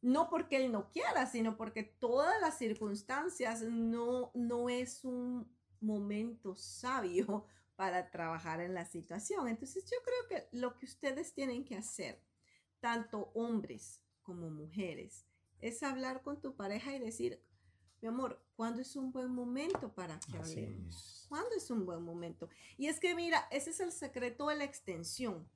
No 0.00 0.30
porque 0.30 0.56
él 0.56 0.70
no 0.70 0.90
quiera, 0.90 1.26
sino 1.26 1.56
porque 1.56 1.82
todas 1.82 2.40
las 2.40 2.56
circunstancias 2.56 3.62
no, 3.62 4.30
no 4.34 4.68
es 4.68 5.04
un 5.04 5.52
momento 5.80 6.54
sabio 6.54 7.46
para 7.76 8.10
trabajar 8.10 8.60
en 8.60 8.74
la 8.74 8.84
situación. 8.84 9.48
Entonces 9.48 9.84
yo 9.84 9.96
creo 10.04 10.28
que 10.28 10.48
lo 10.56 10.76
que 10.76 10.86
ustedes 10.86 11.34
tienen 11.34 11.64
que 11.64 11.76
hacer, 11.76 12.22
tanto 12.80 13.32
hombres 13.34 14.00
como 14.28 14.50
mujeres, 14.50 15.24
es 15.58 15.82
hablar 15.82 16.20
con 16.22 16.38
tu 16.38 16.54
pareja 16.54 16.94
y 16.94 16.98
decir, 16.98 17.42
mi 18.02 18.08
amor, 18.08 18.44
¿cuándo 18.56 18.82
es 18.82 18.94
un 18.94 19.10
buen 19.10 19.30
momento 19.30 19.94
para 19.94 20.20
que 20.20 20.36
hablemos? 20.36 21.24
¿Cuándo 21.30 21.48
es 21.56 21.70
un 21.70 21.86
buen 21.86 22.02
momento? 22.02 22.50
Y 22.76 22.88
es 22.88 23.00
que 23.00 23.14
mira, 23.14 23.48
ese 23.50 23.70
es 23.70 23.80
el 23.80 23.90
secreto 23.90 24.48
de 24.48 24.56
la 24.56 24.64
extensión. 24.64 25.48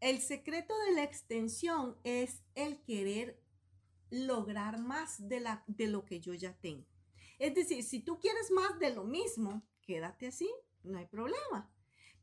El 0.00 0.22
secreto 0.22 0.72
de 0.86 0.92
la 0.92 1.02
extensión 1.02 1.98
es 2.02 2.40
el 2.54 2.80
querer 2.80 3.38
lograr 4.08 4.80
más 4.80 5.28
de, 5.28 5.40
la, 5.40 5.62
de 5.66 5.86
lo 5.86 6.06
que 6.06 6.20
yo 6.20 6.32
ya 6.32 6.54
tengo. 6.54 6.86
Es 7.38 7.54
decir, 7.54 7.84
si 7.84 8.00
tú 8.00 8.18
quieres 8.18 8.50
más 8.50 8.78
de 8.78 8.94
lo 8.94 9.04
mismo, 9.04 9.62
quédate 9.82 10.28
así, 10.28 10.50
no 10.84 10.96
hay 10.96 11.06
problema. 11.06 11.70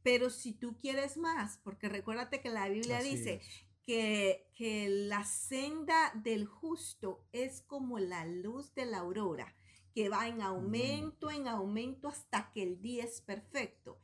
Pero 0.02 0.32
si 0.32 0.54
tú 0.54 0.76
quieres 0.76 1.18
más, 1.18 1.60
porque 1.64 1.88
recuérdate 1.88 2.42
que 2.42 2.50
la 2.50 2.68
Biblia 2.68 3.00
dice 3.04 3.42
que, 3.88 4.44
la 5.08 5.24
senda 5.24 6.12
del 6.14 6.46
justo 6.46 7.26
es 7.32 7.62
como 7.62 8.00
la 8.00 8.26
luz 8.26 8.74
de 8.76 8.86
la 8.86 9.00
aurora, 9.00 9.56
que 9.96 10.10
va 10.10 10.28
en 10.28 10.42
aumento, 10.42 11.32
en 11.32 11.48
aumento 11.48 12.10
hasta 12.10 12.52
que 12.52 12.64
el 12.64 12.82
día 12.82 13.06
es 13.06 13.22
perfecto. 13.22 13.98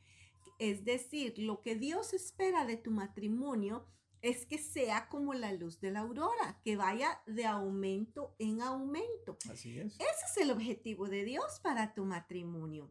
Es 0.58 0.84
decir, 0.84 1.38
lo 1.38 1.60
que 1.60 1.76
Dios 1.76 2.14
espera 2.14 2.64
de 2.64 2.78
tu 2.78 2.90
matrimonio 2.90 3.86
es 4.22 4.46
que 4.46 4.56
sea 4.56 5.08
como 5.08 5.34
la 5.34 5.52
luz 5.52 5.80
de 5.80 5.90
la 5.90 6.00
aurora, 6.00 6.60
que 6.64 6.76
vaya 6.76 7.20
de 7.26 7.44
aumento 7.44 8.34
en 8.38 8.62
aumento. 8.62 9.36
Así 9.50 9.78
es. 9.78 9.94
Ese 9.96 10.24
es 10.30 10.36
el 10.38 10.50
objetivo 10.50 11.08
de 11.08 11.24
Dios 11.24 11.60
para 11.62 11.92
tu 11.92 12.06
matrimonio. 12.06 12.90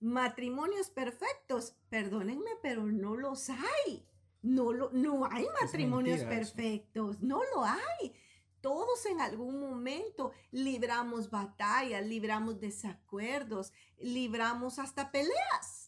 Matrimonios 0.00 0.90
perfectos, 0.90 1.74
perdónenme, 1.88 2.50
pero 2.60 2.84
no 2.84 3.16
los 3.16 3.48
hay. 3.48 4.06
No, 4.44 4.74
lo, 4.74 4.90
no 4.92 5.24
hay 5.24 5.46
matrimonios 5.58 6.22
perfectos, 6.22 7.22
no 7.22 7.40
lo 7.54 7.64
hay. 7.64 8.12
Todos 8.60 9.06
en 9.06 9.22
algún 9.22 9.58
momento 9.58 10.32
libramos 10.52 11.30
batallas, 11.30 12.06
libramos 12.06 12.60
desacuerdos, 12.60 13.72
libramos 13.98 14.78
hasta 14.78 15.10
peleas. 15.10 15.83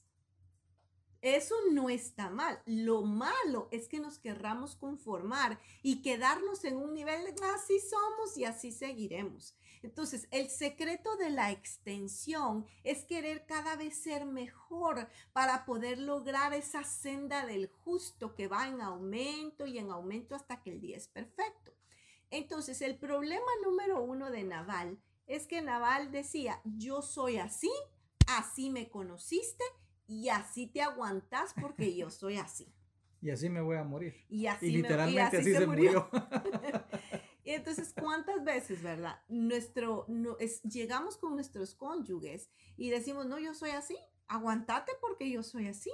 Eso 1.27 1.57
no 1.73 1.91
está 1.91 2.31
mal. 2.31 2.63
Lo 2.67 3.03
malo 3.03 3.67
es 3.73 3.89
que 3.89 3.99
nos 3.99 4.17
querramos 4.17 4.77
conformar 4.77 5.59
y 5.83 6.01
quedarnos 6.01 6.65
en 6.65 6.77
un 6.77 6.95
nivel 6.95 7.25
de 7.25 7.47
así 7.47 7.81
somos 7.81 8.37
y 8.37 8.45
así 8.45 8.71
seguiremos. 8.71 9.57
Entonces, 9.83 10.29
el 10.31 10.49
secreto 10.49 11.17
de 11.17 11.31
la 11.31 11.51
extensión 11.51 12.65
es 12.85 13.05
querer 13.05 13.45
cada 13.45 13.75
vez 13.75 13.97
ser 13.97 14.25
mejor 14.25 15.09
para 15.33 15.65
poder 15.65 15.99
lograr 15.99 16.55
esa 16.55 16.85
senda 16.85 17.45
del 17.45 17.67
justo 17.67 18.37
que 18.37 18.47
va 18.47 18.69
en 18.69 18.81
aumento 18.81 19.67
y 19.67 19.79
en 19.79 19.91
aumento 19.91 20.37
hasta 20.37 20.63
que 20.63 20.71
el 20.71 20.81
día 20.81 20.97
es 20.97 21.09
perfecto. 21.09 21.73
Entonces, 22.31 22.81
el 22.83 22.99
problema 22.99 23.51
número 23.65 24.01
uno 24.01 24.31
de 24.31 24.45
Naval 24.45 25.01
es 25.27 25.49
que 25.49 25.61
Naval 25.61 26.13
decía, 26.13 26.61
yo 26.63 27.03
soy 27.03 27.39
así, 27.39 27.73
así 28.29 28.71
me 28.71 28.89
conociste 28.89 29.65
y 30.07 30.29
así 30.29 30.67
te 30.67 30.83
aguantas 30.83 31.55
porque 31.61 31.95
yo 31.97 32.11
soy 32.11 32.37
así. 32.37 32.73
y 33.23 33.31
así 33.31 33.49
me 33.49 33.61
voy 33.61 33.77
a 33.77 33.85
morir. 33.85 34.15
Y 34.29 34.47
así, 34.47 34.71
literalmente 34.71 35.39
así, 35.39 35.53
se, 35.53 35.67
murió. 35.67 36.09
Y 37.43 37.53
entonces, 37.53 37.95
¿cuántas 37.97 38.43
veces, 38.43 38.83
verdad? 38.83 39.21
Nuestro, 39.29 40.05
no, 40.09 40.37
es, 40.41 40.61
llegamos 40.63 41.17
con 41.17 41.37
nuestros 41.37 41.77
cónyuges 41.77 42.51
y 42.77 42.91
decimos, 42.91 43.27
no, 43.27 43.39
yo 43.39 43.55
soy 43.55 43.71
así, 43.71 43.97
aguantate 44.27 44.91
porque 45.01 45.31
yo 45.31 45.45
soy 45.45 45.69
así. 45.69 45.93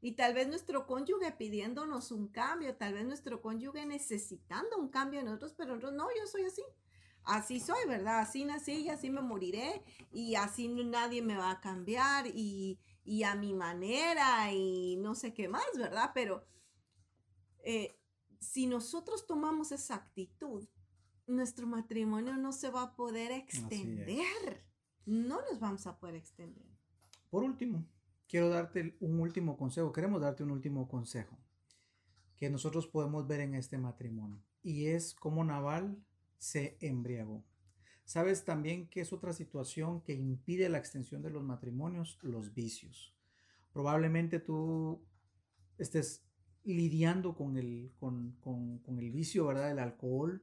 Y 0.00 0.12
tal 0.12 0.32
vez 0.32 0.46
nuestro 0.46 0.86
cónyuge 0.86 1.32
pidiéndonos 1.32 2.12
un 2.12 2.28
cambio, 2.28 2.76
tal 2.76 2.94
vez 2.94 3.04
nuestro 3.04 3.42
cónyuge 3.42 3.84
necesitando 3.84 4.78
un 4.78 4.90
cambio 4.90 5.18
en 5.18 5.26
nosotros, 5.26 5.54
pero 5.56 5.74
nosotros, 5.74 5.94
no, 5.94 6.06
yo 6.16 6.26
soy 6.28 6.44
así. 6.44 6.62
Así 7.24 7.58
soy, 7.58 7.84
¿verdad? 7.88 8.20
Así 8.20 8.44
nací 8.44 8.82
y 8.82 8.90
así 8.90 9.10
me 9.10 9.22
moriré 9.22 9.82
y 10.12 10.36
así 10.36 10.68
nadie 10.68 11.20
me 11.20 11.36
va 11.36 11.50
a 11.50 11.60
cambiar 11.60 12.28
y, 12.28 12.78
y 13.04 13.22
a 13.22 13.34
mi 13.34 13.52
manera 13.52 14.52
y 14.52 14.96
no 14.96 15.14
sé 15.14 15.34
qué 15.34 15.48
más, 15.48 15.66
¿verdad? 15.76 16.10
Pero 16.14 16.46
eh, 17.62 18.00
si 18.40 18.66
nosotros 18.66 19.26
tomamos 19.26 19.72
esa 19.72 19.94
actitud, 19.94 20.66
nuestro 21.26 21.66
matrimonio 21.66 22.36
no 22.36 22.52
se 22.52 22.70
va 22.70 22.82
a 22.82 22.96
poder 22.96 23.32
extender. 23.32 24.64
No 25.06 25.40
nos 25.42 25.60
vamos 25.60 25.86
a 25.86 25.98
poder 25.98 26.14
extender. 26.16 26.64
Por 27.30 27.44
último, 27.44 27.86
quiero 28.26 28.48
darte 28.48 28.96
un 29.00 29.20
último 29.20 29.56
consejo. 29.56 29.92
Queremos 29.92 30.20
darte 30.20 30.42
un 30.42 30.50
último 30.50 30.88
consejo 30.88 31.38
que 32.36 32.50
nosotros 32.50 32.86
podemos 32.86 33.26
ver 33.26 33.40
en 33.40 33.54
este 33.54 33.78
matrimonio. 33.78 34.42
Y 34.62 34.86
es 34.86 35.14
cómo 35.14 35.44
Naval 35.44 36.02
se 36.38 36.76
embriagó. 36.80 37.44
Sabes 38.04 38.44
también 38.44 38.88
que 38.88 39.00
es 39.00 39.12
otra 39.12 39.32
situación 39.32 40.02
que 40.02 40.12
impide 40.12 40.68
la 40.68 40.78
extensión 40.78 41.22
de 41.22 41.30
los 41.30 41.42
matrimonios, 41.42 42.18
los 42.22 42.52
vicios. 42.52 43.14
Probablemente 43.72 44.40
tú 44.40 45.02
estés 45.78 46.22
lidiando 46.64 47.34
con 47.34 47.56
el, 47.56 47.92
con, 47.98 48.80
el 48.98 49.10
vicio, 49.10 49.46
¿verdad? 49.46 49.68
Del 49.68 49.78
alcohol. 49.78 50.42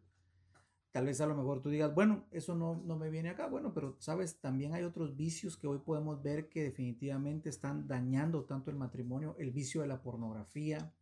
Tal 0.92 1.06
vez 1.06 1.22
a 1.22 1.28
lo 1.28 1.36
mejor 1.36 1.62
tú 1.62 1.70
digas, 1.70 1.94
bueno, 1.94 2.26
eso 2.32 2.56
no, 2.56 2.82
no 2.84 2.98
me 2.98 3.10
viene 3.10 3.30
acá. 3.30 3.48
Bueno, 3.48 3.74
pero 3.74 3.96
sabes, 4.00 4.40
también 4.40 4.74
hay 4.74 4.84
otros 4.84 5.16
vicios 5.16 5.56
que 5.56 5.68
hoy 5.68 5.80
podemos 5.80 6.22
ver 6.22 6.50
que 6.50 6.64
definitivamente 6.64 7.50
están 7.50 7.88
dañando 7.88 8.44
tanto 8.44 8.72
el 8.72 8.78
matrimonio. 8.78 9.36
El 9.38 9.52
vicio 9.52 9.82
de 9.82 9.88
la 9.88 10.02
pornografía, 10.02 10.94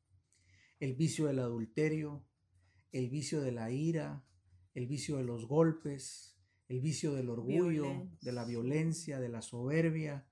el 0.79 0.93
vicio 0.93 1.25
del 1.25 1.39
adulterio, 1.39 2.23
el 2.91 3.09
vicio 3.09 3.41
de 3.41 3.51
la 3.51 3.71
ira, 3.71 4.23
el 4.73 4.87
vicio 4.87 5.17
de 5.17 5.23
los 5.23 5.47
golpes, 5.47 6.38
el 6.69 6.79
vicio 6.79 7.13
del 7.13 7.29
orgullo, 7.29 8.07
de 8.21 8.31
la 8.31 8.45
violencia, 8.45 9.19
de 9.19 9.29
la 9.29 9.41
soberbia, 9.41 10.25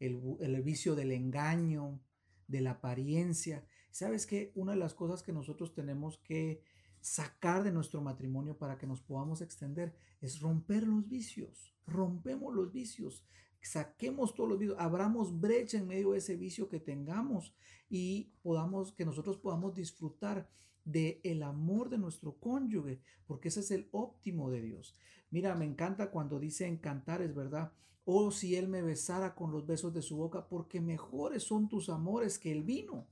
el, 0.00 0.20
el 0.40 0.62
vicio 0.62 0.96
del 0.96 1.12
engaño, 1.12 2.00
de 2.48 2.62
la 2.62 2.72
apariencia. 2.72 3.64
¿Sabes 3.90 4.26
qué? 4.26 4.52
Una 4.54 4.72
de 4.72 4.78
las 4.78 4.94
cosas 4.94 5.22
que 5.22 5.32
nosotros 5.32 5.74
tenemos 5.74 6.18
que 6.18 6.62
sacar 7.02 7.62
de 7.62 7.72
nuestro 7.72 8.00
matrimonio 8.00 8.56
para 8.56 8.78
que 8.78 8.86
nos 8.86 9.02
podamos 9.02 9.42
extender 9.42 9.94
es 10.20 10.40
romper 10.40 10.86
los 10.86 11.08
vicios. 11.08 11.74
Rompemos 11.86 12.54
los 12.54 12.72
vicios. 12.72 13.26
Saquemos 13.60 14.34
todos 14.34 14.48
los 14.48 14.58
vicios, 14.58 14.78
abramos 14.80 15.38
brecha 15.40 15.78
en 15.78 15.86
medio 15.86 16.12
de 16.12 16.18
ese 16.18 16.36
vicio 16.36 16.68
que 16.68 16.80
tengamos 16.80 17.54
y 17.88 18.32
podamos 18.42 18.92
que 18.92 19.04
nosotros 19.04 19.36
podamos 19.36 19.74
disfrutar 19.74 20.48
de 20.84 21.20
el 21.22 21.44
amor 21.44 21.88
de 21.90 21.98
nuestro 21.98 22.38
cónyuge, 22.38 23.00
porque 23.26 23.48
ese 23.48 23.60
es 23.60 23.70
el 23.70 23.88
óptimo 23.92 24.50
de 24.50 24.62
Dios. 24.62 24.96
Mira, 25.32 25.54
me 25.54 25.64
encanta 25.64 26.10
cuando 26.10 26.38
dice 26.38 26.66
encantar, 26.66 27.22
es 27.22 27.34
verdad. 27.34 27.72
Oh, 28.04 28.30
si 28.30 28.54
él 28.54 28.68
me 28.68 28.82
besara 28.82 29.34
con 29.34 29.50
los 29.50 29.66
besos 29.66 29.94
de 29.94 30.02
su 30.02 30.16
boca, 30.16 30.46
porque 30.46 30.78
mejores 30.80 31.42
son 31.42 31.68
tus 31.70 31.88
amores 31.88 32.38
que 32.38 32.52
el 32.52 32.62
vino. 32.62 33.08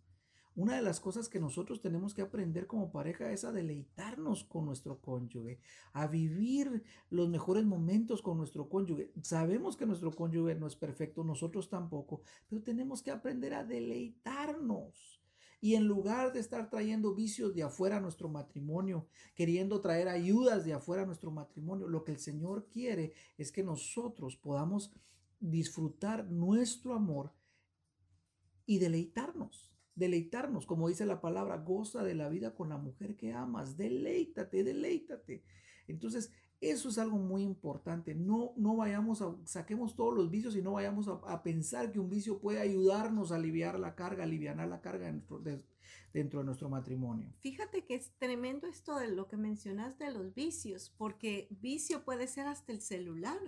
Una 0.54 0.76
de 0.76 0.82
las 0.82 1.00
cosas 1.00 1.30
que 1.30 1.40
nosotros 1.40 1.80
tenemos 1.80 2.12
que 2.12 2.20
aprender 2.20 2.66
como 2.66 2.92
pareja 2.92 3.32
es 3.32 3.44
a 3.44 3.52
deleitarnos 3.52 4.44
con 4.44 4.66
nuestro 4.66 5.00
cónyuge, 5.00 5.60
a 5.94 6.08
vivir 6.08 6.82
los 7.08 7.30
mejores 7.30 7.64
momentos 7.64 8.20
con 8.20 8.36
nuestro 8.36 8.68
cónyuge. 8.68 9.12
Sabemos 9.22 9.78
que 9.78 9.86
nuestro 9.86 10.10
cónyuge 10.10 10.56
no 10.56 10.66
es 10.66 10.76
perfecto, 10.76 11.24
nosotros 11.24 11.70
tampoco, 11.70 12.20
pero 12.50 12.62
tenemos 12.62 13.02
que 13.02 13.12
aprender 13.12 13.54
a 13.54 13.64
deleitarnos. 13.64 15.19
Y 15.60 15.74
en 15.74 15.86
lugar 15.86 16.32
de 16.32 16.40
estar 16.40 16.70
trayendo 16.70 17.14
vicios 17.14 17.54
de 17.54 17.62
afuera 17.62 17.98
a 17.98 18.00
nuestro 18.00 18.28
matrimonio, 18.28 19.06
queriendo 19.34 19.80
traer 19.80 20.08
ayudas 20.08 20.64
de 20.64 20.72
afuera 20.72 21.02
a 21.02 21.06
nuestro 21.06 21.30
matrimonio, 21.30 21.86
lo 21.86 22.02
que 22.04 22.12
el 22.12 22.18
Señor 22.18 22.68
quiere 22.68 23.12
es 23.36 23.52
que 23.52 23.62
nosotros 23.62 24.36
podamos 24.36 24.92
disfrutar 25.38 26.24
nuestro 26.30 26.94
amor 26.94 27.32
y 28.66 28.78
deleitarnos 28.78 29.70
deleitarnos, 30.00 30.66
como 30.66 30.88
dice 30.88 31.06
la 31.06 31.20
palabra, 31.20 31.58
goza 31.58 32.02
de 32.02 32.14
la 32.14 32.28
vida 32.28 32.54
con 32.54 32.70
la 32.70 32.78
mujer 32.78 33.16
que 33.16 33.32
amas, 33.32 33.76
deleítate, 33.76 34.64
deleítate. 34.64 35.44
Entonces, 35.86 36.32
eso 36.60 36.90
es 36.90 36.98
algo 36.98 37.16
muy 37.16 37.42
importante. 37.42 38.14
No, 38.14 38.52
no 38.56 38.76
vayamos 38.76 39.22
a, 39.22 39.34
saquemos 39.44 39.96
todos 39.96 40.14
los 40.14 40.30
vicios 40.30 40.54
y 40.56 40.62
no 40.62 40.72
vayamos 40.72 41.08
a, 41.08 41.42
pensar 41.42 41.90
que 41.90 41.98
un 41.98 42.10
vicio 42.10 42.38
puede 42.38 42.60
ayudarnos 42.60 43.32
a 43.32 43.36
aliviar 43.36 43.78
la 43.78 43.94
carga, 43.94 44.24
aliviar 44.24 44.56
la 44.56 44.80
carga 44.82 45.06
dentro 45.06 45.38
de, 45.38 45.62
dentro 46.12 46.40
de 46.40 46.46
nuestro 46.46 46.68
matrimonio. 46.68 47.32
Fíjate 47.40 47.86
que 47.86 47.94
es 47.94 48.12
tremendo 48.18 48.66
esto 48.66 48.98
de 48.98 49.08
lo 49.08 49.26
que 49.26 49.38
mencionas 49.38 49.98
de 49.98 50.10
los 50.10 50.34
vicios, 50.34 50.92
porque 50.98 51.48
vicio 51.50 52.04
puede 52.04 52.26
ser 52.26 52.46
hasta 52.46 52.72
el 52.72 52.82
celular. 52.82 53.40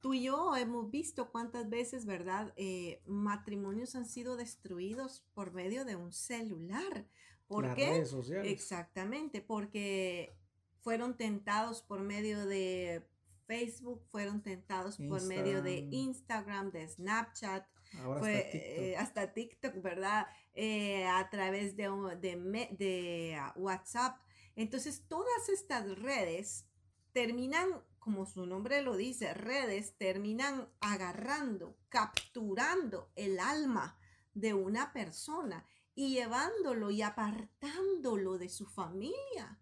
Tú 0.00 0.14
y 0.14 0.24
yo 0.24 0.56
hemos 0.56 0.90
visto 0.90 1.30
cuántas 1.30 1.68
veces, 1.68 2.06
¿verdad? 2.06 2.52
Eh, 2.56 3.02
matrimonios 3.06 3.94
han 3.94 4.06
sido 4.06 4.36
destruidos 4.36 5.24
por 5.32 5.52
medio 5.52 5.84
de 5.84 5.94
un 5.94 6.12
celular. 6.12 7.06
¿Por 7.46 7.74
qué? 7.74 7.90
Redes 7.90 8.10
sociales. 8.10 8.52
Exactamente, 8.52 9.40
porque 9.40 10.36
fueron 10.86 11.16
tentados 11.16 11.82
por 11.82 11.98
medio 11.98 12.46
de 12.46 13.04
Facebook, 13.48 14.06
fueron 14.12 14.40
tentados 14.40 14.98
por 14.98 15.20
medio 15.24 15.60
de 15.60 15.78
Instagram, 15.90 16.70
de 16.70 16.86
Snapchat, 16.86 17.66
eh, 18.24 18.94
hasta, 18.96 19.32
TikTok. 19.32 19.82
¿verdad? 19.82 20.28
Eh, 20.54 21.04
a 21.04 21.28
través 21.28 21.76
de, 21.76 21.88
de, 22.20 22.68
de 22.78 23.36
ah, 23.36 23.52
WhatsApp. 23.56 24.20
Entonces, 24.54 25.02
todas 25.08 25.48
estas 25.48 25.98
redes 25.98 26.68
terminan, 27.12 27.68
como 27.98 28.24
su 28.24 28.46
nombre 28.46 28.80
lo 28.80 28.96
dice, 28.96 29.34
redes 29.34 29.98
terminan 29.98 30.68
agarrando, 30.78 31.76
capturando 31.88 33.10
el 33.16 33.40
alma 33.40 33.98
de 34.34 34.54
una 34.54 34.92
persona 34.92 35.66
y 35.96 36.14
llevándolo 36.14 36.92
y 36.92 37.02
apartándolo 37.02 38.38
de 38.38 38.48
su 38.48 38.66
familia. 38.66 39.58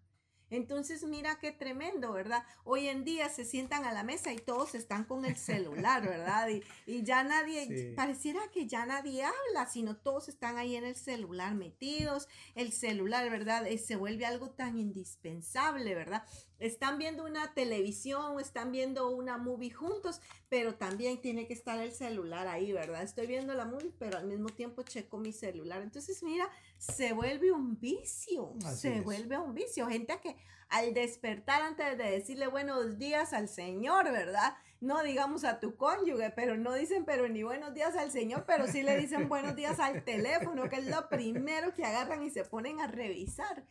Entonces, 0.49 1.03
mira 1.03 1.37
qué 1.39 1.51
tremendo, 1.51 2.13
¿verdad? 2.13 2.43
Hoy 2.63 2.87
en 2.87 3.03
día 3.03 3.29
se 3.29 3.45
sientan 3.45 3.85
a 3.85 3.93
la 3.93 4.03
mesa 4.03 4.31
y 4.31 4.37
todos 4.37 4.75
están 4.75 5.03
con 5.05 5.25
el 5.25 5.35
celular, 5.37 6.07
¿verdad? 6.07 6.49
Y, 6.85 7.03
ya 7.03 7.23
nadie, 7.23 7.93
pareciera 7.95 8.39
que 8.53 8.67
ya 8.67 8.85
nadie 8.85 9.23
habla, 9.23 9.67
sino 9.67 9.97
todos 9.97 10.29
están 10.29 10.57
ahí 10.57 10.75
en 10.75 10.85
el 10.85 10.95
celular 10.95 11.55
metidos. 11.55 12.27
El 12.55 12.71
celular, 12.71 13.29
¿verdad? 13.29 13.67
Eh, 13.67 13.77
se 13.77 13.95
vuelve 13.95 14.25
algo 14.25 14.51
tan 14.51 14.77
indispensable, 14.77 15.95
¿verdad? 15.95 16.23
Están 16.59 16.97
viendo 16.97 17.25
una 17.25 17.53
televisión, 17.53 18.39
están 18.39 18.71
viendo 18.71 19.09
una 19.09 19.37
movie 19.37 19.71
juntos, 19.71 20.21
pero 20.49 20.75
también 20.75 21.21
tiene 21.21 21.47
que 21.47 21.53
estar 21.53 21.79
el 21.79 21.91
celular 21.91 22.47
ahí, 22.47 22.71
¿verdad? 22.71 23.03
Estoy 23.03 23.27
viendo 23.27 23.53
la 23.53 23.65
movie, 23.65 23.93
pero 23.99 24.17
al 24.17 24.27
mismo 24.27 24.49
tiempo 24.49 24.83
checo 24.83 25.17
mi 25.17 25.33
celular. 25.33 25.81
Entonces, 25.81 26.23
mira, 26.23 26.49
se 26.77 27.13
vuelve 27.13 27.51
un 27.51 27.79
vicio, 27.79 28.53
se 28.75 29.01
vuelve 29.01 29.37
un 29.37 29.53
vicio. 29.53 29.87
Gente 29.87 30.19
que 30.21 30.35
al 30.69 30.93
despertar 30.93 31.61
antes 31.61 31.97
de 31.97 32.11
decirle 32.11 32.47
buenos 32.47 32.97
días 32.97 33.33
al 33.33 33.47
Señor, 33.49 34.11
¿verdad? 34.11 34.55
No 34.81 35.03
digamos 35.03 35.43
a 35.43 35.59
tu 35.59 35.75
cónyuge, 35.75 36.31
pero 36.31 36.57
no 36.57 36.73
dicen 36.73 37.05
pero 37.05 37.27
ni 37.27 37.43
buenos 37.43 37.73
días 37.73 37.95
al 37.95 38.11
Señor, 38.11 38.45
pero 38.45 38.67
sí 38.67 38.83
le 38.83 38.97
dicen 38.97 39.29
buenos 39.29 39.55
días 39.55 39.79
al 39.79 40.03
teléfono, 40.03 40.69
que 40.69 40.77
es 40.77 40.87
lo 40.87 41.07
primero 41.09 41.73
que 41.73 41.85
agarran 41.85 42.23
y 42.23 42.29
se 42.29 42.43
ponen 42.43 42.79
a 42.79 42.87
revisar. 42.87 43.65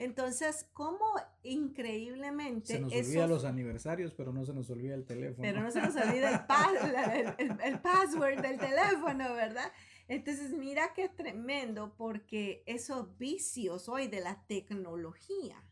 Entonces, 0.00 0.66
¿cómo 0.72 1.04
increíblemente... 1.42 2.72
Se 2.72 2.80
nos 2.80 2.90
olvida 2.90 3.26
los 3.26 3.44
aniversarios, 3.44 4.14
pero 4.14 4.32
no 4.32 4.46
se 4.46 4.54
nos 4.54 4.70
olvida 4.70 4.94
el 4.94 5.04
teléfono. 5.04 5.42
Pero 5.42 5.62
no 5.62 5.70
se 5.70 5.82
nos 5.82 5.94
olvida 5.94 6.46
el, 7.38 7.58
el, 7.62 7.80
password 7.80 8.40
del 8.40 8.58
teléfono, 8.58 9.34
¿verdad? 9.34 9.70
Entonces, 10.08 10.52
mira 10.52 10.94
qué 10.94 11.10
tremendo, 11.10 11.94
porque 11.98 12.62
esos 12.64 13.18
vicios 13.18 13.90
hoy 13.90 14.08
de 14.08 14.20
la 14.20 14.42
tecnología 14.46 15.62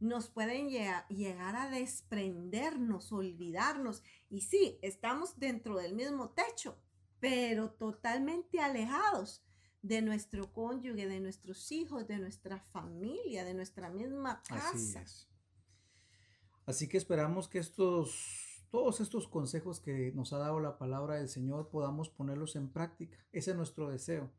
nos 0.00 0.28
pueden 0.28 0.68
llegar 0.68 1.54
a 1.54 1.70
desprendernos, 1.70 3.12
olvidarnos. 3.12 4.02
Y 4.28 4.40
sí, 4.40 4.80
estamos 4.82 5.38
dentro 5.38 5.78
del 5.78 5.94
mismo 5.94 6.30
techo, 6.30 6.76
pero 7.20 7.70
totalmente 7.70 8.58
alejados 8.58 9.44
de 9.82 10.00
nuestro 10.00 10.52
cónyuge, 10.52 11.06
de 11.06 11.20
nuestros 11.20 11.72
hijos, 11.72 12.06
de 12.06 12.18
nuestra 12.18 12.60
familia, 12.72 13.44
de 13.44 13.54
nuestra 13.54 13.90
misma 13.90 14.42
casa. 14.42 15.00
Así, 15.00 15.26
Así 16.64 16.88
que 16.88 16.96
esperamos 16.96 17.48
que 17.48 17.58
estos, 17.58 18.66
todos 18.70 19.00
estos 19.00 19.26
consejos 19.26 19.80
que 19.80 20.12
nos 20.12 20.32
ha 20.32 20.38
dado 20.38 20.60
la 20.60 20.78
palabra 20.78 21.16
del 21.16 21.28
Señor 21.28 21.68
podamos 21.68 22.08
ponerlos 22.08 22.54
en 22.54 22.70
práctica. 22.70 23.18
Ese 23.32 23.50
es 23.50 23.56
nuestro 23.56 23.90
deseo. 23.90 24.30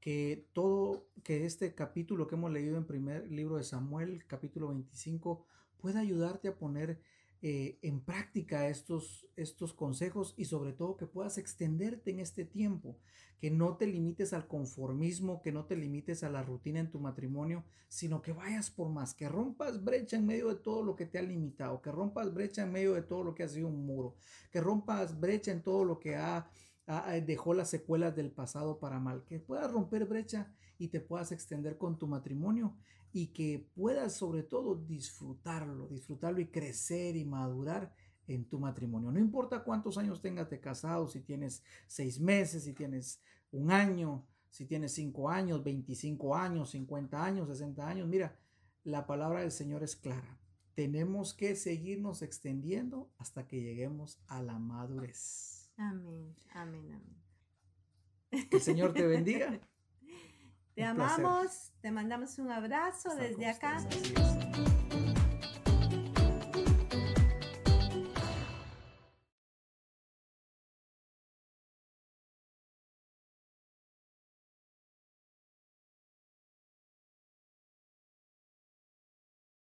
Que 0.00 0.46
todo, 0.52 1.08
que 1.24 1.46
este 1.46 1.74
capítulo 1.74 2.26
que 2.28 2.34
hemos 2.34 2.52
leído 2.52 2.76
en 2.76 2.86
primer 2.86 3.30
libro 3.32 3.56
de 3.56 3.64
Samuel, 3.64 4.24
capítulo 4.26 4.68
25, 4.68 5.46
pueda 5.78 6.00
ayudarte 6.00 6.48
a 6.48 6.56
poner 6.56 7.00
eh, 7.42 7.78
en 7.82 8.00
práctica 8.00 8.68
estos, 8.68 9.26
estos 9.36 9.74
consejos 9.74 10.34
y 10.36 10.46
sobre 10.46 10.72
todo 10.72 10.96
que 10.96 11.06
puedas 11.06 11.36
extenderte 11.36 12.10
en 12.10 12.20
este 12.20 12.44
tiempo, 12.44 12.98
que 13.38 13.50
no 13.50 13.76
te 13.76 13.86
limites 13.86 14.32
al 14.32 14.46
conformismo, 14.46 15.42
que 15.42 15.52
no 15.52 15.66
te 15.66 15.76
limites 15.76 16.24
a 16.24 16.30
la 16.30 16.42
rutina 16.42 16.80
en 16.80 16.90
tu 16.90 16.98
matrimonio, 16.98 17.64
sino 17.88 18.22
que 18.22 18.32
vayas 18.32 18.70
por 18.70 18.88
más, 18.88 19.14
que 19.14 19.28
rompas 19.28 19.84
brecha 19.84 20.16
en 20.16 20.26
medio 20.26 20.48
de 20.48 20.56
todo 20.56 20.82
lo 20.82 20.96
que 20.96 21.04
te 21.04 21.18
ha 21.18 21.22
limitado, 21.22 21.82
que 21.82 21.92
rompas 21.92 22.32
brecha 22.32 22.62
en 22.62 22.72
medio 22.72 22.94
de 22.94 23.02
todo 23.02 23.22
lo 23.22 23.34
que 23.34 23.42
ha 23.42 23.48
sido 23.48 23.68
un 23.68 23.84
muro, 23.84 24.16
que 24.50 24.60
rompas 24.60 25.20
brecha 25.20 25.52
en 25.52 25.62
todo 25.62 25.84
lo 25.84 25.98
que 25.98 26.16
ha, 26.16 26.50
dejó 27.26 27.52
las 27.52 27.68
secuelas 27.68 28.16
del 28.16 28.30
pasado 28.30 28.78
para 28.78 28.98
mal, 28.98 29.24
que 29.24 29.40
puedas 29.40 29.70
romper 29.70 30.06
brecha 30.06 30.54
y 30.78 30.88
te 30.88 31.00
puedas 31.00 31.32
extender 31.32 31.76
con 31.76 31.98
tu 31.98 32.06
matrimonio 32.06 32.76
y 33.16 33.28
que 33.28 33.66
puedas 33.74 34.14
sobre 34.14 34.42
todo 34.42 34.74
disfrutarlo, 34.74 35.88
disfrutarlo 35.88 36.38
y 36.38 36.48
crecer 36.48 37.16
y 37.16 37.24
madurar 37.24 37.94
en 38.26 38.44
tu 38.44 38.58
matrimonio. 38.58 39.10
No 39.10 39.18
importa 39.18 39.64
cuántos 39.64 39.96
años 39.96 40.20
tengas 40.20 40.50
de 40.50 40.60
casado, 40.60 41.08
si 41.08 41.20
tienes 41.20 41.64
seis 41.86 42.20
meses, 42.20 42.64
si 42.64 42.74
tienes 42.74 43.22
un 43.52 43.70
año, 43.70 44.26
si 44.50 44.66
tienes 44.66 44.92
cinco 44.92 45.30
años, 45.30 45.64
25 45.64 46.36
años, 46.36 46.68
50 46.72 47.24
años, 47.24 47.48
60 47.48 47.88
años. 47.88 48.06
Mira, 48.06 48.38
la 48.84 49.06
palabra 49.06 49.40
del 49.40 49.50
Señor 49.50 49.82
es 49.82 49.96
clara. 49.96 50.38
Tenemos 50.74 51.32
que 51.32 51.56
seguirnos 51.56 52.20
extendiendo 52.20 53.10
hasta 53.16 53.48
que 53.48 53.62
lleguemos 53.62 54.20
a 54.26 54.42
la 54.42 54.58
madurez. 54.58 55.72
Amén, 55.78 56.36
amén, 56.52 56.92
amén. 56.92 58.48
Que 58.50 58.56
el 58.58 58.62
Señor 58.62 58.92
te 58.92 59.06
bendiga. 59.06 59.58
Te 60.76 60.84
amamos, 60.84 61.72
te 61.80 61.90
mandamos 61.90 62.38
un 62.38 62.52
abrazo 62.52 63.16
desde 63.16 63.46
acá. 63.46 63.78